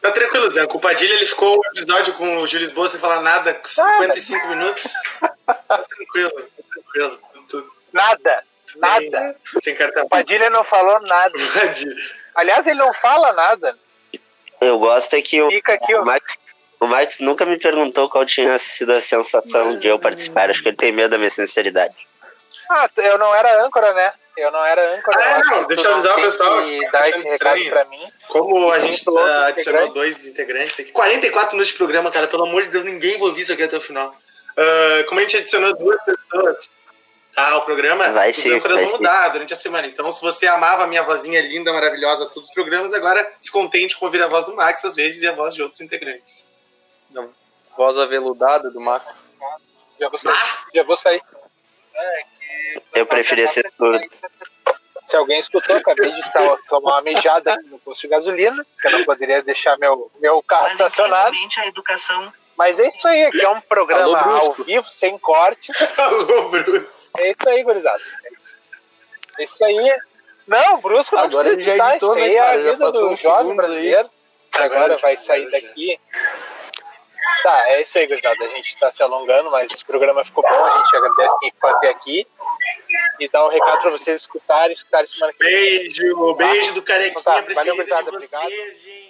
Tá 0.00 0.12
tranquilo, 0.12 0.48
Zé. 0.50 0.64
O 0.64 0.78
Padilha 0.78 1.14
ele 1.14 1.26
ficou 1.26 1.56
um 1.58 1.66
episódio 1.72 2.14
com 2.14 2.36
o 2.36 2.46
Júlio 2.46 2.64
Lisboa 2.64 2.86
sem 2.88 3.00
falar 3.00 3.22
nada, 3.22 3.54
com 3.54 3.66
55 3.68 4.48
minutos. 4.48 4.84
Tá 5.46 5.78
tranquilo, 5.78 6.30
tá 6.30 6.62
tranquilo. 6.72 7.20
Tu- 7.48 7.75
Nada, 7.92 8.42
nada. 8.76 9.36
Tem, 9.62 9.74
tem 9.74 9.86
O 10.02 10.08
Padilha 10.08 10.50
não 10.50 10.64
falou 10.64 11.00
nada. 11.00 11.32
Padilha. 11.54 11.94
Aliás, 12.34 12.66
ele 12.66 12.78
não 12.78 12.92
fala 12.92 13.32
nada. 13.32 13.76
Eu 14.60 14.78
gosto 14.78 15.14
é 15.14 15.22
que 15.22 15.40
o, 15.40 15.48
aqui, 15.48 15.94
o 15.94 16.04
Max, 16.04 16.36
o 16.80 16.86
Max 16.86 17.20
nunca 17.20 17.44
me 17.44 17.58
perguntou 17.58 18.08
qual 18.08 18.24
tinha 18.24 18.58
sido 18.58 18.92
a 18.92 19.00
sensação 19.00 19.78
de 19.78 19.86
eu 19.86 19.98
participar. 19.98 20.50
Acho 20.50 20.62
que 20.62 20.68
ele 20.68 20.76
tem 20.76 20.92
medo 20.92 21.10
da 21.10 21.18
minha 21.18 21.30
sinceridade. 21.30 21.94
Ah, 22.70 22.88
eu 22.96 23.18
não 23.18 23.34
era 23.34 23.64
âncora, 23.64 23.92
né? 23.92 24.12
Eu 24.36 24.50
não 24.50 24.64
era 24.64 24.96
âncora. 24.96 25.18
Ah, 25.18 25.42
não, 25.44 25.64
deixa 25.66 25.86
eu 25.86 25.92
avisar 25.94 26.18
o 26.18 26.22
pessoal 26.22 26.62
que 26.62 26.80
dar 26.90 26.90
tá 26.90 27.08
esse 27.08 27.22
recado 27.22 27.64
pra 27.70 27.84
mim. 27.86 28.12
Como 28.28 28.70
a 28.70 28.78
gente 28.80 29.02
ah, 29.18 29.46
adicionou 29.46 29.92
dois 29.92 30.26
integrantes 30.26 30.78
aqui. 30.80 30.92
44 30.92 31.52
minutos 31.52 31.72
de 31.72 31.78
programa, 31.78 32.10
cara. 32.10 32.26
Pelo 32.28 32.44
amor 32.44 32.62
de 32.62 32.68
Deus, 32.68 32.84
ninguém 32.84 33.18
vai 33.18 33.28
ouvir 33.28 33.42
isso 33.42 33.52
aqui 33.52 33.62
até 33.62 33.76
o 33.76 33.80
final. 33.80 34.14
Ah, 34.56 35.04
como 35.08 35.20
a 35.20 35.22
gente 35.22 35.38
adicionou 35.38 35.74
duas 35.76 36.02
pessoas 36.04 36.70
ao 37.36 37.64
programa, 37.64 38.10
Vai 38.12 38.30
os 38.30 38.36
sim, 38.36 38.54
âncoras 38.54 38.80
vai 38.80 38.86
vão 38.86 38.98
mudar 38.98 39.28
durante 39.28 39.52
a 39.52 39.56
semana. 39.56 39.86
Então, 39.86 40.10
se 40.10 40.22
você 40.22 40.46
amava 40.46 40.84
a 40.84 40.86
minha 40.86 41.02
vozinha 41.02 41.40
linda, 41.42 41.72
maravilhosa, 41.72 42.26
todos 42.26 42.48
os 42.48 42.54
programas, 42.54 42.94
agora 42.94 43.30
se 43.38 43.52
contente 43.52 43.96
com 43.96 44.06
ouvir 44.06 44.22
a 44.22 44.26
voz 44.26 44.46
do 44.46 44.56
Max 44.56 44.84
às 44.84 44.94
vezes 44.94 45.22
e 45.22 45.28
a 45.28 45.32
voz 45.32 45.54
de 45.54 45.62
outros 45.62 45.80
integrantes. 45.82 46.48
Voz 47.76 47.98
aveludada 47.98 48.70
do 48.70 48.80
Max. 48.80 49.34
Já 50.00 50.08
vou 50.08 50.18
sair. 50.18 50.34
Já 50.74 50.82
vou 50.82 50.96
sair. 50.96 51.22
Eu 52.94 53.06
preferia 53.06 53.46
ser 53.46 53.70
surdo. 53.76 54.00
Se 55.06 55.16
alguém 55.16 55.38
escutou, 55.38 55.76
acabei 55.76 56.10
de 56.10 56.22
tomar 56.68 56.94
uma 56.94 57.02
mijada 57.02 57.56
no 57.66 57.78
posto 57.78 58.02
de 58.02 58.08
gasolina, 58.08 58.66
que 58.80 58.88
eu 58.88 58.92
não 58.92 59.04
poderia 59.04 59.42
deixar 59.42 59.78
meu, 59.78 60.10
meu 60.18 60.42
carro 60.42 60.68
estacionado. 60.68 61.36
a 61.58 61.66
educação 61.66 62.32
Mas 62.56 62.78
é 62.80 62.88
isso 62.88 63.06
aí, 63.06 63.24
aqui 63.24 63.40
é 63.42 63.48
um 63.48 63.60
programa 63.60 64.18
Alô, 64.18 64.36
ao 64.36 64.40
Brusco. 64.40 64.64
vivo, 64.64 64.88
sem 64.88 65.18
corte. 65.18 65.70
Alô, 65.98 66.48
Bruce. 66.48 67.10
É 67.18 67.30
isso 67.30 67.48
aí, 67.48 67.62
gurizada. 67.62 68.00
É 69.38 69.44
isso 69.44 69.64
aí. 69.64 69.94
Não, 70.46 70.80
Brusco 70.80 71.14
não 71.16 71.24
Agora 71.24 71.48
precisa 71.50 71.70
editar, 71.70 71.90
editou, 71.90 72.10
isso 72.12 72.18
né, 72.20 72.24
aí 72.26 72.36
é 72.36 72.40
a 72.40 72.56
vida 72.72 72.92
do 72.92 72.98
jovem 73.00 73.16
segundos 73.16 73.50
aí. 73.50 73.56
brasileiro. 73.56 74.10
Agora 74.52 74.74
Agora 74.76 74.96
vai 74.98 75.16
sair 75.16 75.44
já. 75.50 75.60
daqui. 75.60 76.00
Tá, 77.42 77.68
é 77.70 77.82
isso 77.82 77.98
aí, 77.98 78.06
gurizada. 78.06 78.42
A 78.44 78.48
gente 78.48 78.76
tá 78.78 78.90
se 78.90 79.02
alongando, 79.02 79.50
mas 79.50 79.70
esse 79.70 79.84
programa 79.84 80.24
ficou 80.24 80.42
bom. 80.42 80.64
A 80.64 80.78
gente 80.78 80.96
agradece 80.96 81.36
quem 81.40 81.50
ficou 81.50 81.70
até 81.70 81.88
aqui. 81.90 82.26
E 83.20 83.28
dá 83.28 83.44
um 83.44 83.48
recado 83.48 83.82
pra 83.82 83.90
vocês 83.90 84.20
escutarem, 84.22 84.72
escutarem 84.72 85.06
semana 85.08 85.32
que 85.32 85.44
vem. 85.44 85.52
Beijo, 85.52 86.34
beijo 86.34 86.74
do 86.74 86.82
carequinha 86.82 87.22
Tá, 87.22 87.40
valeu, 87.54 87.76
gurizada, 87.76 88.10
vocês, 88.10 88.32
obrigado. 88.32 88.50
gente. 88.50 89.05